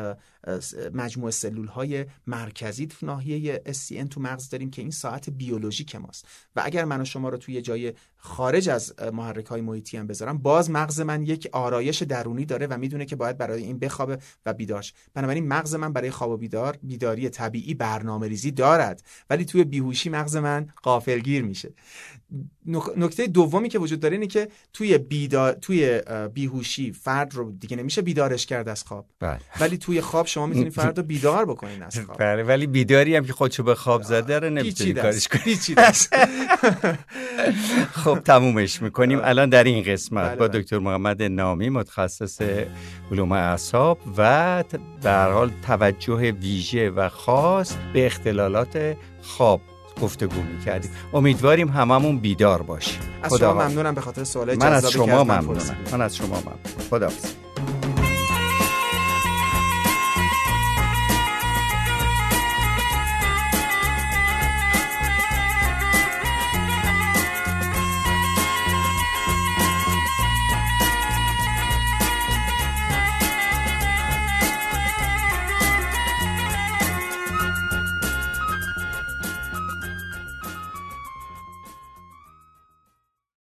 مجموعه 0.94 1.30
سلول 1.30 1.66
های 1.66 2.06
مرکزی 2.26 2.86
تو 2.86 3.06
ناحیه 3.06 3.62
SCN 3.66 4.08
تو 4.08 4.20
مغز 4.20 4.48
داریم 4.48 4.70
که 4.70 4.82
این 4.82 4.90
ساعت 4.90 5.30
بیولوژیک 5.30 5.96
ماست. 5.96 6.26
و 6.56 6.62
اگر 6.64 6.84
من 6.84 7.00
و 7.00 7.04
شما 7.04 7.28
رو 7.28 7.36
توی 7.36 7.62
جای 7.62 7.92
خارج 8.16 8.68
از 8.68 8.94
محرک 9.12 9.46
های 9.46 9.60
محیطی 9.60 9.96
هم 9.96 10.06
بذارم 10.06 10.38
باز 10.38 10.70
مغز 10.70 11.00
من 11.00 11.26
یک 11.26 11.48
آرایش 11.52 12.02
درونی 12.02 12.44
داره 12.44 12.66
و 12.66 12.78
می‌دونه 12.78 13.04
که 13.04 13.16
باید 13.16 13.38
برای 13.38 13.62
این 13.62 13.78
بخوابه 13.78 14.18
و 14.46 14.52
بیدارش 14.52 14.94
بنابراین 15.14 15.48
مغز 15.48 15.74
من 15.74 15.92
برای 15.92 16.10
خواب 16.10 16.30
و 16.30 16.36
بیدار 16.36 16.78
بیداری 16.82 17.28
طبیعی 17.28 17.74
برنامه 17.74 18.28
ریزی 18.28 18.50
دارد. 18.50 19.02
ولی 19.30 19.44
توی 19.44 19.64
بیهوشی 19.64 20.08
مغز 20.08 20.36
من 20.36 20.68
غافلگیر 20.84 21.42
میشه. 21.42 21.72
نکته 22.96 23.26
دومی 23.26 23.68
که 23.68 23.78
وجود 23.78 24.00
داره 24.00 24.14
اینه 24.14 24.26
که 24.26 24.48
توی 24.72 24.98
بیدار 24.98 25.51
توی 25.60 26.00
بیهوشی 26.34 26.92
فرد 26.92 27.34
رو 27.34 27.52
دیگه 27.52 27.76
نمیشه 27.76 28.02
بیدارش 28.02 28.46
کرد 28.46 28.68
از 28.68 28.84
خواب 28.84 29.06
بله. 29.20 29.38
ولی 29.60 29.78
توی 29.78 30.00
خواب 30.00 30.26
شما 30.26 30.46
می‌تونی 30.46 30.70
فرد 30.70 30.98
رو 30.98 31.04
بیدار 31.04 31.44
بکنین 31.44 31.82
از 31.82 32.00
خواب 32.00 32.18
بله 32.18 32.42
ولی 32.42 32.66
بیداری 32.66 33.16
هم 33.16 33.24
که 33.24 33.32
خودشو 33.32 33.62
به 33.62 33.74
خواب 33.74 34.02
زده 34.02 34.38
رو 34.38 34.50
نمی‌تونی 34.50 34.92
کارش 34.92 35.28
کنی 35.28 35.58
خب 38.04 38.18
تمومش 38.18 38.82
می‌کنیم 38.82 39.18
بله. 39.18 39.28
الان 39.28 39.48
در 39.48 39.64
این 39.64 39.84
قسمت 39.84 40.28
بله، 40.28 40.36
با 40.36 40.48
بله. 40.48 40.60
دکتر 40.60 40.78
محمد 40.78 41.22
نامی 41.22 41.68
متخصص 41.68 42.40
علوم 43.10 43.32
اعصاب 43.32 43.98
و 44.18 44.64
در 45.02 45.30
حال 45.30 45.50
توجه 45.66 46.32
ویژه 46.32 46.90
و 46.90 47.08
خاص 47.08 47.74
به 47.92 48.06
اختلالات 48.06 48.96
خواب 49.22 49.60
گفتگو 50.02 50.42
می‌کردیم. 50.42 50.90
امیدواریم 51.12 51.68
هممون 51.68 52.18
بیدار 52.18 52.62
باشیم. 52.62 53.00
از 53.22 53.34
شما 53.34 53.52
ممنونم 53.54 53.94
به 53.94 54.00
خاطر 54.00 54.24
سوال 54.24 54.54
من 54.56 54.72
از 54.72 54.90
شما 54.90 55.24
ممنونم. 55.24 55.76
من 55.92 56.00
از 56.00 56.16
شما 56.16 56.26
ممنونم. 56.26 56.58
خدا 56.90 57.08